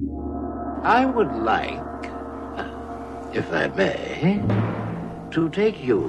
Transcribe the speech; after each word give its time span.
I 0.00 1.04
would 1.04 1.32
like, 1.32 2.04
if 3.34 3.52
I 3.52 3.66
may, 3.74 4.40
to 5.32 5.48
take 5.48 5.82
you 5.82 6.04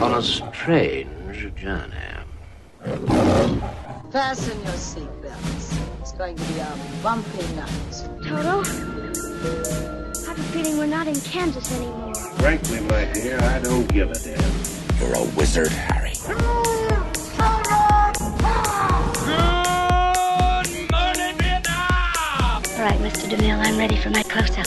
on 0.00 0.14
a 0.14 0.22
strange 0.22 1.54
journey. 1.56 1.94
Fasten 4.12 4.56
your 4.60 4.78
seatbelts. 4.78 6.00
It's 6.00 6.12
going 6.12 6.36
to 6.36 6.42
be 6.44 6.60
a 6.60 6.78
bumpy 7.02 7.42
night. 7.56 8.08
Toto, 8.22 8.62
I 8.62 10.28
have 10.28 10.38
a 10.38 10.42
feeling 10.52 10.78
we're 10.78 10.86
not 10.86 11.08
in 11.08 11.20
Kansas 11.20 11.76
anymore. 11.76 12.14
Frankly, 12.38 12.78
my 12.82 13.04
dear, 13.12 13.40
I 13.40 13.58
don't 13.58 13.88
give 13.92 14.12
a 14.12 14.18
damn. 14.20 15.00
You're 15.00 15.16
a 15.16 15.24
wizard, 15.36 15.72
Harry. 15.72 16.14
Mr. 23.08 23.26
DeMille, 23.26 23.58
I'm 23.64 23.78
ready 23.78 23.96
for 23.96 24.10
my 24.10 24.22
close-up. 24.22 24.66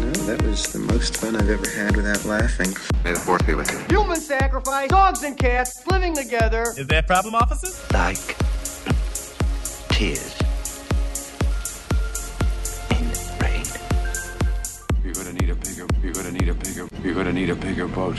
No, 0.00 0.12
that 0.26 0.40
was 0.42 0.72
the 0.72 0.78
most 0.78 1.16
fun 1.16 1.34
I've 1.34 1.50
ever 1.50 1.68
had 1.68 1.96
without 1.96 2.24
laughing. 2.24 2.72
May 3.02 3.14
the 3.14 3.18
fourth 3.18 3.44
be 3.48 3.54
with 3.54 3.68
you. 3.72 3.78
Human 3.88 4.20
sacrifice, 4.20 4.88
dogs 4.88 5.24
and 5.24 5.36
cats 5.36 5.84
living 5.88 6.14
together. 6.14 6.72
Is 6.76 6.86
there 6.86 7.00
a 7.00 7.02
problem, 7.02 7.34
officers? 7.34 7.84
Like 7.92 8.36
tears 9.88 10.38
in 12.92 13.10
rain. 13.40 13.66
You're 15.02 15.14
gonna 15.14 15.32
need 15.32 15.50
a 15.50 15.56
bigger. 15.56 15.86
You're 16.00 16.14
gonna 16.14 16.30
need 16.30 16.48
a 16.48 16.54
bigger. 16.54 16.88
You're 17.02 17.14
gonna 17.16 17.32
need 17.32 17.50
a 17.50 17.56
bigger 17.56 17.88
boat. 17.88 18.18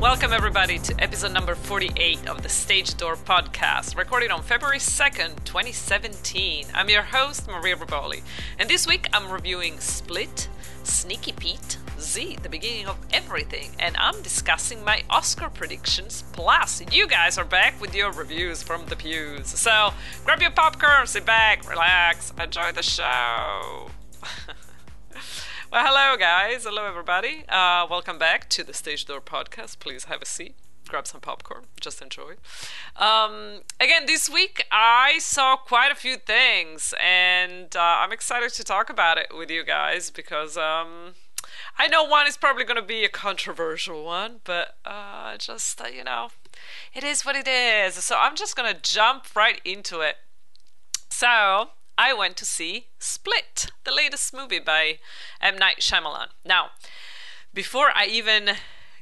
Welcome, 0.00 0.34
everybody, 0.34 0.78
to 0.80 1.02
episode 1.02 1.32
number 1.32 1.54
48 1.54 2.28
of 2.28 2.42
the 2.42 2.50
Stage 2.50 2.98
Door 2.98 3.16
podcast, 3.16 3.96
recorded 3.96 4.30
on 4.30 4.42
February 4.42 4.78
2nd, 4.78 5.42
2017. 5.44 6.66
I'm 6.74 6.90
your 6.90 7.02
host, 7.02 7.48
Maria 7.48 7.76
Riboli, 7.76 8.22
and 8.58 8.68
this 8.68 8.86
week 8.86 9.08
I'm 9.14 9.32
reviewing 9.32 9.80
Split, 9.80 10.50
Sneaky 10.84 11.32
Pete, 11.32 11.78
Z, 11.98 12.36
the 12.42 12.50
beginning 12.50 12.86
of 12.86 12.98
everything, 13.10 13.70
and 13.78 13.96
I'm 13.96 14.20
discussing 14.20 14.84
my 14.84 15.02
Oscar 15.08 15.48
predictions. 15.48 16.24
Plus, 16.32 16.82
you 16.92 17.06
guys 17.08 17.38
are 17.38 17.46
back 17.46 17.80
with 17.80 17.94
your 17.94 18.12
reviews 18.12 18.62
from 18.62 18.84
the 18.86 18.96
pews. 18.96 19.48
So 19.48 19.94
grab 20.26 20.42
your 20.42 20.50
popcorn, 20.50 21.06
sit 21.06 21.24
back, 21.24 21.66
relax, 21.68 22.34
enjoy 22.38 22.72
the 22.72 22.82
show. 22.82 23.90
Well, 25.76 25.84
hello, 25.84 26.16
guys. 26.16 26.64
Hello, 26.64 26.86
everybody. 26.86 27.44
Uh, 27.50 27.86
welcome 27.90 28.18
back 28.18 28.48
to 28.48 28.64
the 28.64 28.72
Stage 28.72 29.04
Door 29.04 29.20
podcast. 29.20 29.78
Please 29.78 30.04
have 30.04 30.22
a 30.22 30.24
seat, 30.24 30.54
grab 30.88 31.06
some 31.06 31.20
popcorn, 31.20 31.64
just 31.82 32.00
enjoy. 32.00 32.36
Um, 32.96 33.60
again, 33.78 34.06
this 34.06 34.30
week 34.30 34.64
I 34.72 35.18
saw 35.18 35.54
quite 35.54 35.92
a 35.92 35.94
few 35.94 36.16
things, 36.16 36.94
and 36.98 37.76
uh, 37.76 37.80
I'm 37.98 38.10
excited 38.10 38.54
to 38.54 38.64
talk 38.64 38.88
about 38.88 39.18
it 39.18 39.36
with 39.36 39.50
you 39.50 39.64
guys 39.64 40.08
because 40.08 40.56
um, 40.56 41.12
I 41.76 41.88
know 41.88 42.04
one 42.04 42.26
is 42.26 42.38
probably 42.38 42.64
going 42.64 42.80
to 42.80 42.82
be 42.82 43.04
a 43.04 43.10
controversial 43.10 44.02
one, 44.02 44.40
but 44.44 44.78
uh, 44.86 45.36
just, 45.36 45.78
uh, 45.78 45.88
you 45.88 46.04
know, 46.04 46.30
it 46.94 47.04
is 47.04 47.26
what 47.26 47.36
it 47.36 47.46
is. 47.46 47.96
So 47.96 48.16
I'm 48.18 48.34
just 48.34 48.56
going 48.56 48.74
to 48.74 48.80
jump 48.80 49.26
right 49.36 49.60
into 49.62 50.00
it. 50.00 50.16
So, 51.10 51.68
I 51.98 52.12
went 52.12 52.36
to 52.38 52.44
see 52.44 52.86
Split, 52.98 53.70
the 53.84 53.92
latest 53.92 54.34
movie 54.34 54.58
by 54.58 54.98
M. 55.40 55.56
Night 55.56 55.78
Shyamalan. 55.80 56.28
Now, 56.44 56.70
before 57.54 57.90
I 57.94 58.06
even 58.06 58.50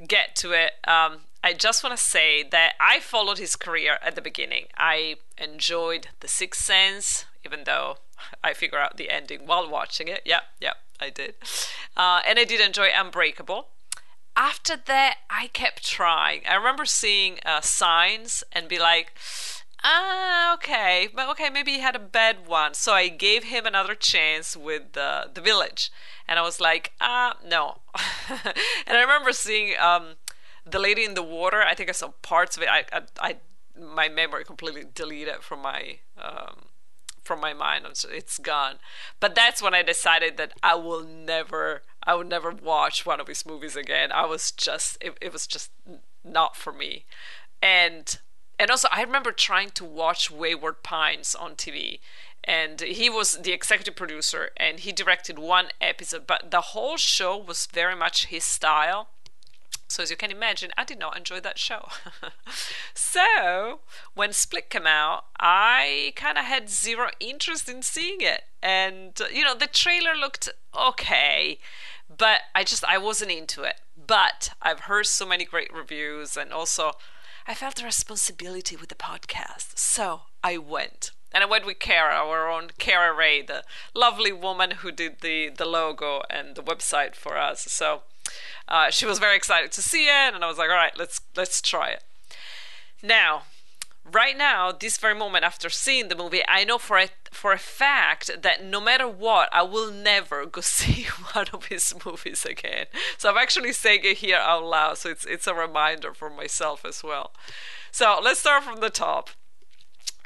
get 0.07 0.37
to 0.37 0.53
it, 0.53 0.73
um, 0.87 1.21
I 1.43 1.53
just 1.53 1.83
want 1.85 1.97
to 1.97 2.03
say 2.03 2.43
that 2.43 2.75
I 2.81 3.01
followed 3.01 3.39
his 3.39 3.57
career 3.57 3.99
at 4.03 4.15
the 4.15 4.23
beginning. 4.23 4.67
I 4.79 5.17
enjoyed 5.37 6.09
The 6.21 6.29
Sixth 6.29 6.65
Sense, 6.65 7.27
even 7.45 7.65
though 7.65 7.99
I 8.43 8.55
figured 8.55 8.81
out 8.81 8.97
the 8.97 9.11
ending 9.11 9.41
while 9.47 9.69
watching 9.69 10.09
it. 10.09 10.23
Yep, 10.25 10.43
yep, 10.61 10.77
I 11.01 11.11
did. 11.11 11.35
Uh, 11.97 12.21
and 12.27 12.39
I 12.39 12.45
did 12.45 12.61
enjoy 12.61 12.89
Unbreakable. 12.95 13.69
After 14.37 14.77
that, 14.87 15.19
I 15.31 15.49
kept 15.49 15.85
trying. 15.85 16.43
I 16.49 16.55
remember 16.55 16.85
seeing 16.87 17.39
uh, 17.45 17.61
signs 17.61 18.43
and 18.53 18.67
be 18.67 18.79
like, 18.79 19.13
ah, 19.85 20.55
okay, 20.55 21.09
but 21.15 21.29
okay, 21.31 21.51
maybe 21.51 21.73
he 21.73 21.81
had 21.81 21.95
a 21.97 22.01
bad 22.01 22.47
one. 22.47 22.75
So 22.75 22.93
I 22.93 23.09
gave 23.09 23.45
him 23.45 23.67
another 23.67 23.95
chance 23.95 24.57
with 24.57 24.97
uh, 24.97 25.27
the 25.33 25.41
village, 25.41 25.91
and 26.27 26.39
I 26.39 26.43
was 26.43 26.61
like, 26.61 26.93
ah, 27.01 27.37
no. 27.47 27.79
and 28.29 28.97
I 28.97 29.01
remember 29.01 29.33
seeing 29.33 29.75
um, 29.79 30.15
the 30.65 30.79
lady 30.79 31.05
in 31.05 31.15
the 31.15 31.23
water. 31.23 31.63
I 31.63 31.75
think 31.75 31.89
I 31.89 31.93
saw 31.93 32.09
parts 32.23 32.57
of 32.57 32.63
it. 32.63 32.69
I, 32.69 32.85
I, 32.93 33.03
I 33.21 33.37
my 33.79 34.09
memory 34.09 34.45
completely 34.45 34.85
deleted 34.95 35.43
from 35.43 35.61
my 35.63 35.99
um, 36.21 36.67
from 37.23 37.41
my 37.41 37.53
mind. 37.53 37.87
It's 38.11 38.39
gone. 38.39 38.77
But 39.21 39.35
that's 39.35 39.63
when 39.63 39.75
I 39.75 39.83
decided 39.83 40.37
that 40.37 40.53
I 40.63 40.75
will 40.75 41.03
never, 41.03 41.83
I 42.03 42.15
would 42.15 42.29
never 42.29 42.51
watch 42.51 43.07
one 43.07 43.21
of 43.21 43.29
his 43.29 43.47
movies 43.47 43.77
again. 43.77 44.13
I 44.13 44.27
was 44.27 44.51
just, 44.53 44.99
it, 45.01 45.17
it 45.23 45.33
was 45.33 45.47
just 45.47 45.71
not 46.23 46.55
for 46.57 46.73
me, 46.73 47.07
and 47.63 48.19
and 48.59 48.71
also 48.71 48.89
I 48.91 49.03
remember 49.03 49.33
trying 49.33 49.71
to 49.71 49.85
watch 49.85 50.31
Wayward 50.31 50.83
Pines 50.83 51.35
on 51.35 51.55
TV 51.55 52.01
and 52.43 52.81
he 52.81 53.09
was 53.09 53.39
the 53.39 53.53
executive 53.53 53.97
producer 53.97 54.51
and 54.57 54.81
he 54.81 54.93
directed 54.93 55.39
one 55.39 55.69
episode 55.81 56.27
but 56.27 56.51
the 56.51 56.61
whole 56.61 56.97
show 56.97 57.37
was 57.37 57.67
very 57.67 57.97
much 57.97 58.27
his 58.27 58.45
style. 58.45 59.09
So 59.89 60.03
as 60.03 60.11
you 60.11 60.17
can 60.17 60.31
imagine 60.31 60.71
I 60.77 60.85
did 60.85 60.99
not 60.99 61.17
enjoy 61.17 61.41
that 61.41 61.59
show. 61.59 61.89
So 62.95 63.81
when 64.15 64.33
Split 64.33 64.71
came 64.71 64.87
out 64.87 65.25
I 65.39 66.13
kind 66.17 66.39
of 66.39 66.45
had 66.45 66.69
zero 66.69 67.11
interest 67.21 67.69
in 67.69 67.83
seeing 67.83 68.21
it. 68.21 68.43
And 68.63 69.21
you 69.33 69.45
know 69.45 69.55
the 69.55 69.67
trailer 69.67 70.17
looked 70.17 70.49
okay 70.79 71.59
but 72.17 72.41
I 72.55 72.65
just 72.65 72.85
I 72.85 72.99
wasn't 72.99 73.31
into 73.31 73.63
it. 73.63 73.81
But 74.07 74.51
I've 74.61 74.81
heard 74.81 75.07
so 75.07 75.27
many 75.27 75.45
great 75.45 75.73
reviews 75.73 76.37
and 76.37 76.53
also 76.53 76.93
I 77.47 77.53
felt 77.55 77.81
a 77.83 77.85
responsibility 77.85 78.75
with 78.75 78.89
the 78.89 78.95
podcast, 78.95 79.77
so 79.79 80.23
I 80.43 80.57
went. 80.57 81.11
And 81.31 81.43
I 81.43 81.47
went 81.47 81.67
with 81.67 81.79
Kara, 81.79 82.15
our 82.15 82.49
own 82.49 82.71
Kara 82.79 83.15
Ray, 83.15 83.43
the 83.43 83.65
lovely 83.93 84.33
woman 84.33 84.71
who 84.71 84.91
did 84.91 85.21
the, 85.21 85.51
the 85.51 85.67
logo 85.67 86.23
and 86.31 86.55
the 86.55 86.63
website 86.63 87.15
for 87.15 87.37
us. 87.37 87.63
So 87.63 88.03
uh, 88.67 88.91
she 88.91 89.05
was 89.05 89.19
very 89.19 89.37
excited 89.37 89.73
to 89.73 89.83
see 89.83 90.07
it, 90.07 90.35
and 90.35 90.43
I 90.43 90.49
was 90.49 90.57
like, 90.57 90.71
all 90.71 90.77
right, 90.77 90.97
let's 90.97 91.21
let's 91.37 91.61
try 91.61 91.91
it. 91.91 92.03
Now, 93.03 93.43
right 94.11 94.39
now, 94.39 94.73
this 94.73 94.97
very 94.97 95.15
moment 95.15 95.45
after 95.45 95.69
seeing 95.69 96.09
the 96.09 96.17
movie, 96.17 96.43
I 96.49 96.65
know 96.65 96.79
for 96.79 96.97
a 96.97 97.09
for 97.45 97.53
a 97.53 97.59
fact 97.59 98.31
that 98.41 98.65
no 98.65 98.81
matter 98.81 99.07
what, 99.07 99.51
I 99.53 99.65
will 99.65 99.91
never 99.91 100.47
go 100.47 100.61
see 100.63 101.09
one 101.35 101.45
of 101.53 101.67
his 101.67 101.93
movies 102.03 102.47
again. 102.47 102.87
So 103.19 103.29
I'm 103.29 103.37
actually 103.37 103.75
saying 103.75 104.01
it 104.03 104.17
here 104.17 104.39
out 104.39 104.65
loud, 104.65 104.97
so 104.97 105.11
it's 105.11 105.27
it's 105.27 105.47
a 105.47 105.53
reminder 105.53 106.15
for 106.15 106.31
myself 106.31 106.87
as 106.87 107.05
well. 107.05 107.33
So 107.91 108.19
let's 108.25 108.41
start 108.41 108.65
from 108.65 108.81
the 108.81 108.89
top. 108.89 109.29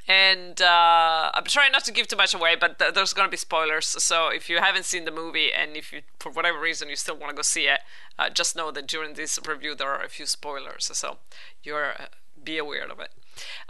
And 0.07 0.63
uh, 0.63 1.33
I'm 1.35 1.43
trying 1.47 1.73
not 1.73 1.85
to 1.87 1.93
give 1.93 2.07
too 2.07 2.17
much 2.17 2.35
away, 2.35 2.55
but 2.55 2.79
th- 2.79 2.95
there's 2.95 3.13
going 3.13 3.27
to 3.27 3.31
be 3.33 3.37
spoilers. 3.37 3.87
So 3.87 4.29
if 4.29 4.49
you 4.49 4.59
haven't 4.59 4.85
seen 4.85 5.05
the 5.05 5.11
movie 5.11 5.53
and 5.53 5.77
if 5.77 5.93
you, 5.93 6.03
for 6.21 6.31
whatever 6.31 6.61
reason, 6.61 6.89
you 6.89 6.95
still 6.95 7.17
want 7.17 7.31
to 7.31 7.37
go 7.37 7.43
see 7.43 7.67
it, 7.67 7.81
uh, 8.17 8.31
just 8.31 8.55
know 8.55 8.71
that 8.71 8.87
during 8.87 9.15
this 9.15 9.41
review 9.45 9.75
there 9.75 9.89
are 9.89 10.05
a 10.05 10.09
few 10.09 10.25
spoilers. 10.25 10.89
So 10.95 11.19
you're 11.65 11.95
uh, 11.99 12.07
be 12.45 12.59
aware 12.59 12.87
of 12.87 13.01
it. 13.01 13.11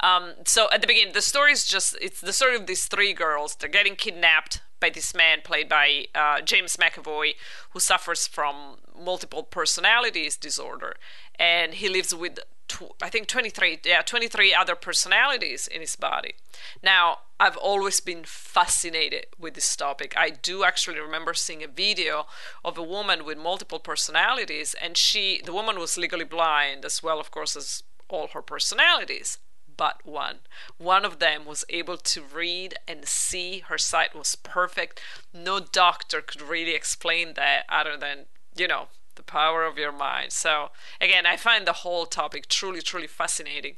Um, 0.00 0.34
so 0.44 0.68
at 0.72 0.80
the 0.80 0.86
beginning, 0.86 1.14
the 1.14 1.22
story 1.22 1.52
is 1.52 1.66
just 1.66 1.96
it's 2.00 2.20
the 2.20 2.32
story 2.32 2.56
of 2.56 2.66
these 2.66 2.86
three 2.86 3.12
girls. 3.12 3.54
They're 3.54 3.68
getting 3.68 3.96
kidnapped 3.96 4.62
by 4.80 4.90
this 4.90 5.14
man 5.14 5.40
played 5.42 5.68
by 5.68 6.06
uh, 6.14 6.40
James 6.40 6.76
McAvoy, 6.76 7.34
who 7.70 7.80
suffers 7.80 8.26
from 8.26 8.76
multiple 8.98 9.42
personalities 9.42 10.36
disorder, 10.36 10.96
and 11.38 11.74
he 11.74 11.88
lives 11.88 12.14
with 12.14 12.38
tw- 12.68 12.94
I 13.02 13.08
think 13.08 13.26
23 13.26 13.80
yeah 13.84 14.02
23 14.02 14.54
other 14.54 14.74
personalities 14.74 15.66
in 15.66 15.80
his 15.80 15.96
body. 15.96 16.34
Now 16.82 17.18
I've 17.40 17.56
always 17.56 18.00
been 18.00 18.24
fascinated 18.24 19.26
with 19.38 19.54
this 19.54 19.76
topic. 19.76 20.14
I 20.16 20.30
do 20.30 20.64
actually 20.64 21.00
remember 21.00 21.34
seeing 21.34 21.62
a 21.62 21.68
video 21.68 22.26
of 22.64 22.76
a 22.78 22.82
woman 22.82 23.24
with 23.24 23.38
multiple 23.38 23.78
personalities, 23.78 24.74
and 24.80 24.96
she 24.96 25.40
the 25.44 25.52
woman 25.52 25.78
was 25.78 25.98
legally 25.98 26.24
blind 26.24 26.84
as 26.84 27.02
well, 27.02 27.20
of 27.20 27.30
course, 27.30 27.56
as 27.56 27.82
all 28.08 28.28
her 28.28 28.42
personalities 28.42 29.38
but 29.78 30.04
one. 30.04 30.40
One 30.76 31.06
of 31.06 31.20
them 31.20 31.46
was 31.46 31.64
able 31.70 31.96
to 31.96 32.22
read 32.22 32.74
and 32.86 33.08
see. 33.08 33.60
Her 33.60 33.78
sight 33.78 34.14
was 34.14 34.34
perfect. 34.34 35.00
No 35.32 35.60
doctor 35.60 36.20
could 36.20 36.42
really 36.42 36.74
explain 36.74 37.32
that 37.34 37.64
other 37.70 37.96
than, 37.96 38.26
you 38.54 38.68
know, 38.68 38.88
the 39.14 39.22
power 39.22 39.64
of 39.64 39.78
your 39.78 39.92
mind. 39.92 40.32
So, 40.32 40.70
again, 41.00 41.24
I 41.24 41.36
find 41.38 41.66
the 41.66 41.84
whole 41.84 42.04
topic 42.04 42.48
truly, 42.48 42.82
truly 42.82 43.06
fascinating. 43.06 43.76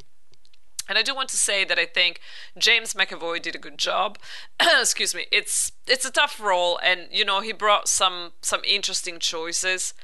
And 0.88 0.98
I 0.98 1.02
do 1.02 1.14
want 1.14 1.28
to 1.28 1.36
say 1.36 1.64
that 1.64 1.78
I 1.78 1.86
think 1.86 2.20
James 2.58 2.94
McAvoy 2.94 3.40
did 3.40 3.54
a 3.54 3.58
good 3.58 3.78
job. 3.78 4.18
Excuse 4.60 5.14
me. 5.14 5.26
It's 5.30 5.70
it's 5.86 6.04
a 6.04 6.10
tough 6.10 6.40
role, 6.40 6.80
and 6.82 7.02
you 7.12 7.24
know 7.24 7.40
he 7.42 7.52
brought 7.52 7.86
some 7.86 8.32
some 8.42 8.62
interesting 8.64 9.20
choices. 9.20 9.94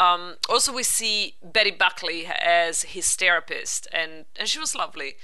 Um, 0.00 0.36
also, 0.48 0.72
we 0.72 0.84
see 0.84 1.34
Betty 1.42 1.72
Buckley 1.72 2.26
as 2.26 2.82
his 2.82 3.16
therapist, 3.16 3.88
and, 3.92 4.26
and 4.38 4.48
she 4.48 4.58
was 4.58 4.74
lovely. 4.74 5.16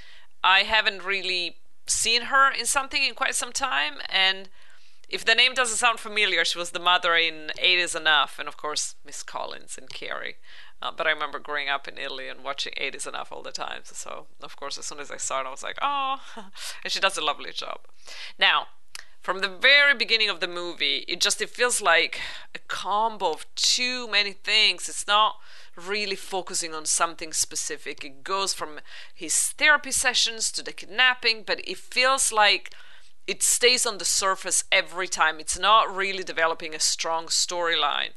I 0.44 0.60
haven't 0.60 1.02
really 1.02 1.56
seen 1.86 2.22
her 2.22 2.52
in 2.52 2.66
something 2.66 3.02
in 3.02 3.14
quite 3.14 3.34
some 3.34 3.50
time, 3.50 3.94
and 4.08 4.50
if 5.08 5.24
the 5.24 5.34
name 5.34 5.54
doesn't 5.54 5.78
sound 5.78 5.98
familiar, 5.98 6.44
she 6.44 6.58
was 6.58 6.70
the 6.70 6.78
mother 6.78 7.14
in 7.14 7.50
Eight 7.58 7.78
Is 7.78 7.94
Enough, 7.94 8.38
and 8.38 8.46
of 8.46 8.56
course 8.56 8.94
Miss 9.04 9.22
Collins 9.22 9.78
and 9.78 9.88
Carrie. 9.88 10.36
Uh, 10.82 10.92
but 10.94 11.06
I 11.06 11.10
remember 11.10 11.38
growing 11.38 11.68
up 11.68 11.88
in 11.88 11.96
Italy 11.96 12.28
and 12.28 12.44
watching 12.44 12.74
Eight 12.76 12.94
Is 12.94 13.06
Enough 13.06 13.32
all 13.32 13.42
the 13.42 13.52
time. 13.52 13.80
So 13.84 14.26
of 14.42 14.54
course, 14.56 14.76
as 14.76 14.84
soon 14.84 15.00
as 15.00 15.10
I 15.10 15.16
saw 15.16 15.40
it, 15.40 15.46
I 15.46 15.50
was 15.50 15.62
like, 15.62 15.78
oh, 15.80 16.20
and 16.84 16.92
she 16.92 17.00
does 17.00 17.16
a 17.16 17.24
lovely 17.24 17.52
job. 17.52 17.80
Now, 18.38 18.66
from 19.22 19.38
the 19.38 19.48
very 19.48 19.94
beginning 19.94 20.28
of 20.28 20.40
the 20.40 20.48
movie, 20.48 21.06
it 21.08 21.22
just 21.22 21.40
it 21.40 21.48
feels 21.48 21.80
like 21.80 22.20
a 22.54 22.58
combo 22.68 23.32
of 23.32 23.46
too 23.54 24.06
many 24.08 24.32
things. 24.32 24.86
It's 24.88 25.06
not 25.06 25.36
really 25.76 26.16
focusing 26.16 26.74
on 26.74 26.86
something 26.86 27.32
specific. 27.32 28.04
It 28.04 28.24
goes 28.24 28.54
from 28.54 28.80
his 29.14 29.34
therapy 29.34 29.90
sessions 29.90 30.50
to 30.52 30.62
the 30.62 30.72
kidnapping, 30.72 31.44
but 31.46 31.60
it 31.66 31.78
feels 31.78 32.32
like 32.32 32.72
it 33.26 33.42
stays 33.42 33.86
on 33.86 33.98
the 33.98 34.04
surface 34.04 34.64
every 34.70 35.08
time. 35.08 35.40
It's 35.40 35.58
not 35.58 35.94
really 35.94 36.22
developing 36.22 36.74
a 36.74 36.80
strong 36.80 37.26
storyline. 37.26 38.10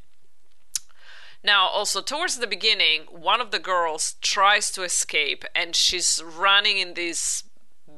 Now, 1.44 1.68
also 1.68 2.02
towards 2.02 2.38
the 2.38 2.48
beginning, 2.48 3.04
one 3.10 3.40
of 3.40 3.52
the 3.52 3.60
girls 3.60 4.16
tries 4.22 4.72
to 4.72 4.84
escape 4.84 5.46
and 5.56 5.76
she's 5.76 6.22
running 6.22 6.78
in 6.78 6.94
this 6.94 7.44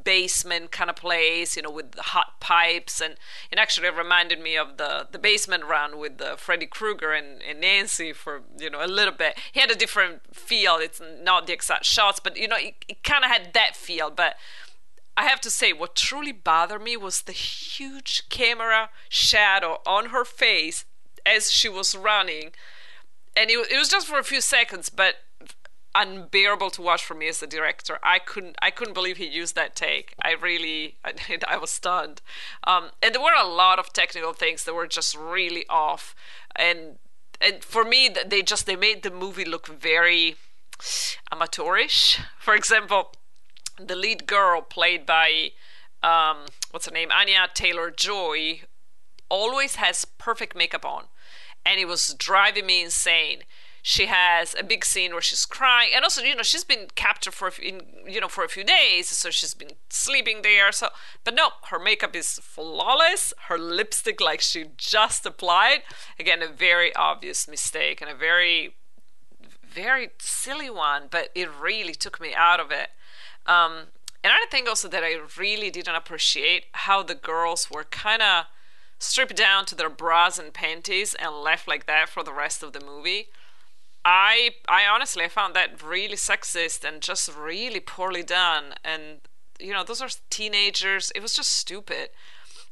basement 0.04 0.72
kind 0.72 0.90
of 0.90 0.96
place, 0.96 1.56
you 1.56 1.62
know, 1.62 1.72
with 1.72 1.92
the 1.92 2.02
hot 2.02 2.40
pipes, 2.40 3.02
and 3.02 3.16
it 3.52 3.60
actually 3.60 3.90
reminded 3.90 4.40
me 4.40 4.58
of 4.58 4.78
the 4.78 5.08
the 5.12 5.20
basement 5.20 5.66
run 5.66 5.98
with 5.98 6.18
the 6.18 6.36
Freddy 6.38 6.66
Krueger 6.66 7.12
and, 7.12 7.42
and 7.42 7.62
Nancy 7.62 8.14
for 8.14 8.42
you 8.58 8.70
know 8.70 8.84
a 8.84 8.88
little 8.88 9.14
bit. 9.14 9.38
He 9.52 9.60
had 9.60 9.72
a 9.72 9.76
different 9.76 10.36
feel. 10.36 10.78
It's 10.78 11.02
not 11.22 11.48
the 11.48 11.54
exact 11.54 11.86
shots, 11.86 12.20
but 12.20 12.38
you 12.38 12.48
know, 12.48 12.58
it, 12.58 12.76
it 12.88 13.04
kind 13.04 13.24
of 13.24 13.32
had 13.32 13.54
that 13.54 13.76
feel. 13.76 14.10
But 14.10 14.36
I 15.18 15.24
have 15.24 15.42
to 15.42 15.50
say, 15.50 15.74
what 15.74 15.96
truly 15.96 16.32
bothered 16.32 16.82
me 16.82 16.96
was 16.96 17.22
the 17.22 17.34
huge 17.34 18.30
camera 18.30 18.90
shadow 19.10 19.82
on 19.86 20.08
her 20.08 20.24
face 20.24 20.86
as 21.26 21.52
she 21.52 21.68
was 21.68 21.96
running, 21.96 22.52
and 23.36 23.50
it, 23.50 23.72
it 23.72 23.78
was 23.78 23.90
just 23.90 24.08
for 24.08 24.18
a 24.18 24.24
few 24.24 24.42
seconds, 24.42 24.90
but 24.90 25.16
unbearable 26.00 26.70
to 26.72 26.82
watch 26.82 27.04
for 27.04 27.14
me 27.14 27.28
as 27.28 27.44
a 27.44 27.48
director. 27.48 28.00
I 28.02 28.20
couldn't 28.20 28.56
I 28.62 28.72
couldn't 28.72 28.94
believe 28.94 29.18
he 29.18 29.28
used 29.28 29.56
that 29.56 29.76
take. 29.76 30.16
I 30.22 30.34
really 30.34 30.96
I, 31.06 31.14
I 31.48 31.58
was 31.58 31.72
stunned. 31.72 32.22
Um, 32.66 32.92
and 33.04 33.14
there 33.14 33.22
were 33.22 33.36
a 33.38 33.48
lot 33.48 33.80
of 33.80 33.94
technical 33.94 34.34
things 34.34 34.64
that 34.64 34.74
were 34.74 34.88
just 34.88 35.16
really 35.16 35.66
off. 35.70 36.16
And 36.56 36.98
and 37.42 37.64
for 37.64 37.84
me 37.84 38.10
they 38.10 38.42
just 38.42 38.66
they 38.66 38.76
made 38.76 39.04
the 39.04 39.12
movie 39.12 39.46
look 39.46 39.68
very 39.68 40.36
amateurish. 41.32 42.20
For 42.40 42.56
example, 42.56 43.14
the 43.78 43.96
lead 43.96 44.26
girl 44.26 44.62
played 44.62 45.06
by 45.06 45.52
um, 46.02 46.46
what's 46.72 46.86
her 46.86 46.92
name? 46.92 47.12
Anya 47.12 47.48
Taylor 47.54 47.92
Joy 47.92 48.62
always 49.30 49.76
has 49.76 50.06
perfect 50.06 50.56
makeup 50.56 50.86
on. 50.86 51.06
And 51.66 51.80
it 51.80 51.88
was 51.88 52.16
driving 52.18 52.66
me 52.66 52.84
insane 52.84 53.44
she 53.90 54.06
has 54.06 54.56
a 54.60 54.64
big 54.64 54.86
scene 54.86 55.14
where 55.14 55.22
she's 55.22 55.48
crying 55.48 55.90
and 55.96 56.04
also 56.04 56.22
you 56.22 56.36
know 56.36 56.44
she's 56.44 56.64
been 56.64 56.86
captured 56.94 57.34
for 57.34 57.48
a 57.48 57.52
few, 57.52 57.82
you 58.08 58.22
know 58.22 58.28
for 58.28 58.44
a 58.44 58.48
few 58.48 58.64
days 58.64 59.10
so 59.10 59.32
she's 59.32 59.56
been 59.56 59.72
sleeping 59.90 60.44
there 60.44 60.72
so 60.72 60.90
but 61.24 61.34
no 61.34 61.50
her 61.72 61.80
makeup 61.80 62.16
is 62.16 62.34
flawless 62.34 63.34
her 63.48 63.58
lipstick 63.58 64.22
like 64.22 64.42
she 64.42 64.66
just 64.78 65.26
applied. 65.26 65.82
Again 66.20 66.44
a 66.44 66.48
very 66.48 66.96
obvious 66.96 67.48
mistake 67.48 68.00
and 68.00 68.12
a 68.12 68.14
very 68.14 68.76
very 69.68 70.10
silly 70.20 70.70
one 70.70 71.08
but 71.10 71.30
it 71.34 71.50
really 71.60 71.96
took 71.96 72.22
me 72.22 72.32
out 72.36 72.60
of 72.60 72.70
it. 72.70 72.90
Um, 73.48 73.88
another 74.24 74.46
thing 74.52 74.68
also 74.68 74.88
that 74.88 75.04
i 75.04 75.16
really 75.36 75.72
didn't 75.72 75.96
appreciate 75.96 76.66
how 76.74 77.02
the 77.02 77.16
girls 77.16 77.72
were 77.72 77.86
kind 77.86 78.22
of 78.22 78.46
stripped 79.00 79.36
down 79.36 79.66
to 79.66 79.74
their 79.74 79.90
bras 79.90 80.38
and 80.38 80.54
panties 80.54 81.16
and 81.16 81.34
left 81.34 81.68
like 81.68 81.88
that 81.88 82.08
for 82.08 82.22
the 82.22 82.34
rest 82.34 82.62
of 82.62 82.74
the 82.74 82.86
movie 82.86 83.30
I 84.06 84.52
I 84.68 84.86
honestly 84.86 85.24
I 85.24 85.28
found 85.28 85.56
that 85.56 85.84
really 85.84 86.16
sexist 86.16 86.88
and 86.88 87.02
just 87.02 87.30
really 87.36 87.80
poorly 87.80 88.24
done. 88.24 88.76
And 88.84 89.22
you 89.60 89.74
know, 89.74 89.84
those 89.84 90.02
are 90.02 90.10
teenagers. 90.30 91.12
It 91.16 91.22
was 91.22 91.34
just 91.34 91.52
stupid. 91.52 92.10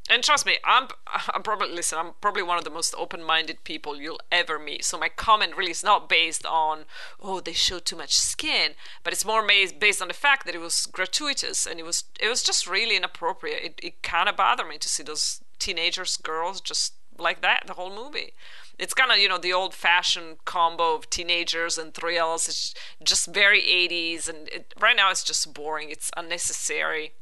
And 0.10 0.24
trust 0.24 0.46
me, 0.46 0.58
I'm 0.64 0.88
I'm 1.08 1.44
probably 1.44 1.70
listen. 1.70 2.00
I'm 2.00 2.14
probably 2.22 2.44
one 2.44 2.58
of 2.58 2.64
the 2.64 2.70
most 2.70 2.96
open-minded 2.98 3.64
people 3.66 4.00
you'll 4.00 4.22
ever 4.32 4.58
meet. 4.58 4.86
So 4.86 4.98
my 4.98 5.10
comment 5.10 5.58
really 5.58 5.72
is 5.72 5.84
not 5.84 6.08
based 6.08 6.46
on 6.46 6.86
oh 7.20 7.42
they 7.42 7.54
showed 7.54 7.86
too 7.86 7.98
much 7.98 8.18
skin, 8.18 8.72
but 9.04 9.12
it's 9.12 9.26
more 9.26 9.46
based 9.46 10.02
on 10.02 10.08
the 10.08 10.14
fact 10.14 10.46
that 10.46 10.56
it 10.56 10.62
was 10.62 10.86
gratuitous 10.86 11.66
and 11.66 11.80
it 11.80 11.86
was 11.86 12.06
it 12.20 12.30
was 12.30 12.42
just 12.42 12.68
really 12.68 12.96
inappropriate. 12.96 13.64
It 13.64 13.80
it 13.84 14.02
kind 14.02 14.30
of 14.30 14.38
bothered 14.38 14.70
me 14.70 14.78
to 14.78 14.90
see 14.90 15.04
those 15.04 15.42
teenagers, 15.60 16.16
girls, 16.18 16.62
just 16.62 16.94
like 17.20 17.42
that 17.42 17.64
the 17.68 17.74
whole 17.74 17.94
movie. 17.94 18.34
It's 18.78 18.94
kind 18.94 19.12
of 19.12 19.18
you 19.18 19.28
know 19.28 19.38
the 19.38 19.54
old 19.54 19.74
fashioned 19.74 20.46
combo 20.46 20.96
of 20.96 21.10
teenagers 21.10 21.78
and 21.78 21.94
thrills. 21.94 22.48
It's 22.48 22.74
just 23.04 23.28
very 23.28 23.62
80s 23.62 24.30
and 24.30 24.48
it, 24.50 24.74
right 24.80 24.96
now 24.96 25.12
it's 25.12 25.24
just 25.24 25.54
boring. 25.54 25.90
It's 25.90 26.12
unnecessary. 26.16 27.14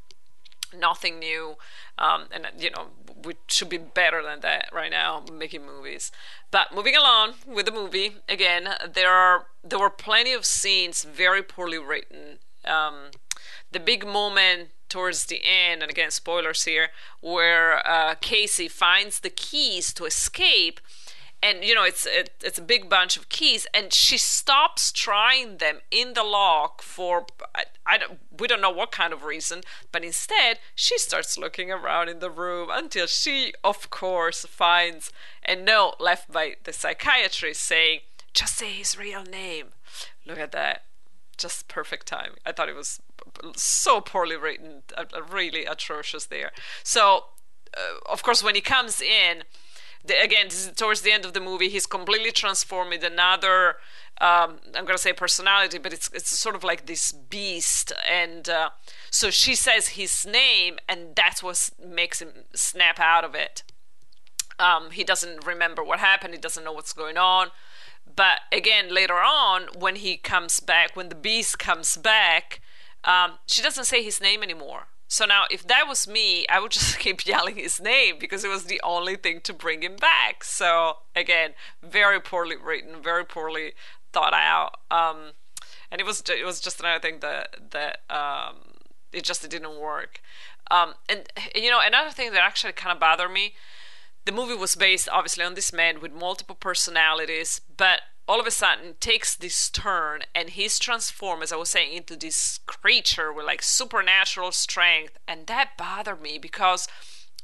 Nothing 0.77 1.19
new. 1.19 1.55
Um, 1.97 2.25
and 2.31 2.47
you 2.57 2.71
know 2.71 2.87
we 3.23 3.35
should 3.47 3.69
be 3.69 3.77
better 3.77 4.21
than 4.21 4.41
that 4.41 4.69
right 4.73 4.91
now 4.91 5.23
making 5.31 5.65
movies. 5.65 6.11
But 6.51 6.73
moving 6.75 6.95
along 6.95 7.35
with 7.47 7.65
the 7.65 7.71
movie 7.71 8.17
again 8.27 8.69
there 8.93 9.11
are 9.11 9.47
there 9.63 9.79
were 9.79 9.89
plenty 9.89 10.33
of 10.33 10.45
scenes 10.45 11.03
very 11.03 11.41
poorly 11.41 11.77
written. 11.77 12.39
Um, 12.65 13.11
the 13.71 13.79
big 13.79 14.05
moment 14.05 14.69
towards 14.89 15.25
the 15.25 15.41
end, 15.43 15.81
and 15.81 15.91
again, 15.91 16.11
spoilers 16.11 16.63
here, 16.63 16.89
where 17.21 17.85
uh, 17.87 18.15
Casey 18.15 18.67
finds 18.67 19.19
the 19.19 19.29
keys 19.29 19.93
to 19.93 20.05
escape. 20.05 20.79
And 21.43 21.63
you 21.63 21.75
know 21.75 21.83
it's 21.83 22.07
it, 22.07 22.31
it's 22.41 22.57
a 22.57 22.63
big 22.63 22.89
bunch 22.89 23.17
of 23.17 23.29
keys, 23.29 23.67
and 23.71 23.93
she 23.93 24.17
stops 24.17 24.91
trying 24.91 25.57
them 25.57 25.79
in 25.91 26.13
the 26.13 26.23
lock 26.23 26.81
for 26.81 27.27
I, 27.53 27.65
I 27.85 27.97
don't 27.97 28.19
we 28.39 28.47
don't 28.47 28.61
know 28.61 28.71
what 28.71 28.91
kind 28.91 29.13
of 29.13 29.23
reason, 29.23 29.61
but 29.91 30.03
instead 30.03 30.57
she 30.73 30.97
starts 30.97 31.37
looking 31.37 31.71
around 31.71 32.09
in 32.09 32.19
the 32.19 32.31
room 32.31 32.69
until 32.71 33.05
she, 33.05 33.53
of 33.63 33.91
course, 33.91 34.45
finds 34.45 35.11
a 35.47 35.55
note 35.55 35.95
left 35.99 36.31
by 36.31 36.55
the 36.63 36.73
psychiatrist 36.73 37.61
saying, 37.61 37.99
"Just 38.33 38.57
say 38.57 38.71
his 38.71 38.97
real 38.97 39.23
name." 39.23 39.67
Look 40.25 40.39
at 40.39 40.51
that 40.53 40.85
just 41.37 41.67
perfect 41.67 42.07
time. 42.07 42.35
I 42.45 42.51
thought 42.51 42.69
it 42.69 42.75
was 42.75 43.01
so 43.55 44.01
poorly 44.01 44.35
written, 44.35 44.83
really 45.29 45.65
atrocious 45.65 46.25
there. 46.25 46.51
So, 46.83 47.25
uh, 47.75 48.11
of 48.11 48.23
course, 48.23 48.43
when 48.43 48.55
he 48.55 48.61
comes 48.61 49.01
in, 49.01 49.43
the, 50.05 50.21
again, 50.21 50.49
towards 50.75 51.01
the 51.01 51.11
end 51.11 51.25
of 51.25 51.33
the 51.33 51.39
movie, 51.39 51.69
he's 51.69 51.85
completely 51.85 52.31
transformed 52.31 53.03
another. 53.03 53.77
Um, 54.21 54.59
I'm 54.75 54.85
gonna 54.85 54.97
say 54.97 55.13
personality, 55.13 55.77
but 55.77 55.91
it's 55.91 56.09
it's 56.13 56.29
sort 56.29 56.55
of 56.55 56.63
like 56.63 56.85
this 56.85 57.11
beast, 57.11 57.91
and 58.09 58.47
uh, 58.47 58.69
so 59.09 59.29
she 59.29 59.55
says 59.55 59.89
his 59.89 60.25
name, 60.25 60.77
and 60.87 61.15
that's 61.15 61.43
what 61.43 61.69
makes 61.83 62.21
him 62.21 62.29
snap 62.53 62.99
out 62.99 63.23
of 63.23 63.35
it. 63.35 63.63
Um, 64.57 64.91
he 64.91 65.03
doesn't 65.03 65.45
remember 65.45 65.83
what 65.83 65.99
happened. 65.99 66.33
He 66.33 66.39
doesn't 66.39 66.63
know 66.63 66.71
what's 66.71 66.93
going 66.93 67.17
on. 67.17 67.49
But 68.15 68.41
again, 68.51 68.93
later 68.93 69.15
on, 69.15 69.63
when 69.77 69.97
he 69.97 70.17
comes 70.17 70.59
back, 70.59 70.95
when 70.95 71.09
the 71.09 71.15
beast 71.15 71.59
comes 71.59 71.97
back, 71.97 72.61
um, 73.05 73.33
she 73.47 73.61
doesn't 73.61 73.85
say 73.85 74.03
his 74.03 74.19
name 74.19 74.43
anymore. 74.43 74.87
So 75.07 75.25
now, 75.25 75.45
if 75.51 75.65
that 75.67 75.87
was 75.87 76.07
me, 76.07 76.45
I 76.47 76.59
would 76.59 76.71
just 76.79 76.99
keep 76.99 77.25
yelling 77.25 77.55
his 77.55 77.79
name 77.79 78.15
because 78.19 78.43
it 78.43 78.49
was 78.49 78.65
the 78.65 78.81
only 78.83 79.15
thing 79.15 79.41
to 79.41 79.53
bring 79.53 79.81
him 79.81 79.95
back. 79.95 80.43
So 80.43 80.97
again, 81.15 81.51
very 81.83 82.19
poorly 82.19 82.55
written, 82.57 83.01
very 83.01 83.25
poorly 83.25 83.73
thought 84.11 84.33
out. 84.33 84.79
Um, 84.91 85.31
and 85.91 86.01
it 86.01 86.05
was 86.05 86.23
it 86.27 86.45
was 86.45 86.59
just 86.59 86.79
another 86.79 86.99
thing 86.99 87.19
that 87.19 87.71
that 87.71 87.99
um, 88.09 88.55
it 89.13 89.23
just 89.23 89.43
it 89.45 89.51
didn't 89.51 89.79
work. 89.79 90.21
Um, 90.71 90.95
and 91.07 91.29
you 91.53 91.69
know, 91.69 91.79
another 91.85 92.09
thing 92.09 92.31
that 92.31 92.41
actually 92.41 92.73
kind 92.73 92.91
of 92.91 92.99
bothered 92.99 93.31
me 93.31 93.53
the 94.25 94.31
movie 94.31 94.55
was 94.55 94.75
based 94.75 95.07
obviously 95.11 95.43
on 95.43 95.53
this 95.53 95.71
man 95.71 96.01
with 96.01 96.11
multiple 96.11 96.55
personalities, 96.55 97.61
but 97.77 98.01
all 98.27 98.39
of 98.39 98.47
a 98.47 98.51
sudden 98.51 98.95
takes 98.99 99.35
this 99.35 99.69
turn 99.69 100.23
and 100.33 100.49
he's 100.51 100.79
transformed, 100.79 101.43
as 101.43 101.51
I 101.51 101.57
was 101.57 101.69
saying, 101.69 101.93
into 101.93 102.15
this 102.15 102.59
creature 102.65 103.31
with 103.31 103.45
like 103.45 103.61
supernatural 103.61 104.51
strength. 104.51 105.17
And 105.27 105.47
that 105.47 105.77
bothered 105.77 106.21
me 106.21 106.37
because 106.37 106.87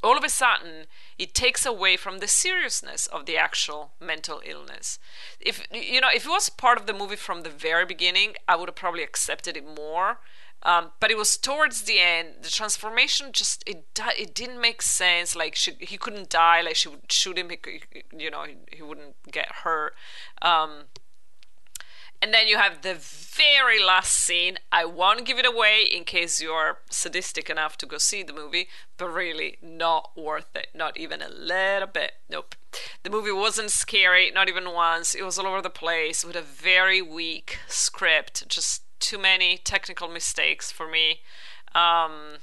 all 0.04 0.18
of 0.18 0.24
a 0.24 0.30
sudden 0.30 0.88
it 1.20 1.34
takes 1.34 1.66
away 1.66 1.98
from 1.98 2.18
the 2.18 2.28
seriousness 2.28 3.06
of 3.08 3.26
the 3.26 3.38
actual 3.38 3.92
mental 4.00 4.42
illness. 4.44 4.98
If 5.40 5.68
you 5.72 6.02
know, 6.02 6.10
if 6.14 6.26
it 6.26 6.30
was 6.30 6.50
part 6.50 6.80
of 6.80 6.88
the 6.88 6.94
movie 6.94 7.16
from 7.16 7.44
the 7.44 7.50
very 7.50 7.86
beginning, 7.86 8.36
I 8.48 8.56
would 8.56 8.70
have 8.70 8.76
probably 8.76 9.04
accepted 9.04 9.56
it 9.56 9.66
more. 9.66 10.20
Um, 10.64 10.92
but 11.00 11.10
it 11.10 11.18
was 11.18 11.38
towards 11.38 11.84
the 11.84 12.00
end. 12.00 12.44
The 12.44 12.50
transformation 12.50 13.32
just 13.32 13.64
it 13.66 14.00
it 14.18 14.36
didn't 14.36 14.62
make 14.62 14.82
sense. 14.82 15.36
Like 15.36 15.56
she, 15.56 15.74
he 15.80 15.98
couldn't 15.98 16.30
die. 16.30 16.62
Like 16.62 16.76
she 16.76 16.90
would 16.90 17.12
shoot 17.12 17.38
him. 17.38 17.50
He, 17.50 17.82
you 18.16 18.30
know, 18.30 18.44
he, 18.44 18.58
he 18.72 18.84
wouldn't 18.84 19.16
get 19.32 19.52
hurt. 19.64 19.96
Um, 20.42 20.86
and 22.22 22.32
then 22.32 22.48
you 22.48 22.58
have 22.58 22.84
the 22.84 22.94
very 22.94 23.84
last 23.84 24.14
scene. 24.14 24.60
I 24.72 24.86
won't 24.86 25.26
give 25.26 25.40
it 25.40 25.46
away 25.46 25.82
in 25.92 26.04
case 26.04 26.40
you're 26.40 26.78
sadistic 26.92 27.50
enough 27.50 27.78
to 27.78 27.88
go 27.88 27.98
see 27.98 28.22
the 28.22 28.32
movie, 28.32 28.68
but 28.98 29.08
really 29.10 29.58
not 29.60 30.12
worth 30.16 30.56
it. 30.56 30.68
Not 30.76 30.98
even 30.98 31.24
a 31.24 31.30
little 31.30 31.88
bit. 31.88 32.14
Nope. 32.30 32.54
The 33.02 33.10
movie 33.10 33.32
wasn't 33.32 33.72
scary, 33.72 34.30
not 34.30 34.50
even 34.50 34.72
once. 34.72 35.16
It 35.16 35.24
was 35.24 35.40
all 35.40 35.48
over 35.48 35.64
the 35.64 35.72
place 35.72 36.24
with 36.24 36.36
a 36.36 36.44
very 36.44 37.02
weak 37.02 37.58
script, 37.68 38.48
just 38.48 38.84
too 39.02 39.18
many 39.18 39.58
technical 39.58 40.08
mistakes 40.08 40.72
for 40.72 40.88
me. 40.88 41.20
Um, 41.74 42.38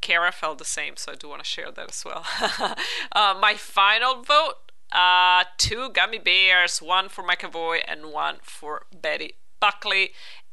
Kara 0.00 0.32
felt 0.32 0.58
the 0.58 0.64
same, 0.64 0.96
so 0.96 1.12
I 1.12 1.14
do 1.14 1.28
want 1.28 1.42
to 1.42 1.48
share 1.48 1.70
that 1.70 1.90
as 1.90 2.04
well. 2.04 2.24
uh, 3.12 3.34
my 3.40 3.54
final 3.54 4.22
vote 4.22 4.56
uh, 4.94 5.44
two 5.58 5.90
gummy 5.90 6.18
bears, 6.18 6.80
one 6.80 7.08
for 7.08 7.24
McAvoy 7.24 7.80
and 7.86 8.12
one 8.12 8.36
for 8.42 8.86
Betty 8.94 9.34
Buckley. 9.60 10.10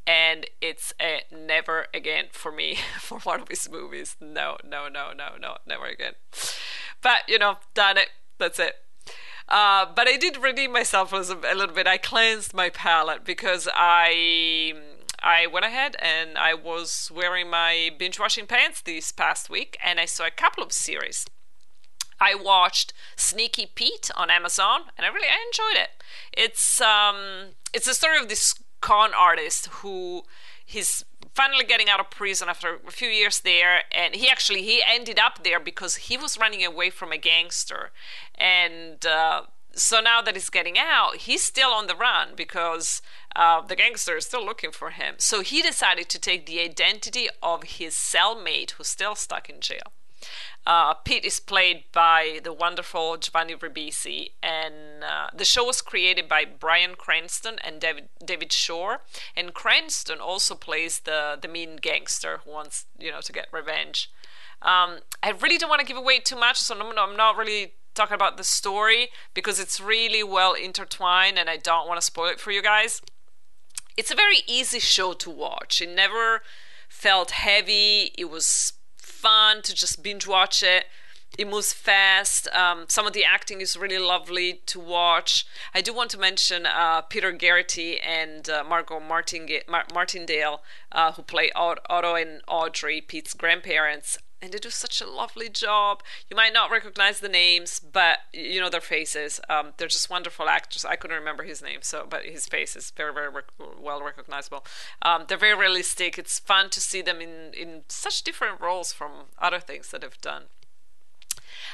And 0.08 0.48
it's 0.62 0.94
a 1.00 1.22
never 1.32 1.86
again 1.94 2.26
for 2.32 2.52
me 2.52 2.80
for 3.00 3.20
one 3.20 3.42
of 3.42 3.50
his 3.50 3.70
movies. 3.70 4.16
No, 4.20 4.58
no, 4.68 4.90
no, 4.90 5.14
no, 5.16 5.36
no, 5.40 5.58
never 5.68 5.86
again. 5.86 6.14
But, 7.02 7.20
you 7.28 7.38
know, 7.38 7.58
done 7.76 7.98
it. 7.98 8.10
That's 8.40 8.58
it. 8.58 8.74
Uh, 9.48 9.86
but 9.94 10.08
I 10.08 10.18
did 10.18 10.38
redeem 10.38 10.72
myself 10.72 11.14
a 11.14 11.18
little 11.18 11.76
bit. 11.76 11.86
I 11.86 11.98
cleansed 11.98 12.54
my 12.54 12.70
palate 12.70 13.24
because 13.24 13.68
I 13.74 14.74
I 15.22 15.48
went 15.48 15.66
ahead 15.66 15.96
and 16.00 16.38
I 16.38 16.54
was 16.54 17.12
wearing 17.14 17.50
my 17.50 17.92
binge 17.98 18.20
watching 18.20 18.48
pants 18.48 18.82
this 18.82 19.12
past 19.12 19.50
week, 19.50 19.78
and 19.84 20.00
I 20.00 20.06
saw 20.06 20.26
a 20.26 20.32
couple 20.32 20.64
of 20.64 20.72
series. 20.72 21.26
I 22.20 22.36
watched 22.36 22.94
Sneaky 23.16 23.66
Pete 23.74 24.12
on 24.16 24.30
Amazon, 24.30 24.82
and 24.98 25.06
I 25.06 25.10
really 25.10 25.28
I 25.28 25.46
enjoyed 25.48 25.82
it. 25.82 25.90
It's 26.34 26.80
um, 26.82 27.56
it's 27.74 27.88
the 27.88 27.94
story 27.94 28.18
of 28.18 28.30
this 28.30 28.54
con 28.82 29.12
artist 29.14 29.68
who 29.68 30.24
he's 30.66 31.06
finally 31.34 31.64
getting 31.64 31.90
out 31.90 32.00
of 32.00 32.10
prison 32.10 32.50
after 32.50 32.80
a 32.88 32.92
few 32.92 33.08
years 33.08 33.42
there 33.42 33.84
and 33.92 34.16
he 34.16 34.28
actually 34.28 34.64
he 34.64 34.82
ended 34.86 35.20
up 35.20 35.44
there 35.44 35.60
because 35.60 35.96
he 35.96 36.18
was 36.18 36.38
running 36.38 36.66
away 36.66 36.90
from 36.90 37.12
a 37.12 37.18
gangster 37.18 37.92
and 38.36 39.06
uh, 39.06 39.44
so 39.74 40.00
now 40.02 40.22
that 40.22 40.36
he's 40.36 40.50
getting 40.50 40.78
out 40.78 41.18
he's 41.18 41.44
still 41.44 41.72
on 41.72 41.88
the 41.88 41.96
run 41.96 42.30
because 42.36 43.02
uh, 43.36 43.62
the 43.62 43.76
gangster 43.76 44.18
is 44.18 44.26
still 44.26 44.46
looking 44.46 44.72
for 44.72 44.90
him 44.92 45.16
so 45.18 45.42
he 45.42 45.62
decided 45.62 46.10
to 46.10 46.20
take 46.20 46.46
the 46.46 46.60
identity 46.60 47.28
of 47.42 47.64
his 47.64 47.94
cellmate 47.94 48.72
who's 48.72 48.88
still 48.88 49.16
stuck 49.16 49.50
in 49.50 49.60
jail 49.60 49.94
uh, 50.66 50.94
Pete 50.94 51.26
is 51.26 51.40
played 51.40 51.86
by 51.92 52.40
the 52.44 52.54
wonderful 52.54 53.18
Giovanni 53.18 53.56
Ribisi, 53.56 54.32
and 54.44 55.04
uh, 55.04 55.30
the 55.36 55.46
show 55.46 55.64
was 55.64 55.82
created 55.82 56.30
by 56.30 56.46
Bryan 56.46 56.94
Cranston 56.96 57.58
and 57.64 57.82
David 57.82 58.10
David 58.24 58.54
Shore. 58.54 59.02
And 59.36 59.54
Cranston 59.54 60.20
also 60.20 60.54
plays 60.54 61.00
the 61.00 61.38
the 61.42 61.48
mean 61.48 61.78
gangster 61.78 62.42
who 62.46 62.52
wants 62.52 62.86
you 63.00 63.12
know 63.12 63.22
to 63.22 63.32
get 63.32 63.48
revenge. 63.52 64.12
Um, 64.62 65.00
I 65.24 65.32
really 65.32 65.58
don't 65.58 65.70
want 65.70 65.80
to 65.80 65.88
give 65.88 65.98
away 65.98 66.20
too 66.20 66.36
much, 66.36 66.58
so 66.58 66.80
I'm, 66.80 66.98
I'm 66.98 67.18
not 67.18 67.36
really 67.36 67.74
talking 68.02 68.16
about 68.16 68.38
the 68.38 68.44
story 68.44 69.10
because 69.36 69.60
it's 69.60 69.80
really 69.80 70.24
well 70.24 70.54
intertwined, 70.54 71.38
and 71.38 71.48
I 71.48 71.58
don't 71.58 71.88
want 71.88 72.00
to 72.00 72.06
spoil 72.06 72.30
it 72.30 72.40
for 72.40 72.52
you 72.52 72.64
guys. 72.64 73.00
It's 73.96 74.10
a 74.10 74.16
very 74.16 74.40
easy 74.48 74.80
show 74.80 75.14
to 75.14 75.30
watch. 75.30 75.82
It 75.82 75.90
never 75.90 76.42
felt 76.90 77.32
heavy. 77.32 78.12
It 78.18 78.30
was 78.32 78.74
fun 78.98 79.62
to 79.62 79.76
just 79.76 80.02
binge 80.02 80.26
watch 80.26 80.64
it. 80.64 80.86
It 81.38 81.48
moves 81.48 81.74
fast. 81.74 82.48
Um, 82.56 82.86
some 82.90 83.06
of 83.06 83.14
the 83.14 83.24
acting 83.24 83.62
is 83.62 83.78
really 83.78 84.00
lovely 84.00 84.62
to 84.66 84.80
watch. 84.80 85.46
I 85.76 85.82
do 85.82 85.94
want 85.94 86.10
to 86.12 86.18
mention 86.18 86.66
uh, 86.66 87.02
Peter 87.02 87.32
Gerety 87.32 88.00
and 88.04 88.50
uh, 88.50 88.64
Margo 88.68 89.00
Mar- 89.00 89.86
Martindale, 89.94 90.62
uh, 90.92 91.12
who 91.14 91.22
play 91.22 91.52
Otto 91.56 92.16
and 92.16 92.42
Audrey, 92.48 93.00
Pete's 93.00 93.36
grandparents 93.36 94.18
and 94.42 94.52
they 94.52 94.58
do 94.58 94.70
such 94.70 95.02
a 95.02 95.10
lovely 95.10 95.50
job. 95.50 96.02
You 96.30 96.36
might 96.36 96.54
not 96.54 96.72
recognize 96.72 97.20
the 97.20 97.30
names, 97.30 97.80
but 97.80 98.20
you 98.34 98.60
know 98.60 98.70
their 98.70 98.82
faces. 98.82 99.40
Um, 99.50 99.74
they're 99.78 99.88
just 99.88 100.10
wonderful 100.10 100.50
actors. 100.50 100.84
I 100.84 100.96
couldn't 100.96 101.18
remember 101.18 101.44
his 101.44 101.62
name, 101.62 101.80
so 101.82 102.06
but 102.10 102.26
his 102.26 102.48
face 102.48 102.76
is 102.76 102.92
very, 102.92 103.14
very 103.14 103.30
rec- 103.30 103.52
well 103.80 104.02
recognizable. 104.04 104.66
Um, 105.02 105.26
they're 105.28 105.38
very 105.38 105.58
realistic. 105.58 106.18
It's 106.18 106.40
fun 106.40 106.70
to 106.72 106.80
see 106.82 107.02
them 107.02 107.22
in 107.22 107.54
in 107.54 107.84
such 107.88 108.24
different 108.24 108.60
roles 108.60 108.92
from 108.92 109.12
other 109.38 109.60
things 109.60 109.92
that 109.92 110.02
they've 110.02 110.22
done. 110.22 110.44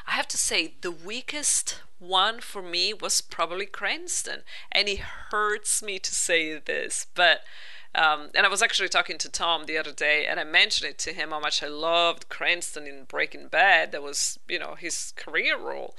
I 0.06 0.12
have 0.12 0.28
to 0.30 0.38
say, 0.38 0.76
the 0.82 0.92
weakest 0.92 1.82
one 2.00 2.40
for 2.40 2.62
me 2.62 2.94
was 2.94 3.22
probably 3.22 3.66
Cranston, 3.66 4.44
and 4.72 4.88
it 4.88 5.00
hurts 5.00 5.84
me 5.84 6.00
to 6.00 6.16
say 6.16 6.58
this, 6.58 7.08
but 7.14 7.42
um, 7.98 8.30
and 8.36 8.46
I 8.46 8.50
was 8.50 8.62
actually 8.62 8.90
talking 8.90 9.18
to 9.18 9.30
Tom 9.30 9.66
the 9.66 9.78
other 9.78 9.92
day, 9.92 10.28
and 10.28 10.40
I 10.40 10.44
mentioned 10.44 10.88
it 10.88 11.00
to 11.00 11.14
him 11.14 11.32
how 11.32 11.40
much 11.40 11.64
I 11.64 11.68
loved 11.68 12.30
Cranston 12.30 12.86
in 12.86 13.06
Breaking 13.06 13.48
Bad. 13.48 13.92
That 13.92 14.04
was, 14.04 14.38
you 14.48 14.60
know, 14.60 14.76
his 14.76 15.14
career 15.16 15.58
role. 15.58 15.96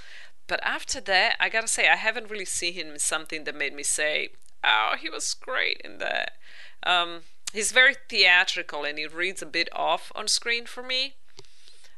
But 0.47 0.61
after 0.62 1.00
that, 1.00 1.37
I 1.40 1.49
gotta 1.49 1.67
say, 1.67 1.88
I 1.88 1.97
haven't 1.97 2.31
really 2.31 2.45
seen 2.45 2.75
him 2.75 2.93
in 2.93 2.99
something 3.00 3.43
that 3.45 3.57
made 3.57 3.75
me 3.75 3.83
say, 3.83 4.31
"Oh, 4.62 4.95
he 4.99 5.11
was 5.11 5.35
great 5.35 5.81
in 5.85 5.99
that." 5.99 6.37
Um, 6.85 7.23
he's 7.52 7.73
very 7.73 7.97
theatrical, 8.09 8.85
and 8.85 8.97
he 8.97 9.07
reads 9.09 9.43
a 9.43 9.47
bit 9.47 9.69
off 9.73 10.12
on 10.14 10.28
screen 10.28 10.67
for 10.67 10.85
me. 10.85 11.17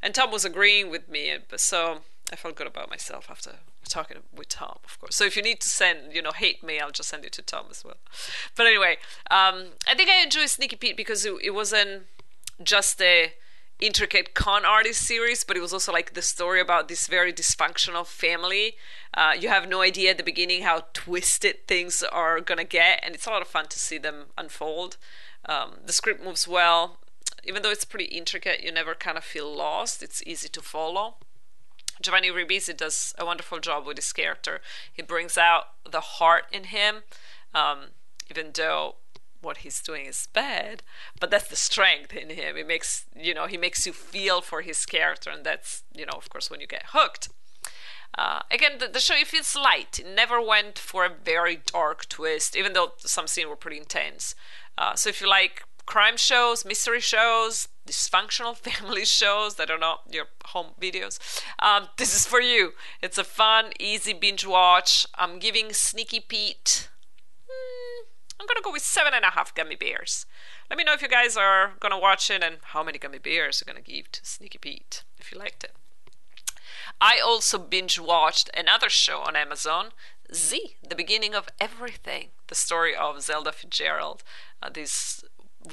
And 0.02 0.14
Tom 0.14 0.30
was 0.30 0.46
agreeing 0.46 0.88
with 0.90 1.10
me, 1.10 1.36
so 1.56 2.00
I 2.32 2.36
felt 2.36 2.56
good 2.56 2.66
about 2.66 2.88
myself 2.88 3.26
after 3.30 3.50
talking 3.90 4.18
with 4.34 4.48
Tom, 4.48 4.78
of 4.84 4.98
course. 4.98 5.16
So 5.16 5.24
if 5.24 5.36
you 5.36 5.42
need 5.42 5.60
to 5.60 5.68
send, 5.68 6.12
you 6.12 6.22
know, 6.22 6.32
hate 6.32 6.62
me, 6.62 6.80
I'll 6.80 6.90
just 6.90 7.08
send 7.08 7.24
it 7.24 7.32
to 7.32 7.42
Tom 7.42 7.66
as 7.70 7.84
well. 7.84 7.96
But 8.56 8.66
anyway, 8.66 8.96
um, 9.30 9.72
I 9.86 9.94
think 9.94 10.08
I 10.08 10.22
enjoy 10.22 10.46
Sneaky 10.46 10.76
Pete 10.76 10.96
because 10.96 11.24
it, 11.24 11.34
it 11.42 11.50
wasn't 11.50 12.04
just 12.62 13.00
a 13.02 13.32
intricate 13.80 14.34
con 14.34 14.64
artist 14.64 15.00
series, 15.06 15.42
but 15.44 15.56
it 15.56 15.60
was 15.60 15.72
also 15.72 15.92
like 15.92 16.14
the 16.14 16.22
story 16.22 16.60
about 16.60 16.88
this 16.88 17.06
very 17.06 17.32
dysfunctional 17.32 18.06
family. 18.06 18.76
Uh, 19.14 19.32
you 19.38 19.48
have 19.48 19.68
no 19.68 19.80
idea 19.80 20.10
at 20.10 20.18
the 20.18 20.22
beginning 20.22 20.62
how 20.62 20.84
twisted 20.92 21.66
things 21.66 22.02
are 22.02 22.40
gonna 22.40 22.64
get, 22.64 23.00
and 23.02 23.14
it's 23.14 23.26
a 23.26 23.30
lot 23.30 23.42
of 23.42 23.48
fun 23.48 23.66
to 23.68 23.78
see 23.78 23.98
them 23.98 24.26
unfold. 24.36 24.96
Um, 25.46 25.78
the 25.84 25.92
script 25.92 26.22
moves 26.22 26.46
well, 26.46 26.98
even 27.44 27.62
though 27.62 27.70
it's 27.70 27.84
pretty 27.84 28.06
intricate. 28.06 28.62
You 28.62 28.72
never 28.72 28.94
kind 28.94 29.16
of 29.16 29.24
feel 29.24 29.52
lost. 29.52 30.02
It's 30.02 30.22
easy 30.26 30.48
to 30.50 30.60
follow. 30.60 31.16
Giovanni 32.00 32.30
Ribisi 32.30 32.76
does 32.76 33.14
a 33.18 33.24
wonderful 33.24 33.60
job 33.60 33.86
with 33.86 33.96
his 33.96 34.12
character. 34.12 34.60
He 34.92 35.02
brings 35.02 35.36
out 35.36 35.64
the 35.88 36.00
heart 36.00 36.44
in 36.50 36.64
him, 36.64 37.02
um, 37.54 37.88
even 38.30 38.50
though 38.54 38.96
what 39.42 39.58
he's 39.58 39.80
doing 39.80 40.06
is 40.06 40.28
bad. 40.32 40.82
But 41.18 41.30
that's 41.30 41.48
the 41.48 41.56
strength 41.56 42.14
in 42.14 42.30
him. 42.30 42.56
It 42.56 42.66
makes 42.66 43.04
you 43.16 43.34
know 43.34 43.46
he 43.46 43.56
makes 43.56 43.86
you 43.86 43.92
feel 43.92 44.40
for 44.40 44.62
his 44.62 44.84
character, 44.86 45.30
and 45.30 45.44
that's 45.44 45.82
you 45.94 46.06
know 46.06 46.16
of 46.16 46.28
course 46.30 46.50
when 46.50 46.60
you 46.60 46.66
get 46.66 46.86
hooked. 46.88 47.28
Uh, 48.18 48.40
again, 48.50 48.72
the, 48.80 48.88
the, 48.88 48.98
show 48.98 49.14
it 49.14 49.28
feels 49.28 49.54
light. 49.54 50.00
It 50.00 50.06
never 50.06 50.42
went 50.42 50.80
for 50.80 51.04
a 51.04 51.08
very 51.08 51.60
dark 51.64 52.08
twist, 52.08 52.56
even 52.56 52.72
though 52.72 52.94
some 52.98 53.28
scenes 53.28 53.48
were 53.48 53.54
pretty 53.54 53.78
intense. 53.78 54.34
Uh, 54.76 54.96
so 54.96 55.08
if 55.08 55.20
you 55.20 55.28
like 55.28 55.62
crime 55.86 56.16
shows, 56.16 56.64
mystery 56.64 57.00
shows, 57.00 57.68
dysfunctional 57.90 58.56
family 58.68 59.04
shows 59.04 59.56
that 59.56 59.70
are 59.70 59.78
not 59.78 60.02
your 60.10 60.26
home 60.46 60.68
videos, 60.80 61.18
um, 61.58 61.88
this 61.96 62.14
is 62.14 62.26
for 62.26 62.40
you. 62.40 62.72
It's 63.02 63.18
a 63.18 63.24
fun, 63.24 63.72
easy 63.78 64.12
binge 64.12 64.46
watch. 64.46 65.06
I'm 65.16 65.38
giving 65.38 65.72
Sneaky 65.72 66.20
Pete. 66.20 66.88
Hmm, 67.48 68.06
I'm 68.38 68.46
gonna 68.46 68.62
go 68.62 68.72
with 68.72 68.82
seven 68.82 69.12
and 69.14 69.24
a 69.24 69.30
half 69.30 69.54
gummy 69.54 69.76
bears. 69.76 70.24
Let 70.70 70.76
me 70.76 70.84
know 70.84 70.92
if 70.92 71.02
you 71.02 71.08
guys 71.08 71.36
are 71.36 71.72
gonna 71.80 71.98
watch 71.98 72.30
it 72.30 72.44
and 72.44 72.58
how 72.62 72.84
many 72.84 72.98
gummy 72.98 73.18
bears 73.18 73.60
you're 73.60 73.72
gonna 73.72 73.84
give 73.84 74.12
to 74.12 74.24
Sneaky 74.24 74.58
Pete 74.58 75.02
if 75.18 75.32
you 75.32 75.38
liked 75.38 75.64
it. 75.64 75.72
I 77.00 77.20
also 77.24 77.58
binge 77.58 77.98
watched 77.98 78.50
another 78.56 78.88
show 78.88 79.20
on 79.20 79.34
Amazon, 79.34 79.90
Z, 80.32 80.76
the 80.86 80.94
beginning 80.94 81.34
of 81.34 81.48
everything, 81.60 82.28
the 82.46 82.54
story 82.54 82.94
of 82.94 83.20
Zelda 83.22 83.52
Fitzgerald, 83.52 84.22
uh, 84.62 84.70
this 84.70 85.24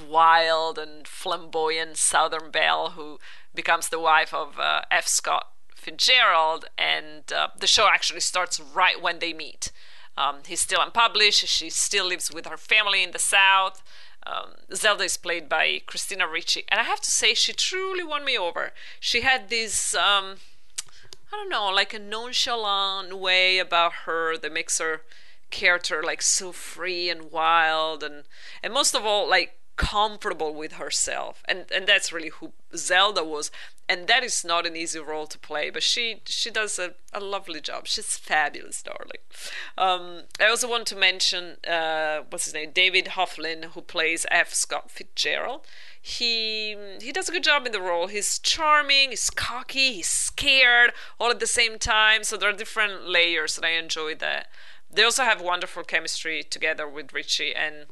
wild 0.09 0.77
and 0.77 1.07
flamboyant 1.07 1.97
Southern 1.97 2.51
belle 2.51 2.91
who 2.91 3.19
becomes 3.53 3.89
the 3.89 3.99
wife 3.99 4.33
of 4.33 4.59
uh, 4.59 4.81
F. 4.91 5.07
Scott 5.07 5.47
Fitzgerald, 5.75 6.65
and 6.77 7.31
uh, 7.31 7.47
the 7.57 7.67
show 7.67 7.87
actually 7.87 8.19
starts 8.19 8.59
right 8.59 9.01
when 9.01 9.19
they 9.19 9.33
meet. 9.33 9.71
Um, 10.17 10.37
he's 10.45 10.61
still 10.61 10.81
unpublished. 10.81 11.47
She 11.47 11.69
still 11.69 12.07
lives 12.07 12.31
with 12.31 12.45
her 12.47 12.57
family 12.57 13.03
in 13.03 13.11
the 13.11 13.19
South. 13.19 13.83
Um, 14.25 14.55
Zelda 14.73 15.05
is 15.05 15.15
played 15.15 15.47
by 15.47 15.81
Christina 15.85 16.27
Ricci, 16.27 16.65
and 16.69 16.81
I 16.81 16.83
have 16.83 16.99
to 17.01 17.11
say, 17.11 17.33
she 17.33 17.53
truly 17.53 18.03
won 18.03 18.25
me 18.25 18.37
over. 18.37 18.73
She 18.99 19.21
had 19.21 19.49
this, 19.49 19.95
um, 19.95 20.37
I 21.31 21.37
don't 21.37 21.49
know, 21.49 21.69
like 21.69 21.93
a 21.93 21.99
nonchalant 21.99 23.17
way 23.17 23.57
about 23.59 23.93
her 24.05 24.37
that 24.37 24.51
makes 24.51 24.79
her 24.79 25.03
character 25.49 26.03
like 26.03 26.21
so 26.21 26.51
free 26.51 27.09
and 27.09 27.31
wild, 27.31 28.03
and 28.03 28.23
and 28.61 28.73
most 28.73 28.93
of 28.93 29.05
all, 29.05 29.29
like 29.29 29.57
comfortable 29.77 30.53
with 30.53 30.73
herself. 30.73 31.43
And 31.47 31.71
and 31.73 31.87
that's 31.87 32.11
really 32.11 32.29
who 32.29 32.51
zelda 32.75 33.23
was. 33.23 33.51
And 33.89 34.07
that 34.07 34.21
is 34.21 34.43
not 34.43 34.65
an 34.65 34.75
easy 34.75 34.99
role 34.99 35.27
to 35.27 35.39
play 35.39 35.69
but 35.69 35.83
she 35.83 36.21
she 36.25 36.49
does 36.49 36.77
a, 36.77 36.95
a 37.13 37.19
lovely 37.19 37.61
job. 37.61 37.87
She's 37.87 38.17
fabulous 38.17 38.83
darling. 38.83 39.21
Um, 39.77 40.23
i 40.41 40.47
also 40.49 40.69
want 40.69 40.87
to 40.87 40.95
mention 40.95 41.57
uh, 41.65 42.21
what's 42.29 42.45
his 42.45 42.53
name? 42.53 42.71
David 42.73 43.05
Hoflin, 43.15 43.65
who 43.65 43.81
plays 43.81 44.25
f. 44.29 44.53
Scott 44.53 44.91
fitzgerald. 44.91 45.61
He 46.01 46.75
he 47.01 47.11
does 47.11 47.29
a 47.29 47.31
good 47.31 47.43
job 47.43 47.65
in 47.65 47.71
the 47.71 47.81
role. 47.81 48.07
He's 48.07 48.39
charming 48.39 49.11
he's 49.11 49.29
cocky 49.29 49.93
he's 49.93 50.07
scared 50.07 50.91
all 51.19 51.29
at 51.29 51.39
the 51.39 51.47
same 51.47 51.77
time. 51.79 52.23
So 52.23 52.35
there 52.35 52.49
are 52.49 52.53
different 52.53 53.07
layers 53.07 53.57
and 53.57 53.65
i 53.65 53.71
enjoy 53.71 54.15
that. 54.15 54.47
They 54.89 55.03
also 55.03 55.23
have 55.23 55.41
wonderful 55.41 55.83
chemistry 55.83 56.43
together 56.43 56.87
with 56.89 57.13
Ricci 57.13 57.53
and 57.53 57.85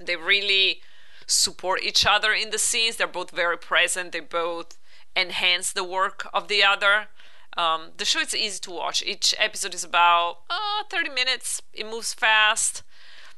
they 0.00 0.16
really 0.16 0.80
support 1.26 1.82
each 1.82 2.06
other 2.06 2.32
in 2.32 2.50
the 2.50 2.58
scenes. 2.58 2.96
They're 2.96 3.06
both 3.06 3.30
very 3.30 3.58
present. 3.58 4.12
They 4.12 4.20
both 4.20 4.78
enhance 5.16 5.72
the 5.72 5.84
work 5.84 6.28
of 6.32 6.48
the 6.48 6.62
other. 6.62 7.08
Um, 7.56 7.92
the 7.96 8.04
show 8.04 8.20
is 8.20 8.34
easy 8.34 8.58
to 8.60 8.70
watch. 8.70 9.02
Each 9.02 9.34
episode 9.38 9.74
is 9.74 9.84
about 9.84 10.38
uh, 10.50 10.84
30 10.90 11.10
minutes. 11.10 11.62
It 11.72 11.86
moves 11.86 12.12
fast. 12.12 12.82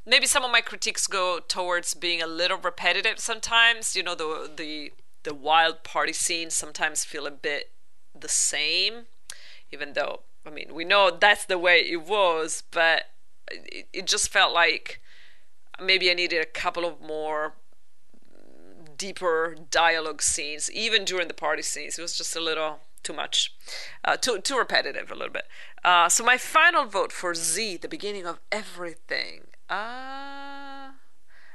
Maybe 0.07 0.27
some 0.27 0.45
of 0.45 0.51
my 0.51 0.61
critiques 0.61 1.07
go 1.07 1.41
towards 1.41 1.95
being 1.95 2.23
a 2.23 2.27
little 2.27 2.59
repetitive 2.59 3.19
sometimes. 3.19 3.95
You 3.95 4.03
know, 4.03 4.15
the 4.15 4.51
the 4.57 4.93
the 5.25 5.35
wild 5.35 5.83
party 5.83 6.13
scenes 6.13 6.55
sometimes 6.55 7.05
feel 7.05 7.27
a 7.27 7.31
bit 7.31 7.73
the 8.19 8.29
same, 8.29 9.07
even 9.73 9.93
though 9.95 10.21
I 10.47 10.51
mean 10.51 10.73
we 10.73 10.85
know 10.85 11.11
that's 11.11 11.45
the 11.45 11.59
way 11.59 11.81
it 11.81 12.03
was, 12.07 12.63
but 12.71 13.07
it, 13.51 13.89
it 13.93 14.07
just 14.07 14.33
felt 14.33 14.55
like 14.55 15.01
maybe 15.83 16.11
I 16.11 16.15
needed 16.15 16.41
a 16.41 16.47
couple 16.47 16.85
of 16.85 17.01
more 17.01 17.55
deeper 18.97 19.57
dialogue 19.71 20.23
scenes, 20.23 20.71
even 20.71 21.05
during 21.05 21.29
the 21.29 21.35
party 21.35 21.63
scenes. 21.63 21.99
It 21.99 22.03
was 22.03 22.17
just 22.17 22.37
a 22.37 22.41
little 22.41 22.81
too 23.03 23.13
much, 23.13 23.55
uh, 24.05 24.17
too 24.17 24.41
too 24.41 24.59
repetitive 24.59 25.11
a 25.11 25.15
little 25.15 25.33
bit. 25.33 25.47
Uh, 25.85 26.09
so 26.09 26.25
my 26.25 26.37
final 26.37 26.85
vote 26.85 27.13
for 27.13 27.35
Z, 27.35 27.79
the 27.79 27.89
beginning 27.89 28.27
of 28.27 28.41
everything. 28.51 29.43
Uh, 29.71 30.91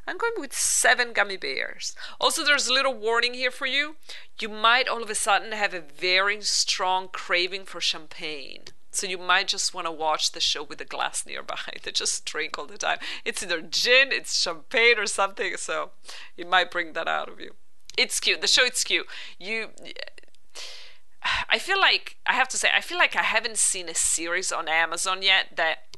I'm 0.08 0.18
going 0.18 0.34
with 0.38 0.54
seven 0.54 1.14
gummy 1.14 1.38
bears. 1.38 1.96
Also, 2.20 2.44
there's 2.44 2.68
a 2.68 2.74
little 2.74 2.94
warning 2.94 3.34
here 3.34 3.52
for 3.52 3.66
you. 3.66 3.96
You 4.40 4.50
might 4.50 4.88
all 4.88 5.04
of 5.04 5.10
a 5.10 5.16
sudden 5.16 5.52
have 5.52 5.74
a 5.74 5.82
very 5.82 6.42
strong 6.42 7.08
craving 7.12 7.66
for 7.66 7.80
champagne. 7.80 8.64
So 8.92 9.08
you 9.08 9.18
might 9.18 9.48
just 9.48 9.74
want 9.74 9.88
to 9.88 9.92
watch 9.92 10.34
the 10.34 10.42
show 10.42 10.64
with 10.64 10.82
a 10.82 10.86
glass 10.86 11.26
nearby 11.26 11.58
They 11.82 11.92
just 11.92 12.26
drink 12.26 12.58
all 12.58 12.66
the 12.66 12.78
time. 12.78 12.98
It's 13.24 13.42
either 13.42 13.62
gin, 13.62 14.12
it's 14.12 14.40
champagne 14.40 15.00
or 15.00 15.08
something, 15.08 15.56
so 15.58 15.92
it 16.38 16.48
might 16.48 16.70
bring 16.70 16.94
that 16.94 17.08
out 17.08 17.30
of 17.30 17.40
you. 17.40 17.52
It's 17.98 18.20
cute. 18.20 18.42
The 18.42 18.48
show 18.48 18.66
it's 18.66 18.84
cute. 18.84 19.08
You 19.40 19.70
I 21.50 21.60
feel 21.60 21.80
like 21.80 22.18
I 22.26 22.34
have 22.34 22.48
to 22.50 22.58
say 22.58 22.70
I 22.76 22.82
feel 22.82 22.98
like 22.98 23.16
I 23.16 23.24
haven't 23.24 23.58
seen 23.58 23.88
a 23.90 23.96
series 23.96 24.52
on 24.52 24.68
Amazon 24.68 25.22
yet 25.22 25.56
that 25.56 25.98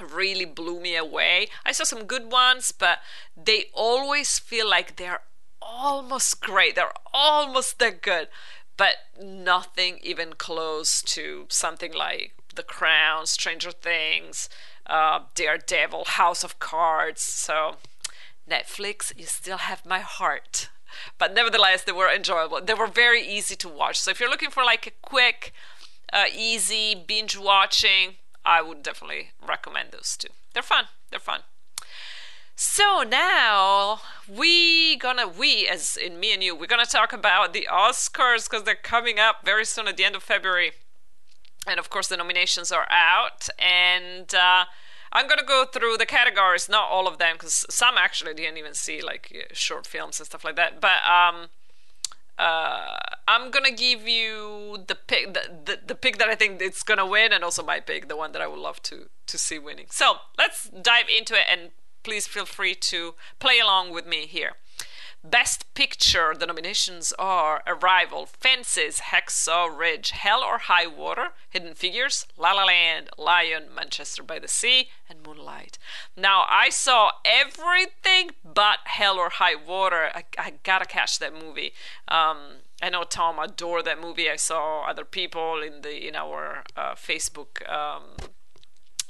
really 0.00 0.44
blew 0.46 0.80
me 0.80 0.96
away. 0.96 1.48
I 1.64 1.72
saw 1.72 1.84
some 1.84 2.04
good 2.04 2.32
ones, 2.32 2.72
but 2.72 3.00
they 3.36 3.66
always 3.74 4.38
feel 4.38 4.68
like 4.68 4.96
they're 4.96 5.20
almost 5.60 6.40
great. 6.40 6.74
They're 6.74 6.92
almost 7.12 7.78
that 7.80 8.00
good 8.02 8.28
but 8.80 8.96
nothing 9.22 9.98
even 10.02 10.32
close 10.32 11.02
to 11.02 11.44
something 11.50 11.92
like 11.92 12.32
The 12.54 12.62
Crown, 12.62 13.26
Stranger 13.26 13.72
Things, 13.72 14.48
uh, 14.86 15.20
Daredevil, 15.34 16.04
House 16.06 16.42
of 16.42 16.58
Cards. 16.58 17.20
So, 17.20 17.76
Netflix, 18.50 19.12
you 19.18 19.26
still 19.26 19.58
have 19.58 19.84
my 19.84 19.98
heart. 19.98 20.70
But 21.18 21.34
nevertheless, 21.34 21.84
they 21.84 21.92
were 21.92 22.08
enjoyable. 22.08 22.62
They 22.62 22.72
were 22.72 22.86
very 22.86 23.20
easy 23.20 23.54
to 23.56 23.68
watch. 23.68 24.00
So, 24.00 24.12
if 24.12 24.18
you're 24.18 24.30
looking 24.30 24.48
for 24.48 24.64
like 24.64 24.86
a 24.86 24.92
quick, 25.02 25.52
uh, 26.10 26.24
easy 26.34 26.94
binge 26.94 27.36
watching, 27.36 28.14
I 28.46 28.62
would 28.62 28.82
definitely 28.82 29.32
recommend 29.46 29.90
those 29.90 30.16
two. 30.16 30.28
They're 30.54 30.62
fun. 30.62 30.86
They're 31.10 31.20
fun. 31.20 31.42
So 32.62 33.04
now 33.08 34.02
we 34.28 34.96
gonna 34.96 35.26
we 35.26 35.66
as 35.66 35.96
in 35.96 36.20
me 36.20 36.34
and 36.34 36.42
you 36.42 36.54
we're 36.54 36.66
gonna 36.66 36.84
talk 36.84 37.10
about 37.10 37.54
the 37.54 37.66
Oscars 37.72 38.50
because 38.50 38.64
they're 38.64 38.74
coming 38.74 39.18
up 39.18 39.36
very 39.46 39.64
soon 39.64 39.88
at 39.88 39.96
the 39.96 40.04
end 40.04 40.14
of 40.14 40.22
February, 40.22 40.72
and 41.66 41.80
of 41.80 41.88
course 41.88 42.08
the 42.08 42.18
nominations 42.18 42.70
are 42.70 42.86
out 42.90 43.48
and. 43.58 44.34
Uh, 44.34 44.66
I'm 45.12 45.26
gonna 45.26 45.42
go 45.42 45.64
through 45.64 45.96
the 45.96 46.06
categories, 46.06 46.68
not 46.68 46.88
all 46.88 47.08
of 47.08 47.18
them, 47.18 47.34
because 47.36 47.66
some 47.68 47.96
actually 47.96 48.34
didn't 48.34 48.58
even 48.58 48.74
see 48.74 49.00
like 49.00 49.48
short 49.52 49.84
films 49.86 50.20
and 50.20 50.26
stuff 50.26 50.44
like 50.44 50.54
that. 50.54 50.80
But 50.80 51.02
um, 51.04 51.46
uh, 52.38 52.96
I'm 53.26 53.50
gonna 53.50 53.72
give 53.72 54.06
you 54.06 54.84
the 54.86 54.94
pick, 54.94 55.34
the, 55.34 55.50
the, 55.64 55.78
the 55.84 55.94
pick 55.96 56.18
that 56.18 56.28
I 56.28 56.36
think 56.36 56.62
it's 56.62 56.84
gonna 56.84 57.06
win, 57.06 57.32
and 57.32 57.42
also 57.42 57.64
my 57.64 57.80
pick, 57.80 58.08
the 58.08 58.16
one 58.16 58.30
that 58.32 58.42
I 58.42 58.46
would 58.46 58.60
love 58.60 58.82
to 58.82 59.08
to 59.26 59.38
see 59.38 59.58
winning. 59.58 59.86
So 59.90 60.18
let's 60.38 60.68
dive 60.68 61.06
into 61.08 61.34
it 61.34 61.46
and 61.50 61.70
please 62.02 62.26
feel 62.26 62.46
free 62.46 62.74
to 62.74 63.14
play 63.38 63.58
along 63.58 63.92
with 63.92 64.06
me 64.06 64.26
here. 64.26 64.54
Best 65.22 65.72
Picture, 65.74 66.34
the 66.34 66.46
nominations 66.46 67.12
are 67.18 67.62
Arrival, 67.66 68.24
Fences, 68.24 69.00
Hacksaw 69.12 69.68
Ridge, 69.68 70.12
Hell 70.12 70.42
or 70.42 70.56
High 70.56 70.86
Water, 70.86 71.32
Hidden 71.50 71.74
Figures, 71.74 72.26
La 72.38 72.52
La 72.52 72.64
Land, 72.64 73.10
Lion, 73.18 73.64
Manchester 73.74 74.22
by 74.22 74.38
the 74.38 74.48
Sea, 74.48 74.88
and 75.10 75.22
Moonlight. 75.22 75.78
Now, 76.16 76.46
I 76.48 76.70
saw 76.70 77.10
everything 77.24 78.30
but 78.42 78.78
Hell 78.84 79.18
or 79.18 79.28
High 79.28 79.56
Water. 79.56 80.10
I, 80.14 80.24
I 80.38 80.54
gotta 80.62 80.86
catch 80.86 81.18
that 81.18 81.34
movie. 81.34 81.74
Um, 82.08 82.38
I 82.82 82.88
know 82.88 83.04
Tom 83.04 83.38
adored 83.38 83.84
that 83.84 84.00
movie. 84.00 84.30
I 84.30 84.36
saw 84.36 84.86
other 84.88 85.04
people 85.04 85.60
in 85.62 85.82
the 85.82 86.08
in 86.08 86.16
our 86.16 86.64
uh, 86.76 86.94
Facebook 86.94 87.70
um, 87.70 88.04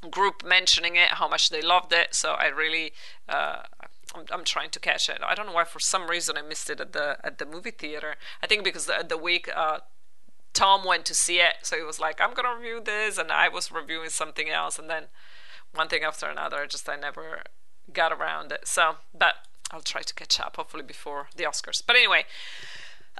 group 0.08 0.44
mentioning 0.44 0.96
it, 0.96 1.10
how 1.10 1.28
much 1.28 1.50
they 1.50 1.60
loved 1.60 1.92
it. 1.92 2.14
So 2.14 2.32
I 2.32 2.46
really, 2.46 2.92
uh, 3.28 3.62
I'm, 4.14 4.24
I'm, 4.32 4.44
trying 4.44 4.70
to 4.70 4.80
catch 4.80 5.08
it. 5.08 5.18
I 5.24 5.34
don't 5.34 5.46
know 5.46 5.52
why, 5.52 5.64
for 5.64 5.80
some 5.80 6.08
reason, 6.08 6.36
I 6.36 6.42
missed 6.42 6.70
it 6.70 6.80
at 6.80 6.92
the 6.92 7.18
at 7.22 7.38
the 7.38 7.46
movie 7.46 7.70
theater. 7.70 8.16
I 8.42 8.46
think 8.46 8.64
because 8.64 8.86
the, 8.86 9.04
the 9.06 9.18
week 9.18 9.48
uh, 9.54 9.80
Tom 10.52 10.84
went 10.84 11.04
to 11.06 11.14
see 11.14 11.40
it, 11.40 11.56
so 11.62 11.76
he 11.76 11.82
was 11.82 12.00
like, 12.00 12.20
"I'm 12.20 12.34
gonna 12.34 12.54
review 12.56 12.80
this," 12.84 13.18
and 13.18 13.30
I 13.30 13.48
was 13.48 13.70
reviewing 13.70 14.10
something 14.10 14.48
else, 14.48 14.78
and 14.78 14.88
then 14.88 15.04
one 15.74 15.88
thing 15.88 16.02
after 16.02 16.26
another. 16.26 16.66
Just 16.66 16.88
I 16.88 16.96
never 16.96 17.42
got 17.92 18.12
around 18.12 18.52
it. 18.52 18.66
So, 18.66 18.96
but 19.16 19.34
I'll 19.70 19.80
try 19.80 20.02
to 20.02 20.14
catch 20.14 20.40
up, 20.40 20.56
hopefully 20.56 20.82
before 20.82 21.28
the 21.36 21.44
Oscars. 21.44 21.82
But 21.86 21.96
anyway. 21.96 22.24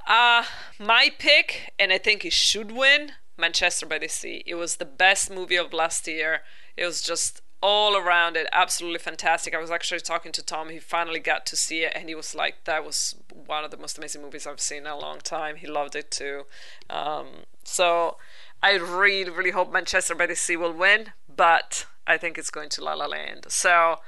Uh, 0.07 0.43
my 0.79 1.11
pick, 1.19 1.73
and 1.77 1.91
I 1.91 1.97
think 1.97 2.25
it 2.25 2.33
should 2.33 2.71
win, 2.71 3.11
Manchester 3.37 3.85
by 3.85 3.99
the 3.99 4.07
Sea. 4.07 4.43
It 4.45 4.55
was 4.55 4.77
the 4.77 4.85
best 4.85 5.29
movie 5.29 5.57
of 5.57 5.73
last 5.73 6.07
year. 6.07 6.41
It 6.77 6.85
was 6.85 7.01
just 7.01 7.41
all 7.61 7.95
around 7.95 8.35
it 8.35 8.47
absolutely 8.51 8.97
fantastic. 8.97 9.53
I 9.53 9.59
was 9.59 9.69
actually 9.69 9.99
talking 9.99 10.31
to 10.31 10.43
Tom. 10.43 10.69
He 10.69 10.79
finally 10.79 11.19
got 11.19 11.45
to 11.47 11.55
see 11.55 11.83
it, 11.83 11.93
and 11.95 12.09
he 12.09 12.15
was 12.15 12.33
like, 12.33 12.63
"That 12.63 12.83
was 12.83 13.15
one 13.29 13.63
of 13.63 13.71
the 13.71 13.77
most 13.77 13.97
amazing 13.97 14.21
movies 14.21 14.47
I've 14.47 14.59
seen 14.59 14.79
in 14.79 14.87
a 14.87 14.97
long 14.97 15.19
time." 15.19 15.57
He 15.57 15.67
loved 15.67 15.95
it 15.95 16.09
too. 16.11 16.45
Um, 16.89 17.45
so 17.63 18.17
I 18.63 18.73
really, 18.73 19.29
really 19.29 19.51
hope 19.51 19.71
Manchester 19.71 20.15
by 20.15 20.25
the 20.25 20.35
Sea 20.35 20.57
will 20.57 20.73
win, 20.73 21.13
but 21.33 21.85
I 22.07 22.17
think 22.17 22.37
it's 22.37 22.49
going 22.49 22.69
to 22.69 22.83
La 22.83 22.93
La 22.93 23.05
Land. 23.05 23.45
So 23.49 23.99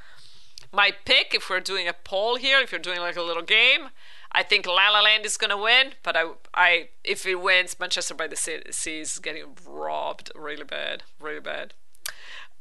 my 0.72 0.92
pick, 1.06 1.34
if 1.36 1.50
we're 1.50 1.60
doing 1.60 1.88
a 1.88 1.94
poll 1.94 2.36
here, 2.38 2.60
if 2.60 2.72
you're 2.72 2.80
doing 2.80 3.00
like 3.00 3.16
a 3.16 3.22
little 3.22 3.44
game, 3.44 3.90
I 4.32 4.42
think 4.42 4.66
La 4.66 4.90
La 4.90 5.02
Land 5.02 5.26
is 5.26 5.38
going 5.38 5.52
to 5.52 5.58
win, 5.58 5.94
but 6.02 6.18
I, 6.18 6.32
I, 6.54 6.90
if 7.04 7.26
it 7.26 7.36
wins, 7.36 7.80
Manchester 7.80 8.16
by 8.16 8.28
the 8.28 8.36
Sea 8.36 9.00
is 9.00 9.20
getting 9.20 9.56
robbed 9.68 10.32
really 10.36 10.64
bad, 10.64 11.04
really 11.20 11.40
bad. 11.40 11.74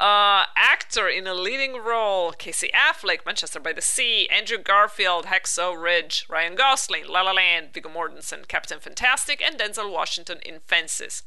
Uh, 0.02 0.46
actor 0.56 1.08
in 1.08 1.28
a 1.28 1.32
leading 1.32 1.74
role 1.74 2.32
Casey 2.32 2.68
Affleck, 2.74 3.24
Manchester 3.24 3.60
by 3.60 3.72
the 3.72 3.80
Sea, 3.80 4.28
Andrew 4.30 4.58
Garfield, 4.58 5.26
Hacksaw 5.26 5.80
Ridge, 5.80 6.26
Ryan 6.28 6.56
Gosling, 6.56 7.06
La 7.06 7.22
La 7.22 7.30
Land, 7.30 7.68
Viggo 7.72 7.88
Mortensen, 7.88 8.48
Captain 8.48 8.80
Fantastic, 8.80 9.40
and 9.40 9.56
Denzel 9.56 9.92
Washington 9.92 10.38
in 10.44 10.58
Fences. 10.66 11.22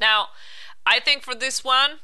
Now, 0.00 0.28
I 0.86 1.00
think 1.00 1.22
for 1.22 1.34
this 1.34 1.62
one, 1.62 1.98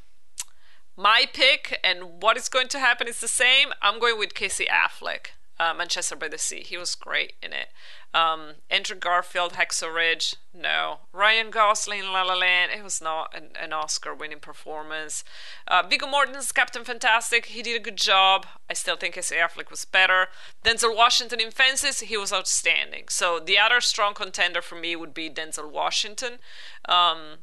my 0.95 1.25
pick 1.33 1.79
and 1.83 2.21
what 2.21 2.37
is 2.37 2.49
going 2.49 2.67
to 2.67 2.77
happen 2.77 3.07
is 3.07 3.19
the 3.19 3.27
same. 3.27 3.69
I'm 3.81 3.99
going 3.99 4.19
with 4.19 4.35
Casey 4.35 4.67
Affleck 4.71 5.31
uh, 5.59 5.73
Manchester 5.73 6.15
by 6.15 6.29
the 6.29 6.37
Sea. 6.37 6.61
He 6.61 6.77
was 6.77 6.95
great 6.95 7.33
in 7.43 7.51
it. 7.51 7.67
Um, 8.13 8.55
Andrew 8.69 8.95
Garfield, 8.95 9.53
Hacksaw 9.53 9.93
Ridge, 9.93 10.35
no. 10.53 10.99
Ryan 11.11 11.51
Gosling, 11.51 12.03
La 12.03 12.23
La 12.23 12.35
Land, 12.35 12.71
it 12.75 12.83
was 12.83 13.01
not 13.01 13.35
an, 13.35 13.49
an 13.61 13.73
Oscar 13.73 14.15
winning 14.15 14.39
performance. 14.39 15.23
Uh, 15.67 15.83
Viggo 15.87 16.07
Mortensen, 16.07 16.53
Captain 16.53 16.83
Fantastic, 16.83 17.47
he 17.47 17.61
did 17.61 17.75
a 17.75 17.83
good 17.83 17.97
job. 17.97 18.47
I 18.69 18.73
still 18.73 18.95
think 18.95 19.15
Casey 19.15 19.35
Affleck 19.35 19.69
was 19.69 19.85
better. 19.85 20.27
Denzel 20.63 20.95
Washington 20.95 21.41
in 21.41 21.51
Fences, 21.51 21.99
he 21.99 22.17
was 22.17 22.33
outstanding. 22.33 23.05
So 23.09 23.39
the 23.39 23.59
other 23.59 23.81
strong 23.81 24.13
contender 24.13 24.61
for 24.61 24.75
me 24.75 24.95
would 24.95 25.13
be 25.13 25.29
Denzel 25.29 25.69
Washington. 25.69 26.39
Um, 26.87 27.39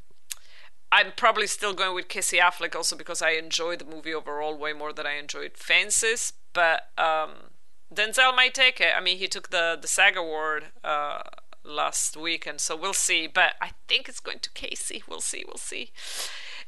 I'm 0.91 1.13
probably 1.17 1.47
still 1.47 1.75
going 1.75 1.95
with 1.95 2.09
Casey 2.09 2.39
Affleck 2.39 2.75
also 2.75 2.97
because 2.97 3.21
I 3.21 3.31
enjoyed 3.31 3.81
the 3.81 3.85
movie 3.85 4.15
overall 4.15 4.57
way 4.57 4.73
more 4.73 4.93
than 4.93 5.07
I 5.07 5.15
enjoyed 5.15 5.57
Fences. 5.57 6.33
But 6.53 6.89
um, 6.97 7.51
Denzel 7.95 8.35
might 8.35 8.55
take 8.55 8.81
it. 8.81 8.93
I 8.97 9.01
mean, 9.01 9.19
he 9.19 9.29
took 9.29 9.51
the 9.51 9.79
the 9.81 9.89
SAG 9.89 10.17
award 10.17 10.67
uh, 10.83 11.23
last 11.65 12.17
week, 12.17 12.47
and 12.47 12.61
so 12.61 12.77
we'll 12.77 12.93
see. 12.93 13.27
But 13.27 13.55
I 13.61 13.71
think 13.89 14.09
it's 14.09 14.21
going 14.21 14.41
to 14.41 14.51
Casey. 14.51 15.03
We'll 15.09 15.21
see. 15.21 15.45
We'll 15.47 15.57
see. 15.57 15.91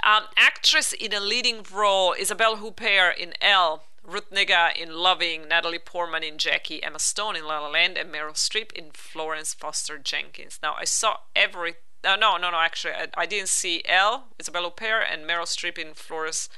Um, 0.02 0.24
actress 0.36 0.92
in 0.92 1.12
a 1.12 1.20
leading 1.20 1.64
role: 1.72 2.14
Isabelle 2.18 2.56
Huppert 2.56 3.16
in 3.16 3.34
Elle. 3.40 3.82
Ruth 4.04 4.30
Negga 4.30 4.74
in 4.74 4.90
Loving, 4.94 5.48
Natalie 5.48 5.78
Portman 5.78 6.22
in 6.22 6.38
Jackie, 6.38 6.82
Emma 6.82 6.98
Stone 6.98 7.36
in 7.36 7.44
La 7.44 7.58
La 7.58 7.68
Land, 7.68 7.98
and 7.98 8.10
Meryl 8.10 8.32
Streep 8.32 8.72
in 8.72 8.90
Florence 8.92 9.52
Foster 9.52 9.98
Jenkins. 9.98 10.58
Now, 10.62 10.74
I 10.78 10.84
saw 10.84 11.18
every. 11.36 11.74
Uh, 12.02 12.16
no, 12.16 12.38
no, 12.38 12.50
no, 12.50 12.56
actually, 12.58 12.94
I, 12.94 13.08
I 13.18 13.26
didn't 13.26 13.50
see 13.50 13.82
Elle, 13.86 14.28
Isabelle 14.38 14.70
Huppert, 14.70 15.02
and 15.12 15.28
Meryl 15.28 15.44
Streep 15.44 15.76
in 15.76 15.92
Florence 15.92 16.48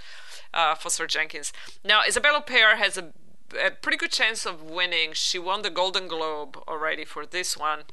uh, 0.55 0.75
Foster 0.77 1.07
Jenkins. 1.07 1.53
Now, 1.85 2.03
Isabelle 2.07 2.41
Huppert 2.41 2.77
has 2.77 2.97
a, 2.97 3.13
a 3.55 3.71
pretty 3.71 3.99
good 3.99 4.13
chance 4.13 4.47
of 4.47 4.63
winning. 4.63 5.11
She 5.13 5.39
won 5.39 5.63
the 5.63 5.71
Golden 5.71 6.09
Globe 6.09 6.57
already 6.69 7.05
for 7.05 7.27
this 7.27 7.57
one. 7.57 7.85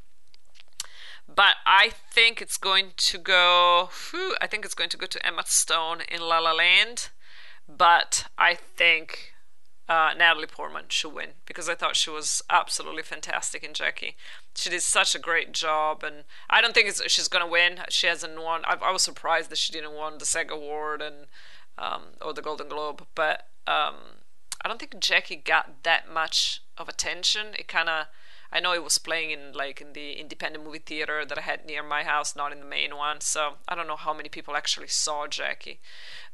But 1.33 1.55
I 1.65 1.91
think 2.11 2.41
it's 2.41 2.57
going 2.57 2.91
to 2.95 3.17
go. 3.17 3.89
Whew, 4.11 4.35
I 4.39 4.47
think 4.47 4.63
it's 4.63 4.73
going 4.73 4.89
to 4.91 4.97
go 4.97 5.07
to 5.07 5.25
Emma 5.25 5.43
Stone 5.45 6.01
in 6.09 6.21
La 6.21 6.39
La 6.39 6.53
Land. 6.53 7.09
But 7.67 8.25
I 8.37 8.55
think 8.55 9.33
uh, 9.89 10.13
Natalie 10.17 10.47
Portman 10.47 10.85
should 10.89 11.13
win 11.13 11.29
because 11.45 11.67
I 11.67 11.75
thought 11.75 11.95
she 11.95 12.09
was 12.09 12.41
absolutely 12.49 13.03
fantastic 13.03 13.63
in 13.63 13.73
Jackie. 13.73 14.15
She 14.55 14.69
did 14.69 14.81
such 14.81 15.15
a 15.15 15.19
great 15.19 15.51
job, 15.51 16.03
and 16.03 16.23
I 16.49 16.61
don't 16.61 16.73
think 16.73 16.93
she's 17.07 17.27
gonna 17.27 17.47
win. 17.47 17.79
She 17.89 18.07
hasn't 18.07 18.41
won. 18.41 18.61
I, 18.65 18.77
I, 18.81 18.91
was 18.91 19.03
surprised 19.03 19.49
that 19.49 19.57
she 19.57 19.71
didn't 19.71 19.95
win 19.95 20.17
the 20.17 20.25
SAG 20.25 20.51
award 20.51 21.01
and 21.01 21.27
um, 21.77 22.03
or 22.21 22.33
the 22.33 22.41
Golden 22.41 22.67
Globe, 22.67 23.05
but 23.15 23.47
um, 23.65 23.95
I 24.67 24.69
don't 24.69 24.79
think 24.81 24.99
Jackie 24.99 25.37
got 25.37 25.83
that 25.83 26.11
much 26.11 26.61
of 26.77 26.89
attention. 26.89 27.53
It 27.57 27.69
kind 27.69 27.87
of 27.87 28.07
I 28.51 28.59
know 28.59 28.73
it 28.73 28.83
was 28.83 28.97
playing 28.97 29.31
in 29.31 29.53
like 29.53 29.79
in 29.79 29.93
the 29.93 30.19
independent 30.19 30.65
movie 30.65 30.79
theater 30.79 31.23
that 31.23 31.37
I 31.37 31.41
had 31.41 31.65
near 31.65 31.81
my 31.81 32.03
house, 32.03 32.35
not 32.35 32.51
in 32.51 32.59
the 32.59 32.65
main 32.65 32.97
one. 32.97 33.21
So 33.21 33.53
I 33.65 33.75
don't 33.75 33.87
know 33.87 33.95
how 33.95 34.13
many 34.13 34.27
people 34.27 34.57
actually 34.57 34.89
saw 34.89 35.25
Jackie. 35.25 35.79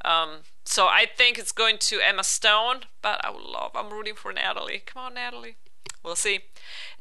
Um, 0.04 0.46
so 0.66 0.88
I 0.88 1.06
think 1.16 1.38
it's 1.38 1.52
going 1.52 1.78
to 1.78 2.00
Emma 2.00 2.24
Stone, 2.24 2.86
but 3.04 3.24
I 3.24 3.30
would 3.30 3.44
love. 3.44 3.70
I'm 3.76 3.92
rooting 3.94 4.16
for 4.16 4.34
Natalie. 4.34 4.82
Come 4.84 5.04
on, 5.04 5.14
Natalie. 5.14 5.58
We'll 6.04 6.16
see. 6.18 6.42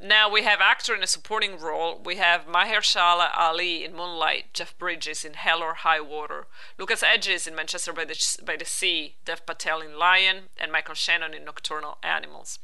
Now 0.01 0.31
we 0.31 0.43
have 0.45 0.61
actor 0.61 0.95
in 0.95 1.03
a 1.03 1.09
supporting 1.09 1.59
role. 1.59 2.01
We 2.05 2.17
have 2.17 2.47
Mahershala 2.47 3.31
Ali 3.37 3.85
in 3.85 3.95
Moonlight, 3.97 4.55
Jeff 4.55 4.79
Bridges 4.79 5.25
in 5.25 5.35
Hell 5.35 5.61
or 5.61 5.75
High 5.75 6.01
Water, 6.01 6.47
Lucas 6.79 7.03
Hedges 7.03 7.49
in 7.49 7.57
Manchester 7.57 7.93
by 7.93 8.05
the, 8.05 8.39
by 8.45 8.57
the 8.57 8.65
Sea, 8.65 9.17
Dev 9.25 9.45
Patel 9.45 9.81
in 9.81 9.99
Lion, 9.99 10.45
and 10.57 10.71
Michael 10.71 10.95
Shannon 10.95 11.35
in 11.35 11.45
Nocturnal 11.45 11.99
Animals. 12.05 12.61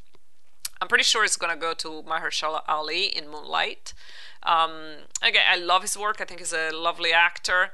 I'm 0.81 0.87
pretty 0.87 1.02
sure 1.02 1.24
it's 1.24 1.37
gonna 1.37 1.57
go 1.57 1.74
to 1.74 2.04
Mahershala 2.04 2.62
Ali 2.68 3.07
in 3.07 3.28
Moonlight. 3.28 3.92
Um, 4.44 4.98
again, 5.20 5.42
I 5.50 5.57
love 5.57 5.83
his 5.83 5.98
work. 5.98 6.20
I 6.20 6.24
think 6.24 6.38
he's 6.38 6.52
a 6.52 6.70
lovely 6.70 7.12
actor. 7.12 7.72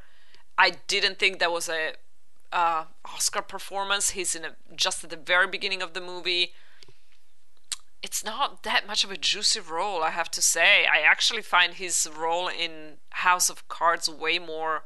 I 0.56 0.76
didn't 0.86 1.18
think 1.18 1.38
that 1.38 1.52
was 1.52 1.68
a 1.68 1.92
uh, 2.50 2.84
Oscar 3.04 3.42
performance. 3.42 4.10
He's 4.10 4.34
in 4.34 4.44
a, 4.46 4.52
just 4.74 5.04
at 5.04 5.10
the 5.10 5.16
very 5.16 5.46
beginning 5.46 5.82
of 5.82 5.92
the 5.92 6.00
movie. 6.00 6.52
It's 8.04 8.22
not 8.22 8.64
that 8.64 8.86
much 8.86 9.02
of 9.02 9.10
a 9.10 9.16
juicy 9.16 9.60
role, 9.60 10.02
I 10.02 10.10
have 10.10 10.30
to 10.32 10.42
say. 10.42 10.84
I 10.84 11.00
actually 11.00 11.40
find 11.40 11.72
his 11.72 12.06
role 12.14 12.48
in 12.48 12.98
House 13.08 13.48
of 13.48 13.66
Cards 13.68 14.10
way 14.10 14.38
more 14.38 14.84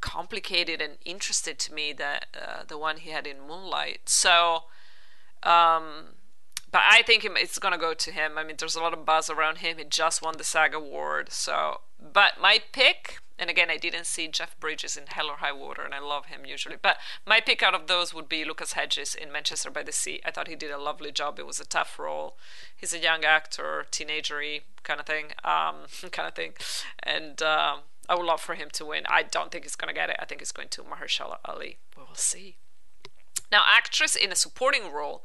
complicated 0.00 0.80
and 0.80 0.94
interested 1.04 1.58
to 1.58 1.74
me 1.74 1.92
than 1.92 2.20
uh, 2.34 2.62
the 2.66 2.78
one 2.78 2.96
he 2.96 3.10
had 3.10 3.26
in 3.26 3.46
Moonlight. 3.46 4.08
So, 4.08 4.64
um, 5.42 6.14
but 6.72 6.80
I 6.82 7.02
think 7.02 7.26
it's 7.26 7.58
gonna 7.58 7.76
go 7.76 7.92
to 7.92 8.10
him. 8.10 8.38
I 8.38 8.42
mean, 8.42 8.56
there's 8.58 8.74
a 8.74 8.80
lot 8.80 8.94
of 8.94 9.04
buzz 9.04 9.28
around 9.28 9.58
him. 9.58 9.76
He 9.76 9.84
just 9.84 10.22
won 10.22 10.38
the 10.38 10.44
SAG 10.44 10.72
award, 10.72 11.30
so. 11.32 11.82
But 12.00 12.40
my 12.40 12.62
pick, 12.72 13.18
and 13.38 13.50
again, 13.50 13.70
I 13.70 13.76
didn't 13.76 14.06
see 14.06 14.28
Jeff 14.28 14.58
Bridges 14.58 14.96
in 14.96 15.06
Hell 15.08 15.28
or 15.28 15.36
High 15.36 15.52
Water, 15.52 15.82
and 15.82 15.94
I 15.94 15.98
love 15.98 16.26
him 16.26 16.46
usually. 16.46 16.76
But 16.80 16.98
my 17.26 17.40
pick 17.40 17.62
out 17.62 17.74
of 17.74 17.86
those 17.86 18.14
would 18.14 18.28
be 18.28 18.44
Lucas 18.44 18.72
Hedges 18.72 19.14
in 19.14 19.32
Manchester 19.32 19.70
by 19.70 19.82
the 19.82 19.92
Sea. 19.92 20.20
I 20.24 20.30
thought 20.30 20.48
he 20.48 20.56
did 20.56 20.70
a 20.70 20.78
lovely 20.78 21.12
job. 21.12 21.38
It 21.38 21.46
was 21.46 21.60
a 21.60 21.66
tough 21.66 21.98
role. 21.98 22.36
He's 22.74 22.92
a 22.92 22.98
young 22.98 23.24
actor, 23.24 23.86
teenagery 23.90 24.62
kind 24.82 25.00
of 25.00 25.06
thing, 25.06 25.26
um, 25.44 25.86
kind 26.12 26.28
of 26.28 26.34
thing, 26.34 26.52
and. 27.02 27.40
Um, 27.42 27.80
I 28.08 28.14
would 28.14 28.24
love 28.24 28.40
for 28.40 28.54
him 28.54 28.68
to 28.74 28.84
win. 28.84 29.02
I 29.08 29.24
don't 29.24 29.50
think 29.50 29.64
he's 29.64 29.74
going 29.74 29.92
to 29.92 30.00
get 30.00 30.10
it. 30.10 30.16
I 30.20 30.26
think 30.26 30.40
it's 30.40 30.52
going 30.52 30.68
to 30.68 30.82
Mahershala 30.82 31.38
Ali. 31.44 31.78
We 31.96 32.04
will 32.04 32.14
see. 32.14 32.56
Now, 33.50 33.62
actress 33.66 34.16
in 34.16 34.32
a 34.32 34.36
supporting 34.36 34.92
role, 34.92 35.22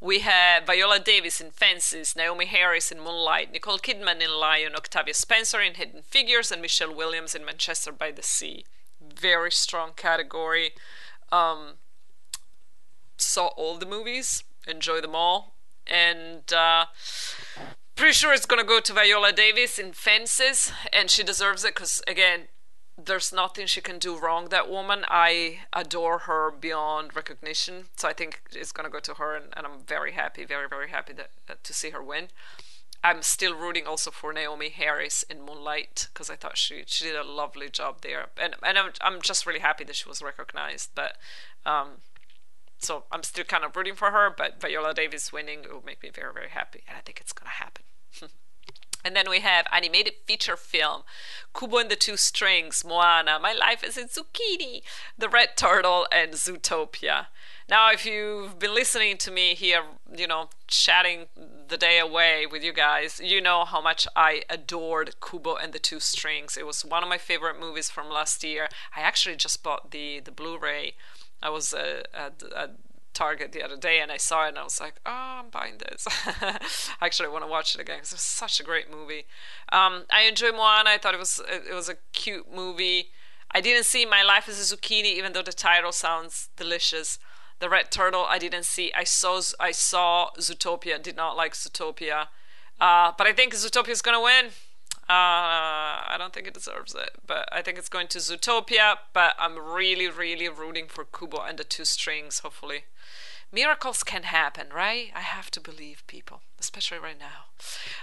we 0.00 0.18
have 0.20 0.66
Viola 0.66 0.98
Davis 0.98 1.40
in 1.40 1.52
Fences, 1.52 2.14
Naomie 2.14 2.46
Harris 2.46 2.90
in 2.90 2.98
Moonlight, 2.98 3.52
Nicole 3.52 3.78
Kidman 3.78 4.20
in 4.20 4.32
Lion, 4.32 4.74
Octavia 4.74 5.14
Spencer 5.14 5.60
in 5.60 5.74
Hidden 5.74 6.02
Figures, 6.02 6.50
and 6.50 6.60
Michelle 6.60 6.94
Williams 6.94 7.34
in 7.34 7.44
Manchester 7.44 7.92
by 7.92 8.10
the 8.10 8.22
Sea. 8.22 8.64
Very 9.00 9.52
strong 9.52 9.92
category. 9.96 10.72
Um, 11.30 11.74
saw 13.16 13.46
all 13.56 13.78
the 13.78 13.86
movies, 13.86 14.44
enjoy 14.66 15.00
them 15.00 15.14
all, 15.14 15.54
and 15.86 16.52
uh, 16.52 16.86
pretty 17.94 18.12
sure 18.12 18.32
it's 18.32 18.46
gonna 18.46 18.64
go 18.64 18.80
to 18.80 18.92
Viola 18.92 19.32
Davis 19.32 19.78
in 19.78 19.92
Fences, 19.92 20.72
and 20.92 21.10
she 21.10 21.22
deserves 21.22 21.64
it 21.64 21.74
because 21.74 22.02
again, 22.06 22.48
there's 22.96 23.32
nothing 23.32 23.66
she 23.66 23.80
can 23.80 23.98
do 23.98 24.18
wrong. 24.18 24.48
That 24.48 24.68
woman, 24.68 25.04
I 25.08 25.60
adore 25.72 26.20
her 26.20 26.50
beyond 26.50 27.16
recognition. 27.16 27.86
So 27.96 28.08
I 28.08 28.12
think 28.12 28.42
it's 28.52 28.72
gonna 28.72 28.90
go 28.90 29.00
to 29.00 29.14
her, 29.14 29.34
and, 29.34 29.46
and 29.56 29.66
I'm 29.66 29.80
very 29.86 30.12
happy, 30.12 30.44
very 30.44 30.68
very 30.68 30.90
happy 30.90 31.12
that, 31.14 31.30
uh, 31.48 31.54
to 31.62 31.72
see 31.72 31.90
her 31.90 32.02
win. 32.02 32.28
I'm 33.04 33.22
still 33.22 33.54
rooting 33.54 33.86
also 33.86 34.10
for 34.12 34.32
Naomie 34.32 34.70
Harris 34.70 35.24
in 35.24 35.42
Moonlight 35.42 36.08
because 36.12 36.30
I 36.30 36.36
thought 36.36 36.56
she 36.56 36.84
she 36.86 37.04
did 37.04 37.16
a 37.16 37.24
lovely 37.24 37.68
job 37.68 38.02
there, 38.02 38.28
and 38.40 38.54
and 38.62 38.78
I'm 38.78 38.92
I'm 39.00 39.22
just 39.22 39.46
really 39.46 39.60
happy 39.60 39.84
that 39.84 39.96
she 39.96 40.08
was 40.08 40.22
recognized. 40.22 40.90
But 40.94 41.16
um, 41.66 42.02
so 42.78 43.04
I'm 43.10 43.22
still 43.22 43.44
kind 43.44 43.64
of 43.64 43.74
rooting 43.74 43.94
for 43.94 44.10
her. 44.10 44.30
But 44.36 44.60
Viola 44.60 44.94
Davis 44.94 45.32
winning 45.32 45.64
will 45.70 45.82
make 45.84 46.02
me 46.02 46.10
very 46.10 46.32
very 46.32 46.50
happy, 46.50 46.82
and 46.86 46.96
I 46.96 47.00
think 47.00 47.20
it's 47.20 47.32
gonna 47.32 47.50
happen. 47.50 47.84
And 49.04 49.16
then 49.16 49.28
we 49.28 49.40
have 49.40 49.66
animated 49.72 50.14
feature 50.26 50.56
film, 50.56 51.02
Kubo 51.58 51.78
and 51.78 51.90
the 51.90 51.96
Two 51.96 52.16
Strings, 52.16 52.84
Moana, 52.84 53.38
My 53.40 53.52
Life 53.52 53.82
as 53.82 53.96
a 53.96 54.04
Zucchini, 54.04 54.82
The 55.18 55.28
Red 55.28 55.56
Turtle, 55.56 56.06
and 56.12 56.34
Zootopia. 56.34 57.26
Now, 57.68 57.90
if 57.90 58.04
you've 58.06 58.58
been 58.58 58.74
listening 58.74 59.16
to 59.18 59.30
me 59.30 59.54
here, 59.54 59.82
you 60.14 60.26
know, 60.26 60.50
chatting 60.66 61.26
the 61.68 61.76
day 61.76 61.98
away 61.98 62.46
with 62.46 62.62
you 62.62 62.72
guys, 62.72 63.20
you 63.22 63.40
know 63.40 63.64
how 63.64 63.80
much 63.80 64.06
I 64.14 64.42
adored 64.50 65.14
Kubo 65.20 65.56
and 65.56 65.72
the 65.72 65.78
Two 65.78 66.00
Strings. 66.00 66.56
It 66.56 66.66
was 66.66 66.84
one 66.84 67.02
of 67.02 67.08
my 67.08 67.18
favorite 67.18 67.58
movies 67.58 67.90
from 67.90 68.08
last 68.08 68.44
year. 68.44 68.68
I 68.96 69.00
actually 69.00 69.36
just 69.36 69.62
bought 69.62 69.90
the 69.90 70.20
the 70.20 70.32
Blu-ray. 70.32 70.94
I 71.42 71.50
was 71.50 71.72
uh, 71.74 72.02
at, 72.14 72.42
at 72.54 72.76
Target 73.12 73.52
the 73.52 73.62
other 73.62 73.76
day 73.76 74.00
and 74.00 74.10
I 74.10 74.16
saw 74.16 74.46
it 74.46 74.50
and 74.50 74.58
I 74.58 74.64
was 74.64 74.80
like, 74.80 74.94
oh, 75.06 75.40
I'm 75.40 75.50
buying 75.50 75.78
this. 75.78 76.06
Actually, 77.00 77.28
I 77.28 77.32
want 77.32 77.44
to 77.44 77.50
watch 77.50 77.74
it 77.74 77.80
again 77.80 77.98
because 77.98 78.12
it's 78.12 78.22
such 78.22 78.60
a 78.60 78.62
great 78.62 78.90
movie. 78.90 79.26
Um, 79.70 80.04
I 80.10 80.22
enjoy 80.22 80.52
Moana. 80.52 80.90
I 80.90 80.98
thought 80.98 81.14
it 81.14 81.20
was 81.20 81.40
it 81.48 81.74
was 81.74 81.88
a 81.88 81.96
cute 82.12 82.52
movie. 82.52 83.10
I 83.50 83.60
didn't 83.60 83.84
see 83.84 84.06
My 84.06 84.22
Life 84.22 84.48
as 84.48 84.58
a 84.58 84.76
Zucchini, 84.76 85.14
even 85.16 85.32
though 85.32 85.42
the 85.42 85.52
title 85.52 85.92
sounds 85.92 86.48
delicious. 86.56 87.18
The 87.58 87.68
Red 87.68 87.90
Turtle, 87.90 88.24
I 88.26 88.38
didn't 88.38 88.64
see. 88.64 88.92
I 88.94 89.04
saw 89.04 89.40
I 89.60 89.72
saw 89.72 90.30
Zootopia. 90.38 91.00
Did 91.02 91.16
not 91.16 91.36
like 91.36 91.54
Zootopia, 91.54 92.26
uh, 92.80 93.12
but 93.16 93.26
I 93.26 93.32
think 93.32 93.54
Zootopia 93.54 93.90
is 93.90 94.02
gonna 94.02 94.22
win. 94.22 94.50
Uh, 95.12 96.08
I 96.08 96.16
don't 96.18 96.32
think 96.32 96.46
it 96.46 96.54
deserves 96.54 96.94
it, 96.94 97.10
but 97.26 97.46
I 97.52 97.60
think 97.60 97.76
it's 97.76 97.90
going 97.90 98.08
to 98.08 98.18
Zootopia. 98.18 98.96
But 99.12 99.34
I'm 99.38 99.58
really, 99.58 100.08
really 100.08 100.48
rooting 100.48 100.86
for 100.88 101.04
Kubo 101.04 101.40
and 101.42 101.58
the 101.58 101.64
Two 101.64 101.84
Strings. 101.84 102.38
Hopefully, 102.38 102.84
miracles 103.52 104.02
can 104.02 104.22
happen, 104.22 104.68
right? 104.74 105.10
I 105.14 105.20
have 105.20 105.50
to 105.50 105.60
believe 105.60 106.02
people, 106.06 106.40
especially 106.58 106.98
right 106.98 107.18
now. 107.18 107.50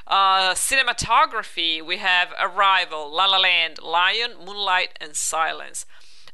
Uh, 0.06 0.54
cinematography, 0.54 1.82
we 1.84 1.98
have 1.98 2.30
Arrival, 2.40 3.12
La 3.12 3.26
La 3.26 3.40
Land, 3.40 3.82
Lion, 3.82 4.34
Moonlight, 4.46 4.92
and 5.02 5.16
Silence. 5.16 5.88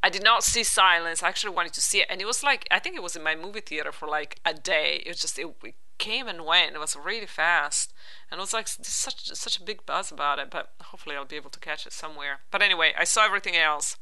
I 0.05 0.09
did 0.09 0.23
not 0.23 0.43
see 0.43 0.63
Silence. 0.63 1.23
I 1.23 1.29
actually 1.29 1.55
wanted 1.55 1.73
to 1.73 1.81
see 1.81 2.01
it, 2.01 2.05
and 2.11 2.21
it 2.21 2.27
was 2.27 2.43
like 2.43 2.67
I 2.69 2.77
think 2.77 2.95
it 2.95 3.01
was 3.01 3.15
in 3.15 3.23
my 3.23 3.33
movie 3.35 3.59
theater 3.59 3.91
for 3.91 4.07
like 4.07 4.39
a 4.45 4.53
day. 4.53 5.01
It 5.03 5.09
was 5.09 5.19
just 5.19 5.39
it, 5.39 5.47
it 5.63 5.73
came 5.97 6.27
and 6.27 6.45
went. 6.45 6.75
It 6.75 6.79
was 6.79 6.95
really 6.95 7.25
fast, 7.25 7.91
and 8.29 8.37
it 8.37 8.41
was 8.43 8.53
like 8.53 8.67
such 8.67 9.33
such 9.33 9.59
a 9.59 9.63
big 9.63 9.83
buzz 9.87 10.11
about 10.11 10.37
it. 10.37 10.51
But 10.51 10.73
hopefully, 10.79 11.15
I'll 11.15 11.25
be 11.25 11.37
able 11.37 11.49
to 11.49 11.59
catch 11.59 11.87
it 11.87 11.91
somewhere. 11.91 12.41
But 12.51 12.61
anyway, 12.61 12.93
I 12.95 13.03
saw 13.03 13.25
everything 13.25 13.55
else. 13.55 13.97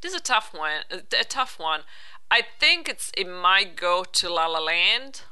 This 0.00 0.14
is 0.14 0.20
a 0.20 0.22
tough 0.22 0.54
one. 0.54 0.84
A, 0.90 1.02
a 1.20 1.24
tough 1.24 1.58
one. 1.58 1.82
I 2.30 2.40
think 2.58 2.88
it's 2.88 3.12
it 3.14 3.28
might 3.28 3.76
go 3.76 4.02
to 4.02 4.32
La 4.32 4.46
La 4.46 4.60
Land 4.60 5.24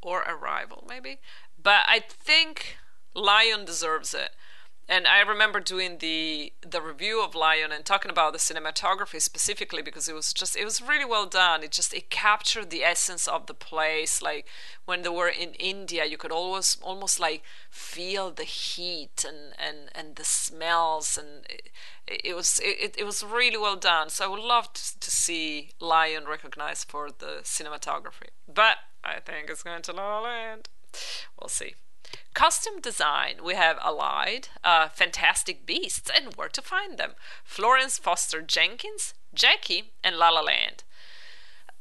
or 0.00 0.22
Arrival, 0.22 0.86
maybe. 0.88 1.18
But 1.62 1.84
I 1.86 2.00
think 2.08 2.78
Lion 3.12 3.66
deserves 3.66 4.14
it. 4.14 4.30
And 4.90 5.06
I 5.06 5.20
remember 5.20 5.60
doing 5.60 5.98
the 5.98 6.52
the 6.68 6.82
review 6.82 7.22
of 7.22 7.36
Lion 7.36 7.70
and 7.70 7.84
talking 7.84 8.10
about 8.10 8.32
the 8.32 8.40
cinematography 8.40 9.22
specifically 9.22 9.82
because 9.82 10.08
it 10.08 10.16
was 10.16 10.32
just 10.32 10.56
it 10.56 10.64
was 10.64 10.82
really 10.82 11.04
well 11.04 11.26
done. 11.26 11.62
It 11.62 11.70
just 11.70 11.94
it 11.94 12.10
captured 12.10 12.70
the 12.70 12.82
essence 12.82 13.28
of 13.28 13.46
the 13.46 13.54
place. 13.54 14.20
Like 14.20 14.46
when 14.86 15.02
they 15.02 15.08
were 15.08 15.28
in 15.28 15.54
India, 15.54 16.04
you 16.06 16.18
could 16.18 16.32
always 16.32 16.76
almost 16.82 17.20
like 17.20 17.44
feel 17.70 18.32
the 18.32 18.42
heat 18.42 19.24
and 19.26 19.54
and 19.56 19.90
and 19.94 20.16
the 20.16 20.24
smells, 20.24 21.16
and 21.16 21.46
it, 21.48 21.70
it 22.24 22.34
was 22.34 22.60
it, 22.62 22.96
it 22.98 23.04
was 23.04 23.22
really 23.22 23.58
well 23.58 23.76
done. 23.76 24.10
So 24.10 24.24
I 24.24 24.28
would 24.28 24.40
love 24.40 24.72
to, 24.72 24.98
to 24.98 25.10
see 25.10 25.70
Lion 25.78 26.24
recognized 26.26 26.90
for 26.90 27.10
the 27.16 27.42
cinematography, 27.44 28.30
but 28.52 28.78
I 29.04 29.20
think 29.20 29.50
it's 29.50 29.62
going 29.62 29.82
to 29.82 29.92
La 29.92 30.18
La 30.18 30.20
Land. 30.22 30.68
We'll 31.38 31.48
see. 31.48 31.74
Costume 32.34 32.80
design, 32.80 33.36
we 33.44 33.54
have 33.54 33.78
Allied, 33.82 34.48
uh, 34.62 34.88
Fantastic 34.88 35.66
Beasts, 35.66 36.10
and 36.14 36.34
Where 36.34 36.48
to 36.48 36.62
Find 36.62 36.96
Them, 36.96 37.12
Florence 37.44 37.98
Foster 37.98 38.40
Jenkins, 38.40 39.14
Jackie, 39.34 39.92
and 40.04 40.16
La 40.16 40.30
La 40.30 40.40
Land. 40.40 40.84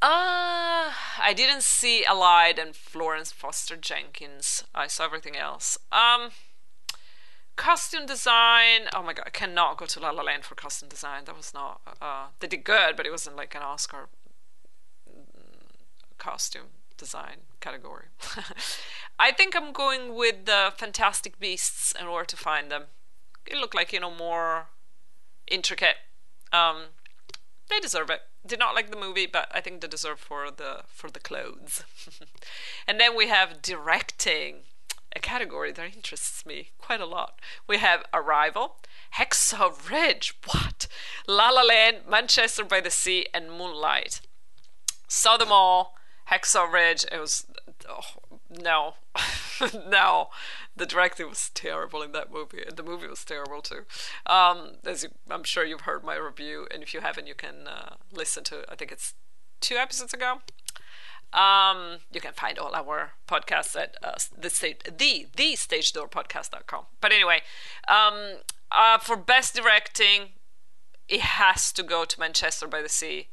Uh, 0.01 0.91
I 1.19 1.33
didn't 1.35 1.63
see 1.63 2.05
Allied 2.05 2.57
and 2.57 2.75
Florence 2.75 3.31
Foster 3.31 3.75
Jenkins. 3.75 4.63
I 4.73 4.87
saw 4.87 5.05
everything 5.05 5.35
else. 5.35 5.77
Um, 5.91 6.31
costume 7.57 8.05
design. 8.05 8.87
Oh 8.95 9.03
my 9.03 9.13
god, 9.13 9.25
I 9.27 9.29
cannot 9.29 9.77
go 9.77 9.85
to 9.85 9.99
La 9.99 10.11
La 10.11 10.23
Land 10.23 10.45
for 10.45 10.55
costume 10.55 10.89
design. 10.89 11.25
That 11.25 11.35
was 11.35 11.53
not. 11.53 11.81
Uh, 12.01 12.27
they 12.39 12.47
did 12.47 12.63
good, 12.63 12.95
but 12.95 13.05
it 13.05 13.11
wasn't 13.11 13.35
like 13.35 13.53
an 13.55 13.61
Oscar 13.61 14.07
mm, 15.07 16.17
costume 16.17 16.78
design 16.99 17.37
category. 17.61 18.07
I 19.19 19.31
think 19.31 19.55
I'm 19.55 19.71
going 19.71 20.13
with 20.13 20.45
the 20.45 20.71
Fantastic 20.77 21.39
Beasts 21.39 21.93
and 21.97 22.11
where 22.11 22.25
to 22.25 22.37
find 22.37 22.69
them. 22.69 22.83
It 23.47 23.57
looked 23.57 23.73
like 23.73 23.91
you 23.91 23.99
know 23.99 24.13
more 24.13 24.67
intricate. 25.49 25.95
Um, 26.53 26.83
they 27.69 27.79
deserve 27.79 28.09
it. 28.09 28.21
Did 28.45 28.59
not 28.59 28.75
like 28.75 28.91
the 28.91 28.97
movie, 28.97 29.25
but 29.25 29.47
I 29.51 29.61
think 29.61 29.81
they 29.81 29.87
deserve 29.87 30.19
for 30.19 30.51
the 30.51 30.83
for 30.87 31.09
the 31.09 31.19
clothes. 31.19 31.83
and 32.87 32.99
then 32.99 33.15
we 33.15 33.27
have 33.27 33.61
directing, 33.61 34.57
a 35.15 35.19
category 35.19 35.71
that 35.71 35.95
interests 35.95 36.45
me 36.45 36.69
quite 36.77 37.01
a 37.01 37.05
lot. 37.05 37.39
We 37.67 37.77
have 37.77 38.03
Arrival, 38.13 38.77
Hacksaw 39.17 39.89
Ridge, 39.89 40.35
what? 40.45 40.87
La 41.27 41.49
La 41.49 41.63
Land, 41.63 41.97
Manchester 42.07 42.63
by 42.63 42.81
the 42.81 42.91
Sea, 42.91 43.25
and 43.33 43.51
Moonlight. 43.51 44.21
Saw 45.07 45.37
them 45.37 45.51
all. 45.51 45.98
Hacksaw 46.29 46.71
Ridge. 46.71 47.05
It 47.11 47.19
was 47.19 47.45
oh, 47.87 48.01
no, 48.49 48.95
no. 49.87 50.29
The 50.75 50.85
directing 50.85 51.29
was 51.29 51.49
terrible 51.53 52.01
in 52.01 52.11
that 52.13 52.31
movie, 52.31 52.63
and 52.65 52.77
the 52.77 52.83
movie 52.83 53.07
was 53.07 53.23
terrible 53.23 53.61
too. 53.61 53.85
Um, 54.25 54.73
as 54.85 55.03
you, 55.03 55.09
I'm 55.29 55.43
sure 55.43 55.65
you've 55.65 55.81
heard 55.81 56.03
my 56.03 56.15
review, 56.15 56.67
and 56.71 56.83
if 56.83 56.93
you 56.93 57.01
haven't, 57.01 57.27
you 57.27 57.35
can 57.35 57.67
uh, 57.67 57.95
listen 58.11 58.43
to. 58.45 58.63
I 58.69 58.75
think 58.75 58.91
it's 58.91 59.13
two 59.59 59.75
episodes 59.75 60.13
ago. 60.13 60.41
Um, 61.31 61.99
you 62.11 62.21
can 62.21 62.33
find 62.33 62.57
all 62.57 62.73
our 62.73 63.11
podcasts 63.27 63.79
at 63.79 63.95
uh, 64.01 64.15
the 64.35 64.49
stage, 64.49 64.77
the 64.97 65.27
the 65.35 65.55
stage 65.55 65.93
door 65.93 66.07
podcast.com. 66.07 66.85
But 67.01 67.11
anyway, 67.11 67.41
um, 67.87 68.37
uh, 68.71 68.97
for 68.97 69.15
best 69.15 69.55
directing, 69.55 70.29
it 71.07 71.21
has 71.21 71.71
to 71.73 71.83
go 71.83 72.05
to 72.05 72.19
Manchester 72.19 72.67
by 72.67 72.81
the 72.81 72.89
Sea 72.89 73.27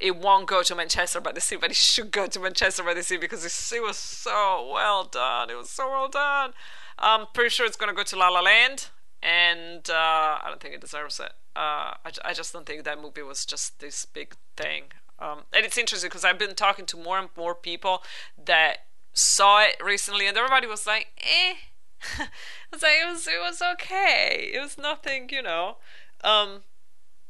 it 0.00 0.16
won't 0.16 0.46
go 0.46 0.62
to 0.62 0.74
Manchester 0.74 1.20
by 1.20 1.32
the 1.32 1.40
Sea, 1.40 1.56
but 1.56 1.70
it 1.70 1.76
should 1.76 2.10
go 2.10 2.26
to 2.26 2.40
Manchester 2.40 2.82
by 2.82 2.94
the 2.94 3.02
Sea 3.02 3.16
because 3.16 3.44
it 3.44 3.82
was 3.82 3.96
so 3.96 4.70
well 4.72 5.04
done. 5.04 5.50
It 5.50 5.56
was 5.56 5.70
so 5.70 5.88
well 5.88 6.08
done. 6.08 6.52
I'm 6.98 7.26
pretty 7.32 7.50
sure 7.50 7.66
it's 7.66 7.76
going 7.76 7.90
to 7.90 7.96
go 7.96 8.04
to 8.04 8.16
La 8.16 8.28
La 8.28 8.40
Land, 8.40 8.88
and 9.22 9.88
uh, 9.90 10.38
I 10.42 10.44
don't 10.46 10.60
think 10.60 10.74
it 10.74 10.80
deserves 10.80 11.18
it. 11.20 11.32
Uh, 11.56 11.94
I, 12.04 12.12
I 12.24 12.32
just 12.32 12.52
don't 12.52 12.66
think 12.66 12.84
that 12.84 13.00
movie 13.00 13.22
was 13.22 13.44
just 13.44 13.80
this 13.80 14.04
big 14.04 14.34
thing. 14.56 14.84
Um, 15.18 15.42
and 15.52 15.64
it's 15.64 15.76
interesting 15.76 16.08
because 16.08 16.24
I've 16.24 16.38
been 16.38 16.54
talking 16.54 16.86
to 16.86 16.96
more 16.96 17.18
and 17.18 17.28
more 17.36 17.54
people 17.54 18.02
that 18.44 18.78
saw 19.12 19.62
it 19.62 19.76
recently, 19.82 20.28
and 20.28 20.36
everybody 20.36 20.66
was 20.68 20.86
like, 20.86 21.08
"eh." 21.18 21.54
I 22.18 22.28
was 22.72 22.82
like, 22.82 22.98
"It 23.02 23.08
was, 23.08 23.26
it 23.26 23.40
was 23.40 23.60
okay. 23.74 24.50
It 24.54 24.60
was 24.60 24.78
nothing, 24.78 25.28
you 25.30 25.42
know." 25.42 25.78
Um, 26.22 26.62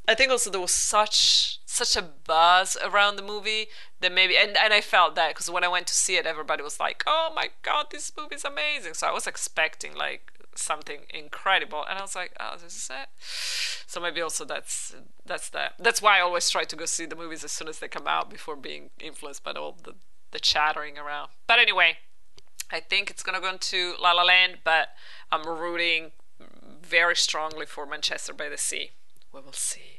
I 0.07 0.15
think 0.15 0.31
also 0.31 0.51
there 0.51 0.61
was 0.61 0.75
such 0.75 1.58
such 1.71 1.97
a 1.97 2.03
buzz 2.03 2.79
around 2.83 3.17
the 3.17 3.23
movie 3.23 3.67
that 4.01 4.11
maybe 4.11 4.39
and, 4.39 4.57
and 4.57 4.73
I 4.73 4.81
felt 4.81 5.15
that 5.17 5.29
because 5.35 5.51
when 5.51 5.65
I 5.65 5.69
went 5.69 5.87
to 5.89 5.95
see 5.95 6.17
it 6.17 6.25
everybody 6.25 6.63
was 6.63 6.81
like 6.81 7.05
oh 7.07 7.31
my 7.37 7.51
god 7.63 7.89
this 7.91 8.11
movie 8.17 8.37
is 8.37 8.45
amazing. 8.45 8.95
So 8.95 9.07
I 9.07 9.13
was 9.13 9.27
expecting 9.27 9.95
like 9.95 10.33
something 10.55 11.01
incredible 11.13 11.85
and 11.89 11.99
I 11.99 12.03
was 12.03 12.17
like 12.17 12.33
oh 12.41 12.57
this 12.63 12.75
is 12.75 12.91
it. 12.91 13.09
So 13.87 14.01
maybe 14.01 14.23
also 14.23 14.47
that's 14.47 14.97
that's 15.27 15.51
that. 15.51 15.75
That's 15.79 16.01
why 16.01 16.17
I 16.19 16.23
always 16.23 16.49
try 16.49 16.65
to 16.65 16.75
go 16.77 16.87
see 16.87 17.05
the 17.05 17.15
movies 17.15 17.45
as 17.45 17.53
soon 17.53 17.69
as 17.69 17.81
they 17.81 17.89
come 17.89 18.09
out 18.09 18.31
before 18.31 18.57
being 18.57 18.89
influenced 18.99 19.45
by 19.45 19.53
all 19.53 19.77
the 19.83 19.95
the 20.31 20.41
chattering 20.41 20.97
around. 20.97 21.29
But 21.47 21.59
anyway 21.59 21.99
I 22.71 22.81
think 22.81 23.11
it's 23.11 23.23
gonna 23.23 23.41
go 23.41 23.51
into 23.51 23.95
La 24.01 24.13
La 24.13 24.23
Land 24.23 24.59
but 24.65 24.89
I'm 25.31 25.47
rooting 25.47 26.13
very 26.83 27.15
strongly 27.17 27.67
for 27.67 27.85
Manchester 27.85 28.33
by 28.33 28.49
the 28.49 28.57
Sea. 28.57 28.93
We 29.35 29.43
will 29.43 29.53
see 29.53 29.99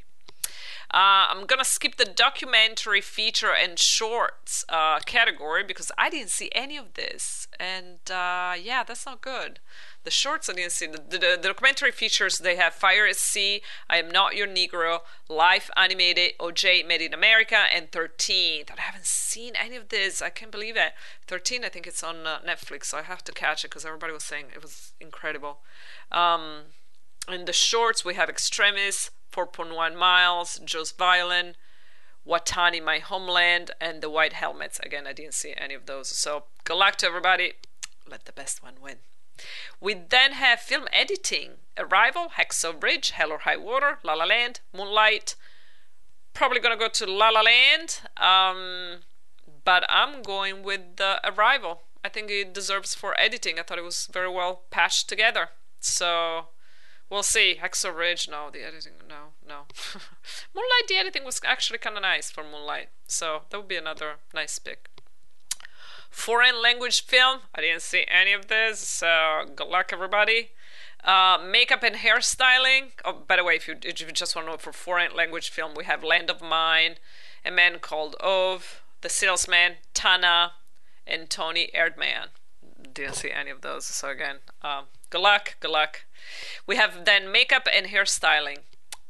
uh, 0.92 1.30
I'm 1.30 1.46
gonna 1.46 1.66
skip 1.66 1.98
the 1.98 2.06
documentary, 2.06 3.02
feature, 3.02 3.54
and 3.54 3.78
shorts 3.78 4.66
uh, 4.70 5.00
category 5.02 5.64
because 5.64 5.92
I 6.00 6.10
didn't 6.10 6.32
see 6.32 6.50
any 6.54 6.78
of 6.78 6.96
this, 6.96 7.48
and 7.60 8.00
uh, 8.10 8.56
yeah, 8.60 8.84
that's 8.84 9.06
not 9.06 9.22
good. 9.22 9.60
The 10.04 10.10
shorts 10.10 10.50
I 10.50 10.54
didn't 10.54 10.72
see. 10.72 10.88
The, 10.88 10.98
the, 10.98 11.38
the, 11.40 11.48
documentary 11.50 11.92
features 11.92 12.40
they 12.40 12.56
have 12.56 12.74
Fire 12.74 13.06
at 13.06 13.18
Sea, 13.18 13.62
I 13.88 13.98
Am 13.98 14.10
Not 14.10 14.36
Your 14.36 14.48
Negro, 14.48 15.02
Life 15.28 15.70
Animated, 15.78 16.32
OJ 16.40 16.88
Made 16.88 17.02
in 17.02 17.14
America, 17.14 17.66
and 17.72 17.92
13. 17.92 18.66
I 18.76 18.82
haven't 18.82 19.06
seen 19.06 19.54
any 19.56 19.76
of 19.76 19.90
this. 19.90 20.22
I 20.24 20.30
can't 20.30 20.52
believe 20.52 20.76
it. 20.76 20.94
13, 21.28 21.64
I 21.64 21.70
think 21.70 21.86
it's 21.86 22.04
on 22.04 22.26
uh, 22.26 22.40
Netflix, 22.40 22.86
so 22.86 22.98
I 22.98 23.04
have 23.04 23.24
to 23.26 23.32
catch 23.32 23.64
it 23.64 23.70
because 23.70 23.86
everybody 23.86 24.14
was 24.14 24.24
saying 24.24 24.46
it 24.56 24.62
was 24.64 24.94
incredible. 25.00 25.60
Um, 26.12 26.62
in 27.28 27.46
the 27.46 27.54
shorts, 27.54 28.04
we 28.04 28.16
have 28.16 28.30
Extremis, 28.30 29.12
4.1 29.32 29.96
Miles, 29.96 30.60
Joe's 30.64 30.92
Violin, 30.92 31.56
Watani, 32.28 32.84
My 32.84 33.00
Homeland, 33.00 33.72
and 33.80 34.02
the 34.02 34.10
White 34.10 34.34
Helmets. 34.34 34.80
Again, 34.80 35.08
I 35.08 35.14
didn't 35.14 35.34
see 35.34 35.54
any 35.58 35.74
of 35.74 35.86
those. 35.86 36.10
So 36.10 36.46
good 36.64 36.78
luck 36.78 36.98
to 36.98 37.08
everybody. 37.08 37.54
Let 38.10 38.26
the 38.26 38.32
best 38.32 38.62
one 38.62 38.76
win. 38.82 38.98
We 39.80 39.94
then 39.94 40.34
have 40.34 40.60
film 40.60 40.88
editing 40.92 41.52
Arrival, 41.78 42.28
Hacksaw 42.38 42.82
Ridge, 42.82 43.12
Hell 43.12 43.32
or 43.32 43.40
High 43.40 43.58
Water, 43.58 44.00
La 44.04 44.14
La 44.14 44.26
Land, 44.26 44.60
Moonlight. 44.76 45.36
Probably 46.34 46.60
gonna 46.60 46.78
go 46.78 46.90
to 46.90 47.06
La 47.06 47.30
La 47.30 47.42
Land, 47.42 48.02
um, 48.18 49.00
but 49.64 49.86
I'm 49.90 50.22
going 50.22 50.64
with 50.64 50.98
the 50.98 51.22
Arrival. 51.24 51.84
I 52.04 52.10
think 52.10 52.30
it 52.32 52.54
deserves 52.54 52.94
for 52.96 53.20
editing. 53.20 53.60
I 53.60 53.64
thought 53.64 53.78
it 53.78 53.84
was 53.84 54.10
very 54.12 54.30
well 54.30 54.64
patched 54.70 55.08
together. 55.10 55.50
So 55.80 56.48
We'll 57.10 57.24
see. 57.24 57.58
Hacksaw 57.62 57.96
Ridge, 57.96 58.30
no. 58.30 58.50
The 58.52 58.66
editing, 58.66 58.94
no, 59.08 59.34
no. 59.48 59.62
Moonlight, 60.54 60.88
the 60.88 60.96
editing 60.96 61.26
was 61.26 61.42
actually 61.44 61.80
kind 61.80 61.96
of 61.96 62.04
nice 62.04 62.30
for 62.30 62.44
Moonlight. 62.44 62.90
So 63.08 63.42
that 63.50 63.58
would 63.58 63.68
be 63.68 63.78
another 63.78 64.16
nice 64.34 64.60
pick. 64.60 64.90
Foreign 66.10 66.62
language 66.62 67.04
film. 67.04 67.42
I 67.56 67.62
didn't 67.62 67.82
see 67.82 68.06
any 68.08 68.34
of 68.34 68.48
this. 68.48 68.80
So 68.80 69.46
good 69.56 69.68
luck, 69.68 69.92
everybody. 69.92 70.50
Uh, 71.04 71.40
makeup 71.44 71.82
and 71.82 71.96
hairstyling. 71.96 72.92
Oh, 73.06 73.24
by 73.28 73.38
the 73.38 73.44
way, 73.44 73.56
if 73.56 73.68
you, 73.68 73.76
if 73.84 74.02
you 74.02 74.12
just 74.12 74.36
want 74.36 74.48
to 74.48 74.52
know 74.52 74.58
for 74.58 74.74
foreign 74.74 75.16
language 75.16 75.50
film, 75.50 75.74
we 75.76 75.86
have 75.86 76.04
Land 76.04 76.30
of 76.30 76.42
Mine, 76.42 76.96
A 77.46 77.52
Man 77.52 77.80
Called 77.80 78.16
Ove, 78.20 78.82
The 79.02 79.10
Salesman, 79.10 79.78
Tanna, 79.94 80.54
and 81.08 81.30
Toni 81.30 81.70
Erdmann. 81.74 82.28
Didn't 82.94 83.16
see 83.16 83.32
any 83.32 83.50
of 83.50 83.62
those. 83.62 83.86
So 83.86 84.10
again, 84.10 84.38
um, 84.62 84.86
good 85.10 85.22
luck, 85.22 85.58
good 85.60 85.72
luck. 85.72 86.06
We 86.66 86.76
have 86.76 87.06
then 87.06 87.32
makeup 87.32 87.68
and 87.74 87.88
hairstyling. 87.88 88.60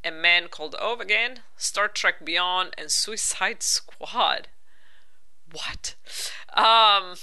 A 0.04 0.12
Man 0.12 0.48
Called 0.48 0.76
Ove 0.80 1.02
again, 1.02 1.42
Star 1.58 1.90
Trek 1.90 2.24
Beyond, 2.24 2.74
and 2.78 2.90
Suicide 2.90 3.62
Squad. 3.62 4.48
What? 5.52 5.96
Um, 6.54 7.16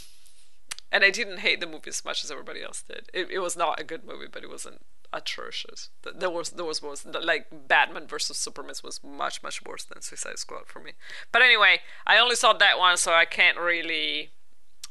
and 0.93 1.03
I 1.03 1.11
didn't 1.11 1.39
hate 1.39 1.61
the 1.61 1.67
movie 1.67 1.89
as 1.89 2.05
much 2.05 2.23
as 2.23 2.31
everybody 2.31 2.62
else 2.62 2.83
did. 2.83 3.09
It, 3.15 3.31
it 3.31 3.39
was 3.39 3.57
not 3.57 3.81
a 3.81 3.85
good 3.85 4.05
movie, 4.05 4.27
but 4.31 4.43
it 4.43 4.51
wasn't 4.51 4.85
atrocious. 5.12 5.89
There 6.03 6.31
was 6.31 6.51
there 6.51 6.65
was 6.65 6.83
worse. 6.83 7.07
Like 7.07 7.47
Batman 7.69 8.07
versus 8.07 8.37
Superman 8.37 8.75
was 8.85 9.01
much 9.03 9.43
much 9.43 9.62
worse 9.65 9.85
than 9.85 10.03
Suicide 10.03 10.39
Squad 10.39 10.67
for 10.67 10.81
me. 10.81 10.93
But 11.33 11.43
anyway, 11.43 11.81
I 12.07 12.19
only 12.19 12.37
saw 12.37 12.53
that 12.53 12.79
one, 12.79 12.97
so 12.97 13.12
I 13.12 13.25
can't 13.25 13.59
really 13.59 14.31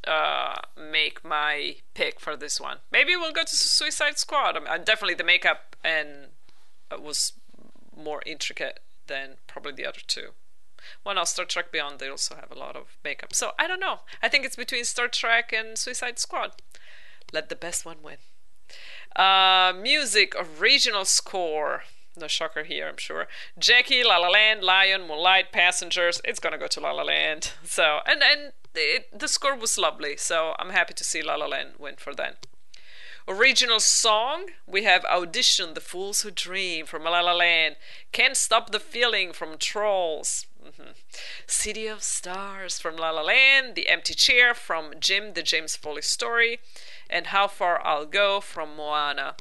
uh, 0.08 0.56
make 0.78 1.24
my 1.24 1.78
pick 1.94 2.20
for 2.20 2.36
this 2.36 2.60
one. 2.60 2.78
Maybe 2.92 3.16
we'll 3.16 3.32
go 3.32 3.44
to 3.44 3.56
Suicide 3.56 4.18
Squad. 4.18 4.58
I 4.58 4.60
mean, 4.60 4.84
definitely 4.84 5.16
the 5.16 5.24
makeup 5.24 5.76
and 5.84 6.28
uh, 6.92 7.00
was 7.02 7.34
more 7.96 8.22
intricate 8.26 8.80
than 9.08 9.36
probably 9.48 9.72
the 9.72 9.86
other 9.86 10.02
two. 10.06 10.30
Well, 11.04 11.16
now 11.16 11.24
Star 11.24 11.46
Trek 11.46 11.72
Beyond 11.72 12.00
they 12.00 12.10
also 12.10 12.36
have 12.36 12.52
a 12.52 12.60
lot 12.60 12.76
of 12.76 12.98
makeup. 13.04 13.34
So 13.34 13.52
I 13.58 13.68
don't 13.68 13.80
know. 13.80 14.00
I 14.22 14.30
think 14.30 14.46
it's 14.46 14.56
between 14.56 14.86
Star 14.86 15.08
Trek 15.08 15.54
and 15.54 15.78
Suicide 15.78 16.20
Squad. 16.20 16.52
Let 17.34 17.50
the 17.50 17.56
best 17.56 17.86
one 17.86 17.98
win. 18.04 18.18
Uh, 19.16 19.74
music, 19.80 20.34
original 20.60 21.06
score. 21.06 21.84
No 22.18 22.28
shocker 22.28 22.64
here, 22.64 22.88
I'm 22.88 22.98
sure. 22.98 23.28
Jackie, 23.60 24.04
La 24.04 24.18
La 24.18 24.30
Land, 24.30 24.64
Lion, 24.64 25.08
Moonlight, 25.08 25.52
Passengers. 25.52 26.22
It's 26.24 26.40
gonna 26.40 26.58
go 26.58 26.68
to 26.68 26.80
La 26.80 26.92
La 26.92 27.04
Land. 27.04 27.52
So, 27.66 28.00
and 28.06 28.22
and 28.24 28.54
it, 28.78 29.18
the 29.18 29.28
score 29.28 29.56
was 29.56 29.78
lovely. 29.78 30.18
So 30.18 30.56
I'm 30.60 30.70
happy 30.70 30.94
to 30.94 31.04
see 31.04 31.22
La 31.22 31.36
La 31.36 31.48
Land 31.48 31.74
win 31.80 31.96
for 31.98 32.14
that. 32.16 32.46
Original 33.28 33.80
song, 33.80 34.52
we 34.68 34.84
have 34.84 35.04
Audition, 35.06 35.74
The 35.74 35.82
Fools 35.82 36.22
Who 36.22 36.30
Dream 36.30 36.86
from 36.86 37.06
La 37.06 37.22
La 37.22 37.34
Land. 37.34 37.76
Can't 38.12 38.38
Stop 38.38 38.72
the 38.72 38.80
Feeling 38.80 39.34
from 39.34 39.58
Trolls. 39.58 40.46
Mm-hmm. 40.64 40.92
City 41.48 41.88
of 41.88 42.04
Stars 42.04 42.78
from 42.78 42.96
La 42.98 43.10
La 43.10 43.24
Land. 43.24 43.74
The 43.74 43.88
Empty 43.88 44.14
Chair 44.14 44.54
from 44.54 44.94
Jim, 45.00 45.34
The 45.34 45.42
James 45.42 45.76
Foley 45.76 46.04
Story. 46.04 46.60
And 47.10 47.28
How 47.28 47.48
Far 47.48 47.84
I'll 47.84 48.06
Go 48.06 48.42
from 48.42 48.76
Moana. 48.76 49.36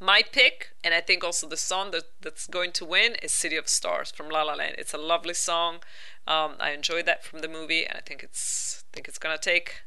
My 0.00 0.22
pick, 0.22 0.70
and 0.84 0.94
I 0.94 1.00
think 1.00 1.24
also 1.24 1.48
the 1.48 1.56
song 1.56 1.90
that, 1.90 2.04
that's 2.20 2.46
going 2.46 2.70
to 2.72 2.84
win, 2.84 3.16
is 3.22 3.32
City 3.32 3.56
of 3.56 3.68
Stars 3.68 4.12
from 4.12 4.28
La 4.28 4.42
La 4.42 4.54
Land. 4.54 4.76
It's 4.78 4.94
a 4.94 4.98
lovely 4.98 5.34
song. 5.34 5.78
Um, 6.28 6.56
I 6.60 6.72
enjoyed 6.72 7.06
that 7.06 7.24
from 7.24 7.40
the 7.40 7.48
movie, 7.48 7.86
and 7.86 7.96
I 7.96 8.02
think 8.02 8.22
it's 8.22 8.84
think 8.92 9.08
it's 9.08 9.18
gonna 9.18 9.38
take 9.38 9.82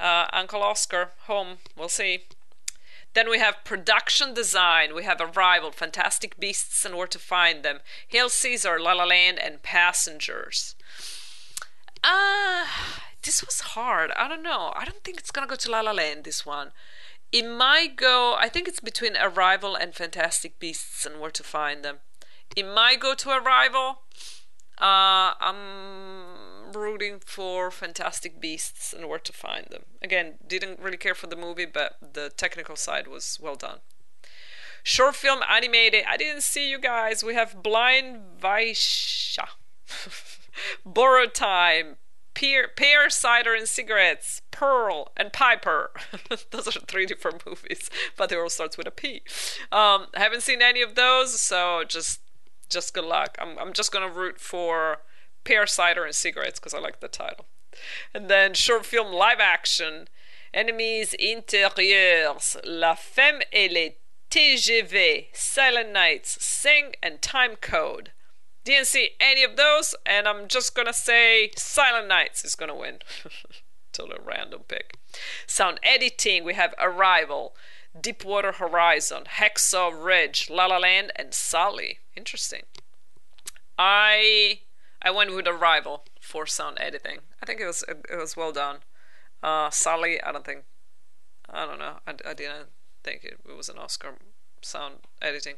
uh, 0.00 0.26
Uncle 0.32 0.60
Oscar 0.60 1.12
home. 1.26 1.58
We'll 1.76 1.88
see. 1.88 2.24
Then 3.14 3.30
we 3.30 3.38
have 3.38 3.64
production 3.64 4.34
design. 4.34 4.94
We 4.94 5.04
have 5.04 5.20
Arrival, 5.20 5.70
Fantastic 5.70 6.38
Beasts 6.38 6.84
and 6.84 6.96
Where 6.96 7.06
to 7.06 7.18
Find 7.18 7.62
Them, 7.62 7.78
Hail 8.08 8.28
Caesar, 8.28 8.80
La 8.80 8.92
La 8.92 9.04
Land, 9.04 9.38
and 9.38 9.62
Passengers. 9.62 10.74
Ah, 12.02 12.96
uh, 12.96 13.00
this 13.22 13.44
was 13.44 13.60
hard. 13.60 14.10
I 14.16 14.26
don't 14.28 14.42
know. 14.42 14.72
I 14.74 14.84
don't 14.84 15.04
think 15.04 15.18
it's 15.18 15.30
gonna 15.30 15.46
go 15.46 15.56
to 15.56 15.70
La 15.70 15.80
La 15.80 15.92
Land. 15.92 16.24
This 16.24 16.44
one. 16.44 16.72
It 17.30 17.46
might 17.46 17.94
go. 17.94 18.34
I 18.36 18.48
think 18.48 18.66
it's 18.66 18.80
between 18.80 19.16
Arrival 19.16 19.76
and 19.76 19.94
Fantastic 19.94 20.58
Beasts 20.58 21.06
and 21.06 21.20
Where 21.20 21.30
to 21.30 21.44
Find 21.44 21.84
Them. 21.84 21.98
It 22.56 22.66
might 22.66 22.98
go 22.98 23.14
to 23.14 23.30
Arrival. 23.30 24.00
Uh, 24.80 25.34
I'm 25.40 26.72
rooting 26.72 27.18
for 27.24 27.70
Fantastic 27.70 28.40
Beasts 28.40 28.92
and 28.92 29.08
Where 29.08 29.18
to 29.18 29.32
Find 29.32 29.66
Them. 29.70 29.84
Again, 30.02 30.34
didn't 30.46 30.80
really 30.80 30.96
care 30.96 31.14
for 31.14 31.26
the 31.26 31.36
movie, 31.36 31.66
but 31.66 31.96
the 32.00 32.30
technical 32.30 32.76
side 32.76 33.08
was 33.08 33.38
well 33.40 33.56
done. 33.56 33.78
Short 34.82 35.16
film 35.16 35.40
animated. 35.48 36.04
I 36.08 36.16
didn't 36.16 36.42
see 36.42 36.70
you 36.70 36.78
guys. 36.78 37.24
We 37.24 37.34
have 37.34 37.62
Blind 37.62 38.20
Vaisha, 38.40 39.48
Borrow 40.86 41.26
Time, 41.26 41.96
Pear, 42.34 42.68
Pear 42.68 43.10
Cider 43.10 43.54
and 43.54 43.68
Cigarettes, 43.68 44.42
Pearl, 44.52 45.10
and 45.16 45.32
Piper. 45.32 45.90
those 46.50 46.68
are 46.68 46.80
three 46.80 47.04
different 47.04 47.44
movies, 47.44 47.90
but 48.16 48.28
they 48.28 48.36
all 48.36 48.48
starts 48.48 48.78
with 48.78 48.86
a 48.86 48.92
P. 48.92 49.22
Um, 49.72 50.06
haven't 50.14 50.42
seen 50.42 50.62
any 50.62 50.80
of 50.80 50.94
those, 50.94 51.40
so 51.40 51.82
just 51.86 52.20
just 52.68 52.94
good 52.94 53.04
luck. 53.04 53.36
I'm 53.40 53.58
I'm 53.58 53.72
just 53.72 53.92
gonna 53.92 54.10
root 54.10 54.40
for 54.40 54.98
Pear 55.44 55.66
Cider 55.66 56.04
and 56.04 56.14
Cigarettes 56.14 56.58
because 56.58 56.74
I 56.74 56.78
like 56.78 57.00
the 57.00 57.08
title. 57.08 57.46
And 58.12 58.28
then 58.28 58.54
short 58.54 58.84
film 58.84 59.12
live 59.12 59.40
action, 59.40 60.08
Ennemis 60.52 61.14
Intérieurs, 61.20 62.56
La 62.64 62.94
Femme 62.94 63.42
et 63.52 63.70
les 63.70 63.96
TGV, 64.30 65.26
Silent 65.32 65.92
Nights, 65.92 66.44
Sing, 66.44 66.94
and 67.02 67.22
Time 67.22 67.56
Code. 67.56 68.12
Didn't 68.64 68.88
see 68.88 69.10
any 69.18 69.42
of 69.42 69.56
those, 69.56 69.94
and 70.04 70.28
I'm 70.28 70.48
just 70.48 70.74
gonna 70.74 70.92
say 70.92 71.50
Silent 71.56 72.08
Nights 72.08 72.44
is 72.44 72.54
gonna 72.54 72.74
win. 72.74 72.98
totally 73.92 74.18
random 74.24 74.62
pick. 74.68 74.98
Sound 75.46 75.80
editing, 75.82 76.44
we 76.44 76.54
have 76.54 76.74
Arrival, 76.78 77.54
Deepwater 77.98 78.52
Horizon, 78.52 79.24
Hacksaw 79.38 79.92
Ridge, 79.92 80.48
La 80.50 80.66
La 80.66 80.78
Land, 80.78 81.12
and 81.16 81.34
Sully. 81.34 81.98
Interesting. 82.16 82.62
I 83.78 84.60
I 85.00 85.10
went 85.10 85.34
with 85.34 85.46
Arrival 85.46 86.04
for 86.20 86.46
sound 86.46 86.78
editing. 86.80 87.18
I 87.42 87.46
think 87.46 87.60
it 87.60 87.66
was 87.66 87.84
it 87.88 88.16
was 88.16 88.36
well 88.36 88.52
done. 88.52 88.78
Uh, 89.42 89.70
Sully, 89.70 90.20
I 90.22 90.32
don't 90.32 90.44
think. 90.44 90.64
I 91.48 91.64
don't 91.64 91.78
know. 91.78 91.98
I, 92.06 92.14
I 92.28 92.34
didn't 92.34 92.68
think 93.02 93.24
it, 93.24 93.38
it 93.48 93.56
was 93.56 93.68
an 93.68 93.78
Oscar 93.78 94.14
sound 94.60 94.96
editing. 95.22 95.54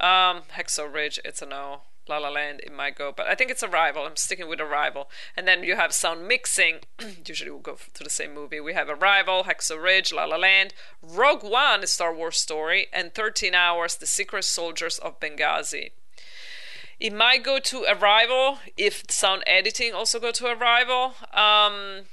Um, 0.00 0.42
Hacksaw 0.56 0.92
Ridge, 0.92 1.18
it's 1.24 1.42
a 1.42 1.46
no. 1.46 1.82
La 2.08 2.18
La 2.18 2.28
Land, 2.28 2.60
it 2.62 2.72
might 2.72 2.96
go, 2.96 3.12
but 3.14 3.26
I 3.26 3.34
think 3.34 3.50
it's 3.50 3.62
Arrival. 3.62 4.04
I'm 4.04 4.16
sticking 4.16 4.48
with 4.48 4.60
Arrival. 4.60 5.10
And 5.36 5.46
then 5.46 5.62
you 5.62 5.76
have 5.76 5.92
sound 5.92 6.26
mixing. 6.26 6.80
Usually 7.26 7.50
we'll 7.50 7.60
go 7.60 7.76
to 7.94 8.04
the 8.04 8.10
same 8.10 8.34
movie. 8.34 8.60
We 8.60 8.74
have 8.74 8.88
Arrival, 8.88 9.44
Hacksaw 9.44 9.82
Ridge, 9.82 10.12
La 10.12 10.24
La 10.24 10.36
Land, 10.36 10.74
Rogue 11.02 11.42
One, 11.42 11.82
a 11.82 11.86
Star 11.86 12.14
Wars 12.14 12.38
story, 12.38 12.86
and 12.92 13.14
13 13.14 13.54
Hours, 13.54 13.96
The 13.96 14.06
Secret 14.06 14.44
Soldiers 14.44 14.98
of 14.98 15.20
Benghazi. 15.20 15.90
It 17.00 17.12
might 17.12 17.44
go 17.44 17.60
to 17.60 17.84
Arrival 17.84 18.58
if 18.76 19.04
sound 19.08 19.44
editing 19.46 19.94
also 19.94 20.18
go 20.18 20.32
to 20.32 20.46
Arrival. 20.46 21.14
Um, 21.32 22.06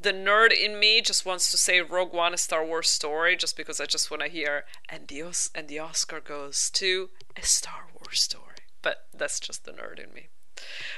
the 0.00 0.12
nerd 0.12 0.52
in 0.52 0.78
me 0.78 1.00
just 1.00 1.24
wants 1.24 1.50
to 1.50 1.56
say 1.56 1.80
Rogue 1.80 2.12
One, 2.12 2.34
a 2.34 2.36
Star 2.36 2.64
Wars 2.64 2.90
story, 2.90 3.36
just 3.36 3.56
because 3.56 3.80
I 3.80 3.86
just 3.86 4.10
want 4.10 4.22
to 4.22 4.28
hear 4.28 4.64
and 4.88 5.08
the 5.08 5.22
and 5.54 5.68
the 5.68 5.78
Oscar 5.78 6.20
goes 6.20 6.70
to 6.70 7.10
a 7.36 7.42
Star 7.42 7.86
Wars 7.94 8.20
story 8.20 8.57
but 8.82 9.06
that's 9.14 9.40
just 9.40 9.64
the 9.64 9.72
nerd 9.72 9.98
in 9.98 10.12
me. 10.12 10.28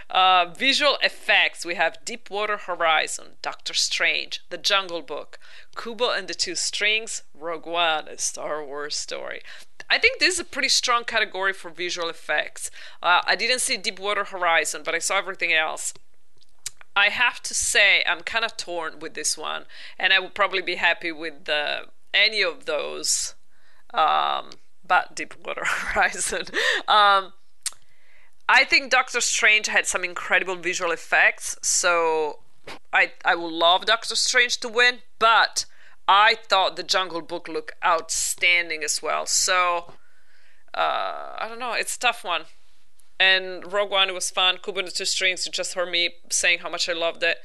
Uh, 0.09 0.47
visual 0.57 0.97
effects 1.03 1.65
we 1.65 1.75
have 1.75 2.05
Deepwater 2.05 2.57
Horizon, 2.57 3.37
Doctor 3.43 3.75
Strange, 3.75 4.43
The 4.51 4.59
Jungle 4.59 5.03
Book, 5.03 5.39
Kubo 5.77 6.11
and 6.11 6.29
the 6.29 6.35
Two 6.35 6.55
Strings, 6.55 7.23
Rogue 7.35 7.67
One, 7.67 8.09
a 8.09 8.19
Star 8.19 8.65
Wars 8.65 8.97
story. 8.97 9.41
I 9.89 9.99
think 9.99 10.19
this 10.19 10.35
is 10.35 10.41
a 10.41 10.45
pretty 10.45 10.69
strong 10.69 11.05
category 11.05 11.53
for 11.53 11.71
visual 11.71 12.09
effects. 12.09 12.71
Uh, 13.03 13.21
I 13.27 13.37
didn't 13.37 13.61
see 13.61 13.77
Deepwater 13.77 14.25
Horizon, 14.25 14.83
but 14.85 14.95
I 14.95 14.99
saw 14.99 15.19
everything 15.19 15.53
else. 15.53 15.93
I 16.97 17.09
have 17.09 17.41
to 17.43 17.55
say, 17.55 18.03
I'm 18.07 18.21
kind 18.21 18.45
of 18.45 18.57
torn 18.57 18.99
with 18.99 19.15
this 19.15 19.39
one, 19.39 19.65
and 19.99 20.13
I 20.13 20.19
would 20.19 20.35
probably 20.35 20.63
be 20.63 20.77
happy 20.77 21.13
with 21.13 21.49
uh, 21.49 21.83
any 22.13 22.43
of 22.43 22.67
those, 22.67 23.35
um, 23.95 24.51
but 24.87 25.15
Deepwater 25.15 25.65
Horizon. 25.67 26.47
um, 26.89 27.33
I 28.53 28.65
think 28.65 28.91
Doctor 28.91 29.21
Strange 29.21 29.69
had 29.69 29.87
some 29.87 30.03
incredible 30.03 30.57
visual 30.57 30.91
effects, 30.91 31.57
so 31.63 32.41
I 32.93 33.13
I 33.25 33.37
would 33.37 33.53
love 33.53 33.87
Doctor 33.87 34.17
Strange 34.17 34.59
to 34.59 34.69
win, 34.69 35.03
but 35.21 35.67
I 36.09 36.35
thought 36.49 36.75
the 36.75 36.83
Jungle 36.83 37.21
Book 37.21 37.47
looked 37.47 37.75
outstanding 37.85 38.83
as 38.83 39.01
well. 39.01 39.25
So 39.27 39.95
uh, 40.75 41.37
I 41.39 41.47
don't 41.49 41.61
know, 41.61 41.75
it's 41.75 41.95
a 41.95 41.99
tough 42.01 42.25
one. 42.25 42.43
And 43.21 43.73
Rogue 43.73 43.93
One 43.93 44.13
was 44.13 44.31
fun. 44.31 44.59
Kubo 44.61 44.83
the 44.83 44.91
Two 44.91 45.05
Strings, 45.05 45.47
you 45.47 45.53
just 45.53 45.75
heard 45.75 45.93
me 45.93 46.15
saying 46.33 46.59
how 46.59 46.71
much 46.71 46.89
I 46.89 46.93
loved 46.93 47.23
it. 47.23 47.39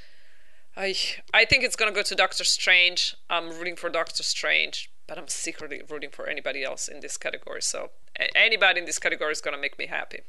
I 0.75 0.95
I 1.35 1.45
think 1.45 1.63
it's 1.63 1.75
gonna 1.75 1.91
go 1.91 2.01
to 2.01 2.15
Doctor 2.15 2.43
Strange. 2.43 3.15
I'm 3.29 3.49
rooting 3.49 3.75
for 3.75 3.91
Doctor 3.91 4.23
Strange, 4.23 4.89
but 5.05 5.19
I'm 5.19 5.27
secretly 5.27 5.83
rooting 5.87 6.09
for 6.09 6.25
anybody 6.25 6.63
else 6.63 6.87
in 6.87 7.01
this 7.01 7.15
category. 7.15 7.61
So 7.61 7.91
anybody 8.35 8.79
in 8.79 8.85
this 8.87 8.97
category 8.97 9.33
is 9.33 9.41
gonna 9.41 9.59
make 9.65 9.77
me 9.77 9.85
happy. 9.85 10.21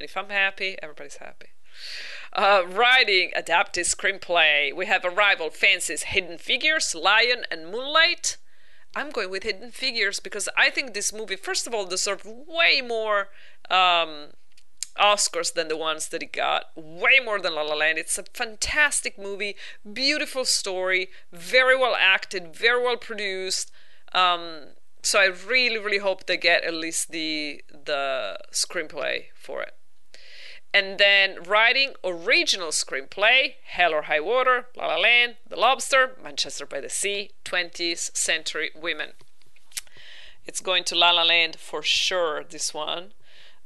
And 0.00 0.08
if 0.08 0.16
I'm 0.16 0.30
happy, 0.30 0.76
everybody's 0.82 1.18
happy. 1.18 1.48
Uh, 2.32 2.62
writing, 2.66 3.32
adapted 3.36 3.84
screenplay. 3.84 4.74
We 4.74 4.86
have 4.86 5.04
Arrival, 5.04 5.50
Fences, 5.50 6.04
Hidden 6.04 6.38
Figures, 6.38 6.94
Lion, 6.94 7.44
and 7.50 7.70
Moonlight. 7.70 8.38
I'm 8.96 9.10
going 9.10 9.28
with 9.28 9.42
Hidden 9.42 9.72
Figures 9.72 10.18
because 10.18 10.48
I 10.56 10.70
think 10.70 10.94
this 10.94 11.12
movie, 11.12 11.36
first 11.36 11.66
of 11.66 11.74
all, 11.74 11.84
deserved 11.84 12.24
way 12.24 12.80
more 12.80 13.28
um, 13.68 14.28
Oscars 14.98 15.52
than 15.52 15.68
the 15.68 15.76
ones 15.76 16.08
that 16.08 16.22
it 16.22 16.32
got. 16.32 16.70
Way 16.74 17.20
more 17.22 17.38
than 17.38 17.54
La 17.54 17.60
La 17.60 17.74
Land. 17.74 17.98
It's 17.98 18.16
a 18.16 18.24
fantastic 18.32 19.18
movie, 19.18 19.54
beautiful 19.92 20.46
story, 20.46 21.10
very 21.30 21.76
well 21.76 21.94
acted, 22.00 22.56
very 22.56 22.82
well 22.82 22.96
produced. 22.96 23.70
Um, 24.14 24.68
so 25.02 25.20
I 25.20 25.26
really, 25.26 25.76
really 25.76 25.98
hope 25.98 26.24
they 26.24 26.38
get 26.38 26.64
at 26.64 26.72
least 26.72 27.10
the 27.10 27.62
the 27.70 28.38
screenplay 28.50 29.24
for 29.34 29.60
it. 29.60 29.74
And 30.72 30.98
then 30.98 31.42
writing 31.42 31.94
original 32.04 32.68
screenplay, 32.68 33.54
Hell 33.64 33.92
or 33.92 34.02
High 34.02 34.20
Water, 34.20 34.66
La 34.76 34.86
La 34.86 34.98
Land, 34.98 35.36
The 35.48 35.56
Lobster, 35.56 36.16
Manchester 36.22 36.64
by 36.64 36.80
the 36.80 36.88
Sea, 36.88 37.30
20th 37.44 38.16
Century 38.16 38.70
Women. 38.74 39.10
It's 40.46 40.60
going 40.60 40.84
to 40.84 40.94
La 40.94 41.10
La 41.10 41.24
Land 41.24 41.56
for 41.56 41.82
sure, 41.82 42.44
this 42.44 42.72
one. 42.72 43.12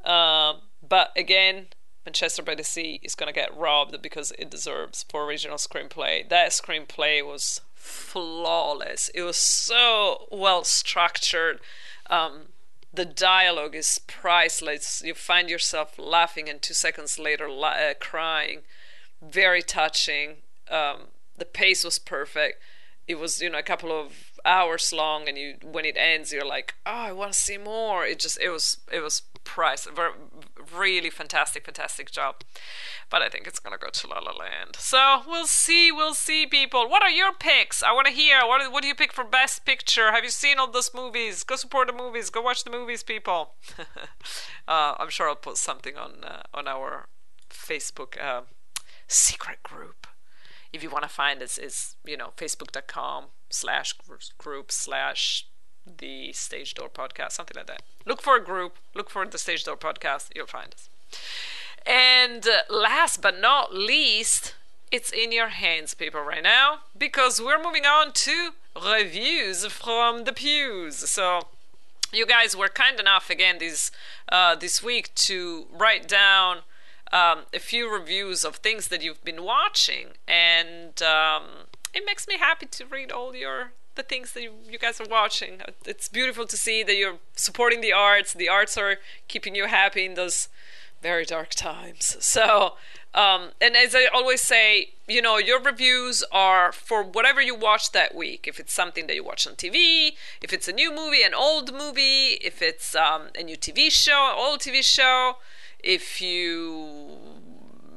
Um, 0.04 0.62
but 0.86 1.12
again, 1.16 1.68
Manchester 2.06 2.42
by 2.42 2.54
the 2.54 2.64
Sea 2.64 3.00
is 3.02 3.14
going 3.14 3.32
to 3.32 3.38
get 3.38 3.56
robbed 3.56 4.00
because 4.02 4.32
it 4.38 4.50
deserves 4.50 5.04
for 5.08 5.24
original 5.24 5.56
screenplay. 5.56 6.28
That 6.28 6.50
screenplay 6.50 7.24
was 7.24 7.60
flawless. 7.74 9.10
It 9.14 9.22
was 9.22 9.36
so 9.36 10.26
well 10.31 10.64
structured. 10.64 11.60
Um, 12.10 12.48
the 12.94 13.04
dialogue 13.04 13.74
is 13.74 14.00
priceless. 14.06 15.02
You 15.04 15.14
find 15.14 15.50
yourself 15.50 15.98
laughing 15.98 16.48
and 16.48 16.62
two 16.62 16.74
seconds 16.74 17.18
later 17.18 17.48
uh, 17.48 17.94
crying. 17.98 18.60
Very 19.22 19.62
touching. 19.62 20.36
Um, 20.70 21.08
the 21.36 21.44
pace 21.44 21.84
was 21.84 21.98
perfect. 21.98 22.60
It 23.06 23.16
was, 23.16 23.40
you 23.40 23.50
know, 23.50 23.58
a 23.58 23.62
couple 23.62 23.92
of 23.92 24.32
hours 24.44 24.92
long, 24.92 25.28
and 25.28 25.36
you 25.36 25.56
when 25.62 25.84
it 25.84 25.96
ends, 25.96 26.32
you're 26.32 26.46
like, 26.46 26.74
oh, 26.86 26.90
I 26.90 27.12
want 27.12 27.32
to 27.32 27.38
see 27.38 27.58
more. 27.58 28.04
It 28.06 28.18
just 28.18 28.40
it 28.40 28.50
was 28.50 28.78
it 28.92 29.00
was 29.00 29.22
price 29.44 29.86
really 30.76 31.10
fantastic, 31.10 31.64
fantastic 31.64 32.10
job. 32.10 32.36
But 33.10 33.22
I 33.22 33.28
think 33.28 33.46
it's 33.46 33.58
gonna 33.58 33.78
go 33.78 33.88
to 33.88 34.06
La 34.06 34.18
La 34.18 34.32
Land. 34.32 34.76
So 34.78 35.22
we'll 35.26 35.46
see, 35.46 35.92
we'll 35.92 36.14
see, 36.14 36.46
people. 36.46 36.88
What 36.88 37.02
are 37.02 37.10
your 37.10 37.32
picks? 37.32 37.82
I 37.82 37.92
want 37.92 38.06
to 38.06 38.12
hear. 38.12 38.40
What 38.42 38.72
what 38.72 38.82
do 38.82 38.88
you 38.88 38.94
pick 38.94 39.12
for 39.12 39.24
Best 39.24 39.64
Picture? 39.64 40.12
Have 40.12 40.24
you 40.24 40.30
seen 40.30 40.58
all 40.58 40.70
those 40.70 40.92
movies? 40.94 41.42
Go 41.44 41.56
support 41.56 41.88
the 41.88 41.92
movies. 41.92 42.30
Go 42.30 42.42
watch 42.42 42.64
the 42.64 42.70
movies, 42.70 43.02
people. 43.02 43.54
uh, 44.68 44.94
I'm 44.98 45.10
sure 45.10 45.28
I'll 45.28 45.36
put 45.36 45.56
something 45.56 45.96
on 45.96 46.24
uh, 46.24 46.42
on 46.52 46.68
our 46.68 47.08
Facebook 47.50 48.20
uh, 48.22 48.42
secret 49.06 49.62
group. 49.62 50.06
If 50.72 50.82
you 50.82 50.90
want 50.90 51.04
to 51.04 51.08
find 51.08 51.40
us, 51.42 51.56
is 51.56 51.96
you 52.04 52.16
know 52.16 52.32
facebook.com 52.36 53.26
slash 53.50 53.94
group 54.38 54.72
slash 54.72 55.46
the 55.87 56.32
Stage 56.32 56.74
Door 56.74 56.90
podcast, 56.90 57.32
something 57.32 57.56
like 57.56 57.66
that. 57.66 57.82
Look 58.06 58.22
for 58.22 58.37
a 58.37 58.44
group, 58.44 58.76
look 58.94 59.10
for 59.10 59.26
the 59.26 59.38
Stage 59.38 59.64
Door 59.64 59.78
podcast, 59.78 60.28
you'll 60.35 60.46
find 60.46 60.74
us. 60.74 60.88
And 61.87 62.46
uh, 62.46 62.72
last 62.72 63.20
but 63.20 63.40
not 63.40 63.74
least, 63.74 64.54
it's 64.90 65.12
in 65.12 65.32
your 65.32 65.48
hands, 65.48 65.94
people, 65.94 66.20
right 66.20 66.42
now, 66.42 66.80
because 66.96 67.40
we're 67.40 67.62
moving 67.62 67.85
on 67.85 68.12
to 68.12 68.50
reviews 68.80 69.66
from 69.66 70.24
the 70.24 70.32
pews. 70.32 70.96
So, 70.96 71.48
you 72.12 72.26
guys 72.26 72.56
were 72.56 72.68
kind 72.68 72.98
enough 73.00 73.28
again 73.28 73.58
this 73.58 73.90
uh, 74.30 74.54
this 74.54 74.82
week 74.82 75.14
to 75.16 75.66
write 75.72 76.06
down 76.08 76.58
um, 77.12 77.40
a 77.52 77.58
few 77.58 77.92
reviews 77.92 78.44
of 78.44 78.56
things 78.56 78.88
that 78.88 79.02
you've 79.02 79.24
been 79.24 79.42
watching, 79.42 80.08
and 80.26 81.02
um, 81.02 81.44
it 81.92 82.04
makes 82.06 82.26
me 82.26 82.38
happy 82.38 82.66
to 82.66 82.87
read 82.87 83.12
all 83.12 83.35
your 83.35 83.72
the 83.94 84.02
things 84.02 84.32
that 84.32 84.42
you, 84.42 84.52
you, 84.68 84.78
guys 84.78 85.00
are 85.00 85.08
watching. 85.08 85.60
It's 85.86 86.08
beautiful 86.08 86.46
to 86.46 86.56
see 86.56 86.82
that 86.82 86.96
you're 86.96 87.18
supporting 87.36 87.80
the 87.80 87.92
arts. 87.92 88.32
The 88.32 88.48
arts 88.48 88.76
are 88.76 88.96
keeping 89.28 89.54
you 89.54 89.66
happy 89.66 90.04
in 90.04 90.14
those 90.14 90.48
very 91.02 91.24
dark 91.24 91.50
times. 91.50 92.16
So, 92.20 92.74
um, 93.14 93.50
and 93.60 93.76
as 93.76 93.94
I 93.94 94.06
always 94.06 94.40
say, 94.40 94.94
you 95.06 95.22
know, 95.22 95.36
your 95.38 95.60
reviews 95.60 96.24
are 96.32 96.72
for 96.72 97.02
whatever 97.02 97.40
you 97.40 97.54
watch 97.54 97.92
that 97.92 98.14
week. 98.14 98.46
If 98.48 98.58
it's 98.58 98.72
something 98.72 99.06
that 99.06 99.14
you 99.14 99.22
watch 99.22 99.46
on 99.46 99.54
TV, 99.54 100.14
if 100.42 100.52
it's 100.52 100.66
a 100.66 100.72
new 100.72 100.90
movie, 100.90 101.22
an 101.22 101.34
old 101.34 101.72
movie, 101.72 102.38
if 102.42 102.60
it's 102.62 102.96
um, 102.96 103.28
a 103.38 103.42
new 103.42 103.56
TV 103.56 103.90
show, 103.92 104.34
old 104.36 104.60
TV 104.60 104.82
show, 104.82 105.36
if 105.78 106.20
you 106.20 107.18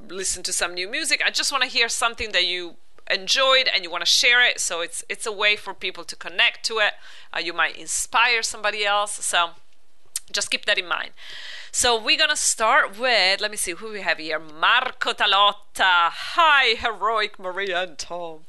listen 0.09 0.43
to 0.43 0.53
some 0.53 0.73
new 0.73 0.89
music, 0.89 1.21
I 1.25 1.31
just 1.31 1.51
want 1.51 1.63
to 1.63 1.69
hear 1.69 1.89
something 1.89 2.31
that 2.33 2.45
you 2.45 2.75
enjoyed 3.09 3.67
and 3.73 3.83
you 3.83 3.91
want 3.91 4.01
to 4.01 4.09
share 4.09 4.45
it 4.45 4.59
so 4.59 4.81
it's 4.81 5.03
it's 5.09 5.25
a 5.25 5.31
way 5.31 5.55
for 5.55 5.73
people 5.73 6.03
to 6.03 6.15
connect 6.15 6.63
to 6.65 6.79
it. 6.79 6.93
Uh, 7.33 7.39
you 7.39 7.53
might 7.53 7.77
inspire 7.77 8.41
somebody 8.41 8.85
else 8.85 9.25
so 9.25 9.51
just 10.31 10.51
keep 10.51 10.65
that 10.65 10.77
in 10.77 10.87
mind. 10.87 11.11
So 11.71 12.01
we're 12.01 12.17
gonna 12.17 12.35
start 12.35 12.99
with 12.99 13.39
let 13.39 13.51
me 13.51 13.57
see 13.57 13.71
who 13.71 13.91
we 13.91 14.01
have 14.01 14.17
here? 14.17 14.39
Marco 14.39 15.13
Talotta. 15.13 16.09
Hi 16.11 16.75
heroic 16.75 17.39
maria 17.39 17.83
and 17.83 17.97
tom. 17.97 18.39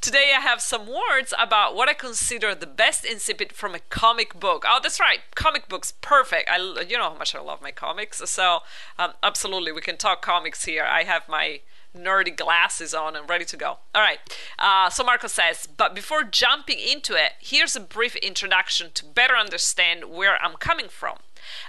Today 0.00 0.32
i 0.36 0.40
have 0.40 0.60
some 0.60 0.86
words 0.86 1.32
about 1.38 1.74
what 1.74 1.88
i 1.88 1.94
consider 1.94 2.54
the 2.54 2.66
best 2.66 3.04
incipit 3.04 3.52
from 3.52 3.74
a 3.74 3.80
comic 3.90 4.38
book. 4.38 4.64
Oh 4.68 4.80
that's 4.82 5.00
right 5.00 5.20
comic 5.34 5.68
books 5.68 5.92
perfect. 6.00 6.48
I 6.48 6.58
you 6.88 6.96
know 6.98 7.10
how 7.10 7.18
much 7.18 7.34
i 7.34 7.40
love 7.40 7.62
my 7.62 7.72
comics 7.72 8.22
so 8.30 8.60
um, 8.98 9.12
absolutely 9.22 9.72
we 9.72 9.80
can 9.80 9.96
talk 9.96 10.22
comics 10.22 10.64
here. 10.66 10.84
I 10.84 11.02
have 11.04 11.28
my 11.28 11.60
nerdy 11.96 12.36
glasses 12.36 12.94
on 12.94 13.16
and 13.16 13.28
ready 13.28 13.44
to 13.44 13.56
go. 13.56 13.78
All 13.94 14.02
right. 14.02 14.18
Uh, 14.58 14.90
so 14.90 15.04
Marco 15.04 15.28
says, 15.28 15.66
but 15.66 15.94
before 15.94 16.24
jumping 16.24 16.78
into 16.78 17.14
it, 17.14 17.32
here's 17.40 17.76
a 17.76 17.80
brief 17.80 18.16
introduction 18.16 18.90
to 18.94 19.04
better 19.04 19.34
understand 19.36 20.06
where 20.06 20.36
I'm 20.42 20.56
coming 20.56 20.88
from. 20.88 21.18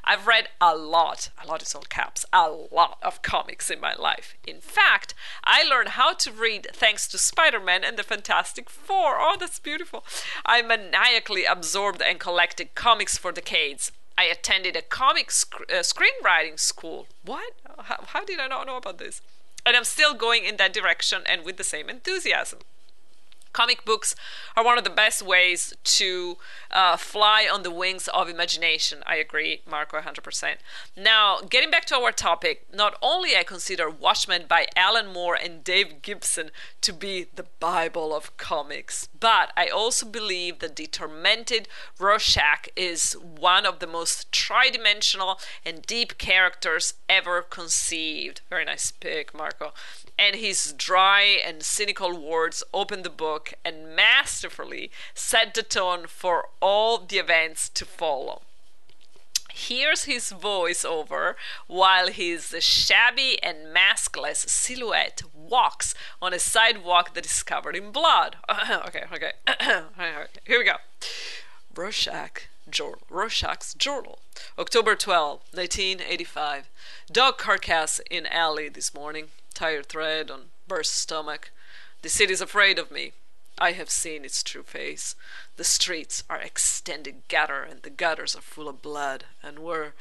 I've 0.03 0.25
read 0.25 0.47
a 0.61 0.75
lot, 0.75 1.29
a 1.43 1.47
lot 1.47 1.61
is 1.61 1.75
all 1.75 1.83
caps, 1.89 2.25
a 2.31 2.49
lot 2.49 2.97
of 3.01 3.21
comics 3.21 3.69
in 3.69 3.81
my 3.81 3.93
life. 3.93 4.35
In 4.47 4.61
fact, 4.61 5.13
I 5.43 5.63
learned 5.63 5.89
how 5.89 6.13
to 6.13 6.31
read 6.31 6.67
thanks 6.73 7.07
to 7.09 7.17
Spider 7.17 7.59
Man 7.59 7.83
and 7.83 7.97
the 7.97 8.03
Fantastic 8.03 8.69
Four. 8.69 9.17
Oh, 9.19 9.35
that's 9.39 9.59
beautiful. 9.59 10.05
I 10.45 10.61
maniacally 10.61 11.43
absorbed 11.45 12.01
and 12.01 12.19
collected 12.19 12.73
comics 12.75 13.17
for 13.17 13.31
decades. 13.33 13.91
I 14.17 14.23
attended 14.23 14.77
a 14.77 14.81
comic 14.81 15.29
sc- 15.29 15.69
uh, 15.69 15.81
screenwriting 15.81 16.57
school. 16.57 17.07
What? 17.25 17.53
How, 17.77 18.05
how 18.07 18.23
did 18.23 18.39
I 18.39 18.47
not 18.47 18.67
know 18.67 18.77
about 18.77 18.97
this? 18.97 19.21
And 19.65 19.75
I'm 19.75 19.83
still 19.83 20.13
going 20.13 20.45
in 20.45 20.57
that 20.57 20.73
direction 20.73 21.23
and 21.25 21.43
with 21.43 21.57
the 21.57 21.63
same 21.63 21.89
enthusiasm 21.89 22.59
comic 23.55 23.85
books 23.85 24.15
are 24.57 24.65
one 24.65 24.77
of 24.77 24.83
the 24.83 24.89
best 24.89 25.21
ways 25.21 25.73
to 25.85 26.35
uh, 26.71 26.97
fly 26.97 27.47
on 27.49 27.63
the 27.63 27.71
wings 27.71 28.09
of 28.09 28.27
imagination. 28.27 29.01
I 29.05 29.15
agree, 29.15 29.61
Marco, 29.65 29.97
100%. 29.97 30.57
Now, 30.97 31.39
getting 31.49 31.71
back 31.71 31.85
to 31.85 31.95
our 31.95 32.11
topic, 32.11 32.65
not 32.73 32.97
only 33.01 33.33
I 33.33 33.43
consider 33.43 33.89
Watchmen 33.89 34.43
by 34.49 34.67
Alan 34.75 35.07
Moore 35.07 35.37
and 35.41 35.63
Dave 35.63 36.01
Gibbons 36.01 36.51
to 36.81 36.91
be 36.91 37.27
the 37.33 37.45
Bible 37.61 38.13
of 38.13 38.35
comics, 38.35 39.07
but 39.17 39.53
I 39.55 39.67
also 39.69 40.05
believe 40.05 40.59
that 40.59 40.75
the 40.75 40.87
tormented 40.87 41.69
Rorschach 41.97 42.67
is 42.75 43.13
one 43.13 43.65
of 43.65 43.79
the 43.79 43.87
most 43.87 44.33
tridimensional 44.33 45.39
and 45.65 45.81
deep 45.81 46.17
characters 46.17 46.95
ever 47.07 47.41
conceived. 47.41 48.41
Very 48.49 48.65
nice 48.65 48.91
pick, 48.91 49.33
Marco 49.33 49.71
and 50.17 50.35
his 50.35 50.73
dry 50.73 51.21
and 51.45 51.63
cynical 51.63 52.19
words 52.19 52.63
opened 52.73 53.03
the 53.03 53.09
book 53.09 53.53
and 53.63 53.95
masterfully 53.95 54.91
set 55.13 55.53
the 55.53 55.63
tone 55.63 56.07
for 56.07 56.49
all 56.61 56.97
the 56.99 57.17
events 57.17 57.69
to 57.69 57.85
follow. 57.85 58.41
Here's 59.57 60.03
his 60.03 60.31
voiceover 60.31 61.35
while 61.67 62.09
his 62.09 62.53
shabby 62.59 63.41
and 63.41 63.73
maskless 63.73 64.49
silhouette 64.49 65.21
walks 65.33 65.95
on 66.21 66.33
a 66.33 66.39
sidewalk 66.39 67.13
that 67.13 67.25
is 67.25 67.41
covered 67.41 67.75
in 67.75 67.91
blood. 67.91 68.35
okay, 68.49 69.05
okay. 69.13 69.31
Here 70.45 70.59
we 70.59 70.65
go. 70.65 70.75
Rorschach, 71.73 72.49
Journal. 72.69 72.99
Rorschach's 73.09 73.73
Journal. 73.73 74.19
October 74.59 74.93
12, 74.93 75.39
1985. 75.53 76.69
Dog 77.09 77.37
carcass 77.37 78.01
in 78.11 78.25
alley 78.25 78.67
this 78.67 78.93
morning 78.93 79.27
tired 79.55 79.87
thread 79.87 80.29
on 80.29 80.49
burst 80.67 80.93
stomach. 80.93 81.49
The 82.01 82.09
city's 82.09 82.41
afraid 82.41 82.77
of 82.77 82.91
me. 82.91 83.13
I 83.57 83.71
have 83.71 83.89
seen 83.89 84.25
its 84.25 84.43
true 84.43 84.63
face. 84.63 85.15
The 85.55 85.63
streets 85.63 86.23
are 86.29 86.39
extended 86.41 87.27
gutter, 87.29 87.63
and 87.63 87.81
the 87.81 87.89
gutters 87.89 88.35
are 88.35 88.41
full 88.41 88.67
of 88.67 88.81
blood, 88.81 89.23
and 89.41 89.59
where, 89.59 89.93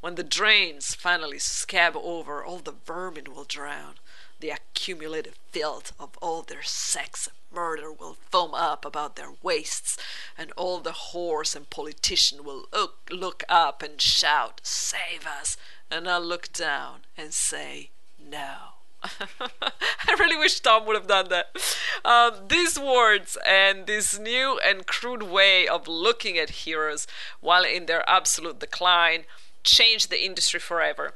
when 0.00 0.14
the 0.14 0.24
drains 0.24 0.94
finally 0.94 1.38
scab 1.38 1.94
over, 1.94 2.42
all 2.42 2.58
the 2.58 2.72
vermin 2.72 3.34
will 3.34 3.44
drown. 3.44 3.96
The 4.40 4.50
accumulated 4.50 5.34
filth 5.52 5.92
of 6.00 6.16
all 6.22 6.42
their 6.42 6.62
sex 6.62 7.28
and 7.28 7.36
murder 7.54 7.92
will 7.92 8.16
foam 8.30 8.54
up 8.54 8.84
about 8.84 9.16
their 9.16 9.34
waists, 9.42 9.98
and 10.36 10.50
all 10.56 10.80
the 10.80 11.12
whores 11.12 11.54
and 11.54 11.68
politicians 11.68 12.40
will 12.40 12.66
look, 12.72 13.08
look 13.10 13.44
up 13.48 13.82
and 13.82 14.00
shout, 14.00 14.62
Save 14.64 15.26
us! 15.26 15.58
And 15.90 16.08
I'll 16.08 16.20
look 16.20 16.50
down 16.52 17.02
and 17.16 17.34
say, 17.34 17.90
No. 18.18 18.81
I 19.40 20.16
really 20.18 20.36
wish 20.36 20.60
Tom 20.60 20.86
would 20.86 20.96
have 20.96 21.06
done 21.06 21.28
that. 21.28 21.56
Um, 22.04 22.48
these 22.48 22.78
words 22.78 23.36
and 23.46 23.86
this 23.86 24.18
new 24.18 24.58
and 24.64 24.86
crude 24.86 25.22
way 25.22 25.66
of 25.66 25.88
looking 25.88 26.38
at 26.38 26.50
heroes 26.50 27.06
while 27.40 27.64
in 27.64 27.86
their 27.86 28.08
absolute 28.08 28.58
decline 28.58 29.24
changed 29.64 30.10
the 30.10 30.24
industry 30.24 30.60
forever. 30.60 31.14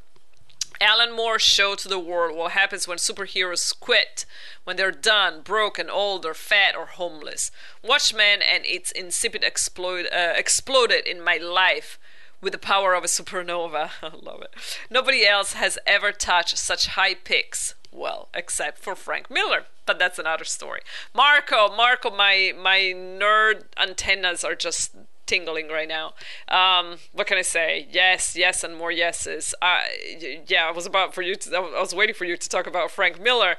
Alan 0.80 1.14
Moore 1.14 1.38
showed 1.38 1.78
to 1.78 1.88
the 1.88 1.98
world 1.98 2.36
what 2.36 2.52
happens 2.52 2.86
when 2.86 2.98
superheroes 2.98 3.78
quit, 3.78 4.26
when 4.64 4.76
they're 4.76 4.90
done, 4.90 5.40
broken, 5.40 5.88
old, 5.88 6.26
or 6.26 6.34
fat, 6.34 6.76
or 6.76 6.86
homeless. 6.86 7.50
Watchmen 7.82 8.42
and 8.42 8.66
its 8.66 8.92
incipit 8.92 9.42
explode, 9.42 10.06
uh, 10.12 10.34
exploded 10.36 11.06
in 11.06 11.22
my 11.22 11.38
life 11.38 11.98
with 12.46 12.52
the 12.52 12.58
power 12.58 12.94
of 12.94 13.02
a 13.02 13.08
supernova. 13.08 13.90
I 14.00 14.10
love 14.22 14.40
it. 14.40 14.54
Nobody 14.88 15.26
else 15.26 15.54
has 15.54 15.80
ever 15.84 16.12
touched 16.12 16.56
such 16.56 16.86
high 16.86 17.14
peaks. 17.14 17.74
Well, 17.90 18.28
except 18.32 18.78
for 18.78 18.94
Frank 18.94 19.28
Miller, 19.28 19.64
but 19.84 19.98
that's 19.98 20.20
another 20.20 20.44
story. 20.44 20.82
Marco, 21.12 21.74
Marco, 21.74 22.08
my 22.08 22.52
my 22.56 22.92
nerd 22.94 23.64
antennas 23.76 24.44
are 24.44 24.54
just 24.54 24.94
tingling 25.26 25.70
right 25.70 25.88
now. 25.88 26.14
Um, 26.46 26.98
what 27.12 27.26
can 27.26 27.36
I 27.36 27.42
say? 27.42 27.88
Yes, 27.90 28.36
yes, 28.36 28.62
and 28.62 28.76
more 28.76 28.92
yeses. 28.92 29.52
I, 29.60 30.44
yeah, 30.46 30.68
I 30.68 30.70
was 30.70 30.86
about 30.86 31.14
for 31.14 31.22
you 31.22 31.34
to. 31.34 31.56
I 31.56 31.80
was 31.80 31.96
waiting 31.96 32.14
for 32.14 32.26
you 32.26 32.36
to 32.36 32.48
talk 32.48 32.68
about 32.68 32.92
Frank 32.92 33.20
Miller. 33.20 33.56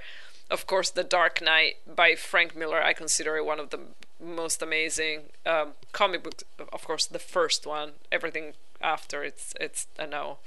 Of 0.49 0.65
course, 0.65 0.89
The 0.89 1.03
Dark 1.03 1.41
Knight 1.41 1.73
by 1.93 2.15
Frank 2.15 2.55
Miller. 2.55 2.81
I 2.81 2.93
consider 2.93 3.35
it 3.35 3.45
one 3.45 3.59
of 3.59 3.69
the 3.69 3.81
most 4.23 4.61
amazing 4.61 5.23
um, 5.45 5.73
comic 5.91 6.23
books. 6.23 6.43
Of 6.71 6.85
course, 6.85 7.05
the 7.05 7.19
first 7.19 7.67
one. 7.67 7.93
Everything 8.11 8.53
after 8.81 9.23
it's 9.23 9.53
it's 9.59 9.87
a 9.97 10.07
no. 10.07 10.37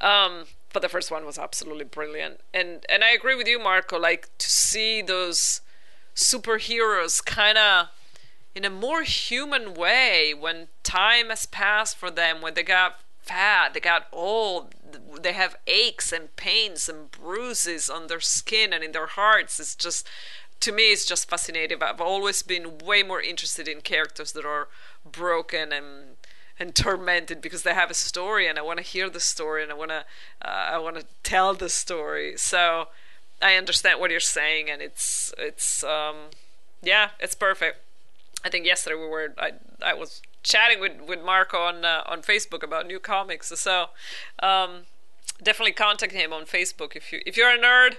Um, 0.00 0.44
but 0.72 0.82
the 0.82 0.88
first 0.88 1.10
one 1.10 1.24
was 1.24 1.38
absolutely 1.38 1.84
brilliant, 1.84 2.40
and 2.52 2.84
and 2.88 3.04
I 3.04 3.10
agree 3.10 3.34
with 3.34 3.48
you, 3.48 3.58
Marco. 3.58 3.98
Like 3.98 4.28
to 4.38 4.50
see 4.50 5.02
those 5.02 5.60
superheroes 6.14 7.24
kind 7.24 7.56
of 7.56 7.88
in 8.54 8.64
a 8.64 8.70
more 8.70 9.02
human 9.02 9.72
way 9.72 10.34
when 10.34 10.66
time 10.82 11.28
has 11.28 11.46
passed 11.46 11.96
for 11.96 12.10
them, 12.10 12.40
when 12.40 12.54
they 12.54 12.64
got 12.64 12.98
fat, 13.22 13.72
they 13.72 13.80
got 13.80 14.08
old, 14.12 14.74
they 15.22 15.32
have 15.32 15.56
aches 15.68 16.12
and 16.12 16.34
pains 16.34 16.88
and 16.88 17.10
bruises 17.10 17.88
on 17.88 18.08
their 18.08 18.20
skin 18.20 18.72
and 18.72 18.82
in 18.82 18.92
their 18.92 19.06
hearts. 19.06 19.60
It's 19.60 19.76
just, 19.76 20.08
to 20.60 20.72
me, 20.72 20.92
it's 20.92 21.06
just 21.06 21.30
fascinating. 21.30 21.80
I've 21.82 22.00
always 22.00 22.42
been 22.42 22.78
way 22.78 23.04
more 23.04 23.20
interested 23.20 23.68
in 23.68 23.80
characters 23.80 24.32
that 24.32 24.44
are 24.44 24.68
broken 25.10 25.72
and 25.72 26.16
and 26.58 26.74
tormented 26.74 27.40
because 27.40 27.62
they 27.62 27.74
have 27.74 27.90
a 27.90 27.94
story 27.94 28.46
and 28.48 28.58
I 28.58 28.62
want 28.62 28.78
to 28.78 28.84
hear 28.84 29.08
the 29.08 29.20
story 29.20 29.62
and 29.62 29.70
I 29.70 29.74
want 29.74 29.90
to 29.90 30.04
uh, 30.42 30.70
I 30.72 30.78
want 30.78 30.96
to 30.96 31.04
tell 31.22 31.54
the 31.54 31.68
story. 31.68 32.36
So 32.36 32.88
I 33.40 33.54
understand 33.54 34.00
what 34.00 34.10
you're 34.10 34.20
saying 34.20 34.70
and 34.70 34.82
it's 34.82 35.32
it's 35.38 35.84
um 35.84 36.16
yeah, 36.82 37.10
it's 37.20 37.34
perfect. 37.34 37.78
I 38.44 38.50
think 38.50 38.66
yesterday 38.66 38.96
we 38.96 39.06
were 39.06 39.34
I 39.38 39.52
I 39.82 39.94
was 39.94 40.22
chatting 40.42 40.80
with 40.80 41.00
with 41.06 41.22
Marco 41.24 41.58
on 41.58 41.84
uh, 41.84 42.02
on 42.06 42.22
Facebook 42.22 42.62
about 42.62 42.86
new 42.86 42.98
comics. 42.98 43.48
So 43.48 43.86
um 44.40 44.86
definitely 45.42 45.72
contact 45.72 46.12
him 46.12 46.32
on 46.32 46.44
Facebook 46.44 46.96
if 46.96 47.12
you 47.12 47.20
if 47.24 47.36
you're 47.36 47.50
a 47.50 47.58
nerd, 47.58 47.96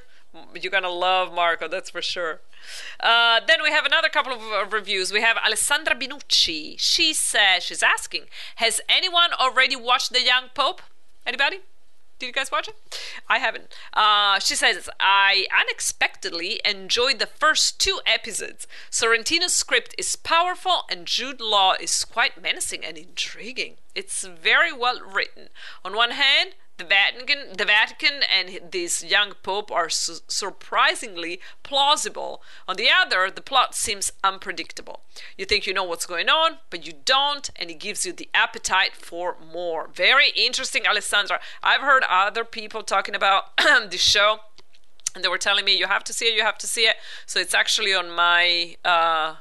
you're 0.53 0.71
gonna 0.71 0.89
love 0.89 1.33
Marco. 1.33 1.67
That's 1.67 1.89
for 1.89 2.01
sure. 2.01 2.41
Uh, 2.99 3.39
then 3.47 3.63
we 3.63 3.71
have 3.71 3.85
another 3.85 4.09
couple 4.09 4.33
of 4.33 4.41
uh, 4.41 4.65
reviews. 4.69 5.11
We 5.11 5.21
have 5.21 5.37
Alessandra 5.37 5.95
Binucci. 5.95 6.75
She 6.77 7.13
says 7.13 7.63
she's 7.63 7.83
asking, 7.83 8.25
has 8.57 8.81
anyone 8.89 9.31
already 9.33 9.75
watched 9.75 10.11
The 10.11 10.21
Young 10.21 10.49
Pope? 10.53 10.81
Anybody? 11.25 11.59
Did 12.19 12.25
you 12.25 12.33
guys 12.33 12.51
watch 12.51 12.67
it? 12.67 12.75
I 13.29 13.39
haven't. 13.39 13.73
Uh, 13.93 14.39
she 14.39 14.53
says, 14.53 14.89
I 14.99 15.47
unexpectedly 15.57 16.59
enjoyed 16.65 17.17
the 17.17 17.25
first 17.25 17.79
two 17.79 18.01
episodes. 18.05 18.67
Sorrentino's 18.91 19.53
script 19.53 19.95
is 19.97 20.17
powerful 20.17 20.83
and 20.91 21.05
Jude 21.05 21.39
Law 21.39 21.75
is 21.79 22.03
quite 22.03 22.41
menacing 22.41 22.83
and 22.83 22.97
intriguing. 22.97 23.75
It's 23.95 24.25
very 24.25 24.73
well 24.73 24.99
written. 24.99 25.47
On 25.85 25.95
one 25.95 26.11
hand, 26.11 26.55
the 26.79 26.85
Vatican, 26.85 27.37
the 27.55 27.65
Vatican, 27.65 28.21
and 28.33 28.71
this 28.71 29.03
young 29.03 29.33
pope 29.43 29.71
are 29.71 29.89
su- 29.89 30.21
surprisingly 30.27 31.39
plausible. 31.61 32.41
On 32.67 32.77
the 32.77 32.87
other, 32.89 33.29
the 33.29 33.41
plot 33.41 33.75
seems 33.75 34.11
unpredictable. 34.23 35.01
You 35.37 35.45
think 35.45 35.67
you 35.67 35.73
know 35.73 35.83
what's 35.83 36.05
going 36.05 36.29
on, 36.29 36.57
but 36.69 36.87
you 36.87 36.93
don't, 37.05 37.49
and 37.57 37.69
it 37.69 37.79
gives 37.79 38.05
you 38.05 38.13
the 38.13 38.29
appetite 38.33 38.95
for 38.95 39.35
more. 39.53 39.89
Very 39.93 40.29
interesting, 40.29 40.87
Alessandra. 40.87 41.39
I've 41.61 41.81
heard 41.81 42.03
other 42.09 42.45
people 42.45 42.81
talking 42.81 43.13
about 43.13 43.55
this 43.91 44.01
show, 44.01 44.39
and 45.13 45.23
they 45.23 45.29
were 45.29 45.37
telling 45.37 45.65
me 45.65 45.77
you 45.77 45.87
have 45.87 46.05
to 46.05 46.13
see 46.13 46.25
it, 46.25 46.35
you 46.35 46.43
have 46.43 46.57
to 46.59 46.67
see 46.67 46.87
it. 46.87 46.95
So 47.25 47.39
it's 47.39 47.53
actually 47.53 47.93
on 47.93 48.09
my. 48.09 48.77
Uh, 48.85 49.35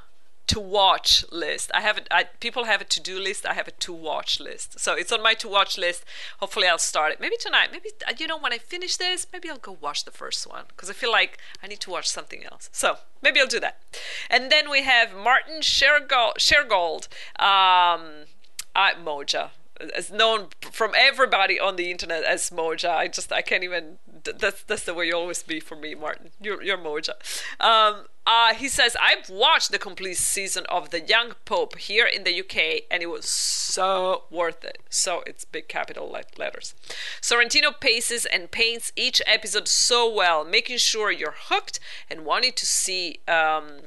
to 0.48 0.60
watch 0.60 1.24
list. 1.30 1.70
I 1.74 1.80
have 1.82 1.98
it. 1.98 2.08
I, 2.10 2.24
people 2.40 2.64
have 2.64 2.80
a 2.80 2.84
to 2.84 3.00
do 3.00 3.18
list. 3.20 3.46
I 3.46 3.54
have 3.54 3.68
a 3.68 3.70
to 3.72 3.92
watch 3.92 4.40
list. 4.40 4.80
So 4.80 4.94
it's 4.94 5.12
on 5.12 5.22
my 5.22 5.34
to 5.34 5.48
watch 5.48 5.78
list. 5.78 6.04
Hopefully, 6.40 6.66
I'll 6.66 6.78
start 6.78 7.12
it. 7.12 7.20
Maybe 7.20 7.36
tonight. 7.38 7.68
Maybe 7.70 7.90
uh, 8.06 8.12
you 8.18 8.26
know 8.26 8.38
when 8.38 8.52
I 8.52 8.58
finish 8.58 8.96
this, 8.96 9.26
maybe 9.32 9.48
I'll 9.48 9.58
go 9.58 9.76
watch 9.80 10.04
the 10.04 10.10
first 10.10 10.48
one 10.48 10.64
because 10.68 10.90
I 10.90 10.94
feel 10.94 11.12
like 11.12 11.38
I 11.62 11.66
need 11.66 11.80
to 11.80 11.90
watch 11.90 12.08
something 12.08 12.44
else. 12.44 12.70
So 12.72 12.98
maybe 13.22 13.40
I'll 13.40 13.46
do 13.46 13.60
that. 13.60 13.78
And 14.28 14.50
then 14.50 14.70
we 14.70 14.82
have 14.82 15.14
Martyn 15.14 15.60
Shergold. 15.60 16.38
Shergold 16.38 17.08
um, 17.38 18.26
uh, 18.74 18.94
Moja 19.04 19.50
is 19.96 20.10
known 20.10 20.48
from 20.72 20.92
everybody 20.96 21.60
on 21.60 21.76
the 21.76 21.90
internet 21.90 22.24
as 22.24 22.50
Moja. 22.50 22.90
I 22.90 23.08
just 23.08 23.32
I 23.32 23.42
can't 23.42 23.64
even. 23.64 23.98
That's 24.24 24.62
that's 24.62 24.84
the 24.84 24.94
way 24.94 25.06
you 25.06 25.16
always 25.16 25.42
be 25.42 25.60
for 25.60 25.76
me, 25.76 25.94
Martyn. 25.94 26.30
You're 26.40 26.62
you're 26.62 26.78
Moja. 26.78 27.14
Um, 27.60 28.06
uh, 28.26 28.54
he 28.54 28.68
says 28.68 28.96
I've 29.00 29.30
watched 29.30 29.70
the 29.70 29.78
complete 29.78 30.18
season 30.18 30.64
of 30.68 30.90
The 30.90 31.00
Young 31.00 31.32
Pope 31.44 31.78
here 31.78 32.06
in 32.06 32.24
the 32.24 32.40
UK, 32.40 32.82
and 32.90 33.02
it 33.02 33.06
was 33.06 33.28
so 33.28 34.24
worth 34.30 34.64
it. 34.64 34.78
So 34.90 35.22
it's 35.26 35.44
big 35.44 35.68
capital 35.68 36.14
letters. 36.36 36.74
Sorrentino 37.22 37.78
paces 37.80 38.26
and 38.26 38.50
paints 38.50 38.92
each 38.96 39.22
episode 39.26 39.68
so 39.68 40.12
well, 40.12 40.44
making 40.44 40.78
sure 40.78 41.10
you're 41.10 41.34
hooked 41.36 41.80
and 42.10 42.24
wanting 42.24 42.52
to 42.52 42.66
see 42.66 43.20
um, 43.26 43.82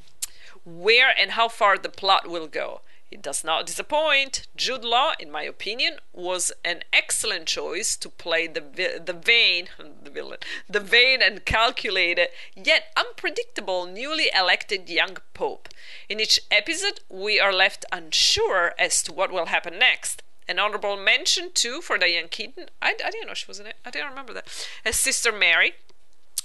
where 0.66 1.14
and 1.18 1.32
how 1.32 1.48
far 1.48 1.78
the 1.78 1.90
plot 1.90 2.28
will 2.30 2.48
go. 2.48 2.82
It 3.12 3.22
does 3.22 3.44
not 3.44 3.66
disappoint. 3.66 4.48
Jude 4.56 4.86
Law, 4.86 5.12
in 5.20 5.30
my 5.30 5.44
opinion, 5.44 5.98
was 6.14 6.54
an 6.64 6.84
excellent 6.94 7.46
choice 7.46 7.98
to 7.98 8.08
play 8.08 8.48
the 8.48 8.62
the 8.62 9.14
vain, 9.14 9.68
the 10.04 10.10
villain, 10.10 10.38
the 10.70 10.80
vain 10.80 11.22
and 11.22 11.46
calculated 11.46 12.30
yet 12.56 12.86
unpredictable 12.96 13.86
newly 13.86 14.32
elected 14.34 14.90
young 14.90 15.18
pope. 15.34 15.68
In 16.08 16.22
each 16.22 16.40
episode, 16.50 17.02
we 17.10 17.38
are 17.38 17.54
left 17.54 17.84
unsure 17.92 18.74
as 18.80 19.04
to 19.04 19.12
what 19.14 19.32
will 19.32 19.48
happen 19.48 19.78
next. 19.78 20.24
An 20.48 20.58
honorable 20.58 20.96
mention 20.96 21.52
too 21.54 21.82
for 21.82 21.98
Diane 21.98 22.30
Keaton. 22.30 22.70
I, 22.82 22.96
I 23.04 23.12
didn't 23.12 23.28
know 23.28 23.34
she 23.34 23.48
was 23.48 23.60
in 23.60 23.68
it. 23.68 23.76
I 23.86 23.92
didn't 23.92 24.10
remember 24.10 24.34
that. 24.34 24.48
As 24.86 24.96
Sister 24.96 25.34
Mary, 25.34 25.74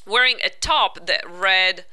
wearing 0.04 0.38
a 0.42 0.50
top 0.50 1.06
that 1.06 1.24
read 1.30 1.84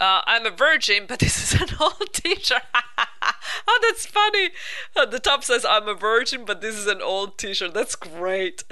uh, 0.00 0.22
I'm 0.26 0.46
a 0.46 0.50
virgin, 0.50 1.04
but 1.06 1.18
this 1.18 1.52
is 1.52 1.60
an 1.60 1.76
old 1.80 2.12
t-shirt. 2.12 2.62
oh, 3.68 3.78
that's 3.82 4.06
funny. 4.06 4.50
The 4.94 5.18
top 5.18 5.44
says 5.44 5.64
I'm 5.64 5.88
a 5.88 5.94
virgin, 5.94 6.44
but 6.44 6.60
this 6.60 6.76
is 6.76 6.86
an 6.86 7.00
old 7.02 7.38
t-shirt. 7.38 7.74
That's 7.74 7.94
great. 7.94 8.64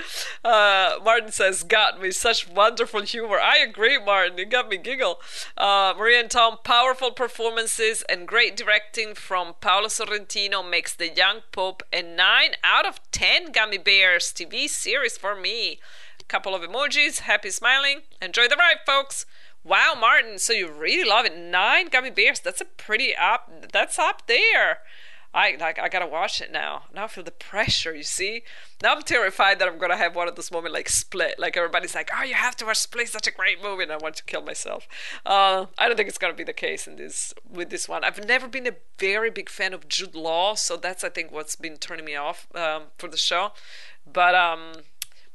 Uh, 0.44 0.98
Martyn 1.04 1.32
says, 1.32 1.62
got 1.62 2.00
me. 2.00 2.10
Such 2.10 2.48
wonderful 2.48 3.02
humor. 3.02 3.38
I 3.38 3.58
agree, 3.58 3.98
Martyn. 3.98 4.38
You 4.38 4.46
got 4.46 4.68
me 4.68 4.76
giggle. 4.76 5.20
Uh, 5.56 5.94
Maria 5.96 6.20
and 6.20 6.30
Tom, 6.30 6.58
powerful 6.64 7.10
performances 7.10 8.02
and 8.08 8.26
great 8.26 8.56
directing 8.56 9.14
from 9.14 9.54
Paolo 9.60 9.88
Sorrentino 9.88 10.68
makes 10.68 10.94
The 10.94 11.08
Young 11.08 11.40
Pope 11.52 11.82
a 11.92 12.02
9 12.02 12.50
out 12.64 12.86
of 12.86 13.00
10 13.12 13.52
Gummy 13.52 13.78
Bears 13.78 14.32
TV 14.32 14.68
series 14.68 15.16
for 15.16 15.34
me. 15.34 15.78
Couple 16.28 16.54
of 16.54 16.62
emojis, 16.62 17.20
happy 17.20 17.50
smiling. 17.50 18.02
Enjoy 18.22 18.46
the 18.46 18.54
ride, 18.54 18.78
folks. 18.86 19.26
Wow, 19.62 19.94
Martyn, 19.98 20.38
so 20.38 20.52
you 20.52 20.70
really 20.70 21.08
love 21.08 21.26
it. 21.26 21.36
Nine 21.36 21.88
gummy 21.88 22.10
bears. 22.10 22.40
That's 22.40 22.60
a 22.60 22.64
pretty 22.64 23.14
up 23.14 23.70
that's 23.72 23.98
up 23.98 24.26
there. 24.26 24.78
I 25.32 25.56
like 25.60 25.78
I 25.78 25.88
gotta 25.88 26.06
watch 26.06 26.40
it 26.40 26.50
now. 26.50 26.84
Now 26.92 27.04
I 27.04 27.06
feel 27.06 27.22
the 27.22 27.30
pressure, 27.30 27.94
you 27.94 28.02
see? 28.02 28.42
Now 28.82 28.94
I'm 28.94 29.02
terrified 29.02 29.58
that 29.58 29.68
I'm 29.68 29.78
gonna 29.78 29.96
have 29.96 30.16
one 30.16 30.26
of 30.26 30.34
those 30.34 30.50
moments 30.50 30.74
like 30.74 30.88
split. 30.88 31.38
Like 31.38 31.56
everybody's 31.56 31.94
like, 31.94 32.10
Oh, 32.12 32.24
you 32.24 32.34
have 32.34 32.56
to 32.56 32.64
watch 32.64 32.78
Split, 32.78 33.08
such 33.08 33.28
a 33.28 33.30
great 33.30 33.62
movie 33.62 33.84
and 33.84 33.92
I 33.92 33.98
want 33.98 34.16
to 34.16 34.24
kill 34.24 34.42
myself. 34.42 34.88
Uh, 35.24 35.66
I 35.78 35.86
don't 35.86 35.96
think 35.96 36.08
it's 36.08 36.18
gonna 36.18 36.34
be 36.34 36.42
the 36.42 36.52
case 36.52 36.88
in 36.88 36.96
this 36.96 37.32
with 37.48 37.70
this 37.70 37.88
one. 37.88 38.02
I've 38.02 38.26
never 38.26 38.48
been 38.48 38.66
a 38.66 38.74
very 38.98 39.30
big 39.30 39.48
fan 39.48 39.72
of 39.72 39.88
Jude 39.88 40.16
Law, 40.16 40.54
so 40.54 40.76
that's 40.76 41.04
I 41.04 41.10
think 41.10 41.30
what's 41.30 41.54
been 41.54 41.76
turning 41.76 42.06
me 42.06 42.16
off 42.16 42.48
um, 42.56 42.84
for 42.98 43.08
the 43.08 43.16
show. 43.16 43.52
But 44.10 44.34
um 44.34 44.72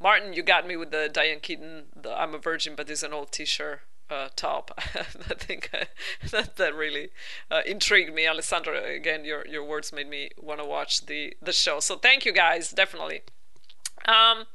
Martyn, 0.02 0.34
you 0.34 0.44
got 0.44 0.68
me 0.68 0.76
with 0.76 0.92
the 0.92 1.10
Diane 1.12 1.40
Keaton, 1.40 1.86
the 1.96 2.12
I'm 2.20 2.34
a 2.34 2.38
Virgin, 2.38 2.74
but 2.76 2.88
there's 2.88 3.04
an 3.04 3.14
old 3.14 3.32
T-shirt 3.32 3.82
uh, 4.10 4.30
top. 4.36 4.72
I 4.80 5.34
think 5.36 5.70
uh, 5.74 5.86
that 6.32 6.56
that 6.58 6.76
really 6.76 7.10
uh, 7.52 7.62
intrigued 7.66 8.14
me, 8.14 8.28
Alessandra. 8.28 8.84
Again, 8.84 9.26
your 9.26 9.46
your 9.48 9.64
words 9.64 9.92
made 9.94 10.08
me 10.10 10.30
want 10.38 10.60
to 10.60 10.66
watch 10.66 11.06
the 11.06 11.36
the 11.42 11.54
show. 11.54 11.80
So 11.80 11.98
thank 11.98 12.26
you 12.26 12.32
guys, 12.34 12.72
definitely. 12.72 13.22
Um, 14.08 14.46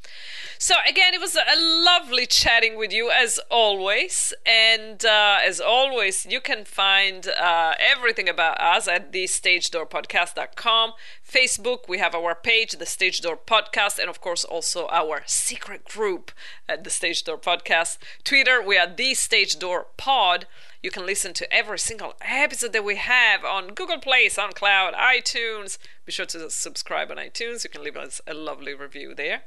so 0.59 0.74
again, 0.88 1.14
it 1.14 1.20
was 1.20 1.36
a 1.36 1.59
lovely 1.59 2.26
chatting 2.26 2.76
with 2.76 2.92
you 2.92 3.11
as 3.11 3.40
always, 3.51 4.34
and 4.44 5.05
uh, 5.05 5.38
as 5.44 5.61
always, 5.61 6.26
you 6.26 6.40
can 6.40 6.64
find 6.64 7.26
uh, 7.28 7.74
everything 7.78 8.28
about 8.28 8.61
us 8.61 8.86
at 8.86 9.12
thestagedoorpodcast.com. 9.12 10.92
Facebook, 11.26 11.88
we 11.88 11.98
have 11.98 12.14
our 12.14 12.34
page, 12.34 12.72
the 12.72 12.86
Stage 12.86 13.20
Door 13.20 13.40
Podcast, 13.46 13.98
and 13.98 14.09
of 14.11 14.20
course 14.20 14.44
also 14.44 14.86
our 14.88 15.22
secret 15.26 15.84
group 15.84 16.30
at 16.68 16.84
the 16.84 16.90
Stage 16.90 17.24
Door 17.24 17.38
Podcast. 17.38 17.98
Twitter, 18.22 18.62
we 18.62 18.76
are 18.76 18.92
the 18.92 19.14
Stage 19.14 19.59
Door 19.59 19.86
Pod. 19.96 20.46
You 20.83 20.91
can 20.91 21.05
listen 21.05 21.35
to 21.35 21.53
every 21.53 21.78
single 21.78 22.14
episode 22.22 22.72
that 22.72 22.85
we 22.85 22.97
have 22.97 23.45
on 23.45 23.74
Google 23.74 23.99
Play, 23.99 24.28
SoundCloud, 24.28 24.95
iTunes. 24.95 25.76
Be 26.07 26.12
sure 26.12 26.24
to 26.26 26.49
subscribe 26.49 27.11
on 27.11 27.18
iTunes. 27.18 27.64
You 27.64 27.70
can 27.70 27.85
leave 27.85 27.99
us 27.99 28.22
a 28.26 28.33
lovely 28.33 28.72
review 28.72 29.14
there. 29.14 29.43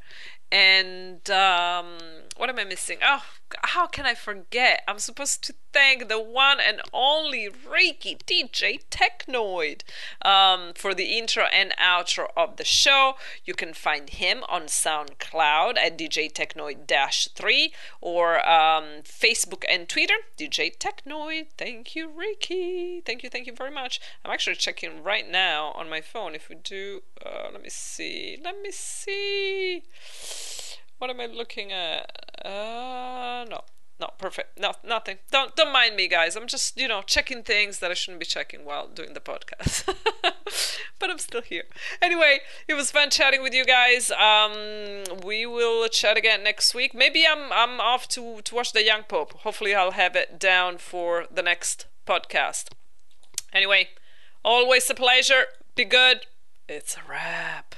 And 0.51 1.27
um, 1.31 1.97
what 2.38 2.49
am 2.49 2.59
I 2.59 2.65
missing? 2.65 2.99
Oh, 3.03 3.23
how 3.63 3.87
can 3.87 4.05
I 4.05 4.13
forget? 4.13 4.83
I'm 4.87 4.99
supposed 4.99 5.43
to 5.45 5.53
thank 5.73 6.07
the 6.07 6.21
one 6.21 6.59
and 6.59 6.81
only 6.93 7.49
Ricky 7.49 8.15
DJ 8.27 8.79
Technoid 8.89 9.81
um, 10.23 10.73
for 10.75 10.93
the 10.93 11.17
intro 11.17 11.45
and 11.45 11.73
outro 11.81 12.27
of 12.37 12.57
the 12.57 12.63
show. 12.63 13.15
You 13.43 13.53
can 13.53 13.73
find 13.73 14.09
him 14.09 14.43
on 14.47 14.63
SoundCloud 14.63 15.77
at 15.77 15.97
DJ 15.97 16.31
Technoid 16.31 16.87
3 17.35 17.73
or 18.01 18.47
um, 18.47 19.01
Facebook 19.03 19.63
and 19.69 19.89
Twitter, 19.89 20.15
DJ 20.37 20.77
Technoid. 20.77 21.47
Thank 21.57 21.95
you, 21.95 22.09
Ricky. 22.09 23.01
Thank 23.05 23.23
you, 23.23 23.29
thank 23.29 23.47
you 23.47 23.53
very 23.53 23.71
much. 23.71 23.99
I'm 24.23 24.31
actually 24.31 24.55
checking 24.55 25.03
right 25.03 25.29
now 25.29 25.71
on 25.75 25.89
my 25.89 26.01
phone. 26.01 26.35
If 26.35 26.49
we 26.49 26.55
do, 26.55 27.01
uh, 27.25 27.49
let 27.51 27.61
me 27.61 27.69
see. 27.69 28.37
Let 28.43 28.61
me 28.61 28.71
see. 28.71 29.83
What 31.03 31.09
am 31.09 31.19
I 31.19 31.25
looking 31.25 31.73
at? 31.73 32.45
Uh, 32.45 33.43
no, 33.49 33.65
no. 33.99 34.07
perfect. 34.17 34.57
No, 34.57 34.71
nothing. 34.87 35.17
Don't 35.31 35.53
don't 35.53 35.73
mind 35.73 35.97
me, 35.97 36.07
guys. 36.07 36.37
I'm 36.37 36.47
just 36.47 36.79
you 36.79 36.87
know 36.87 37.01
checking 37.01 37.43
things 37.43 37.79
that 37.79 37.91
I 37.91 37.93
shouldn't 37.93 38.21
be 38.21 38.25
checking 38.25 38.63
while 38.63 38.87
doing 38.87 39.13
the 39.13 39.19
podcast. 39.19 39.83
but 40.99 41.09
I'm 41.09 41.17
still 41.17 41.41
here. 41.41 41.65
Anyway, 42.01 42.39
it 42.69 42.75
was 42.75 42.89
fun 42.89 43.09
chatting 43.09 43.43
with 43.43 43.53
you 43.53 43.65
guys. 43.65 44.11
Um, 44.11 45.03
we 45.25 45.45
will 45.45 45.89
chat 45.89 46.15
again 46.15 46.41
next 46.41 46.73
week. 46.73 46.93
Maybe 46.95 47.27
I'm 47.27 47.51
I'm 47.51 47.81
off 47.81 48.07
to 48.15 48.39
to 48.41 48.55
watch 48.55 48.71
the 48.71 48.85
Young 48.85 49.03
Pope. 49.03 49.33
Hopefully, 49.39 49.75
I'll 49.75 49.91
have 49.91 50.15
it 50.15 50.39
down 50.39 50.77
for 50.77 51.25
the 51.29 51.41
next 51.41 51.87
podcast. 52.07 52.69
Anyway, 53.51 53.89
always 54.45 54.89
a 54.89 54.95
pleasure. 54.95 55.47
Be 55.75 55.83
good. 55.83 56.27
It's 56.69 56.95
a 56.95 57.01
wrap. 57.05 57.75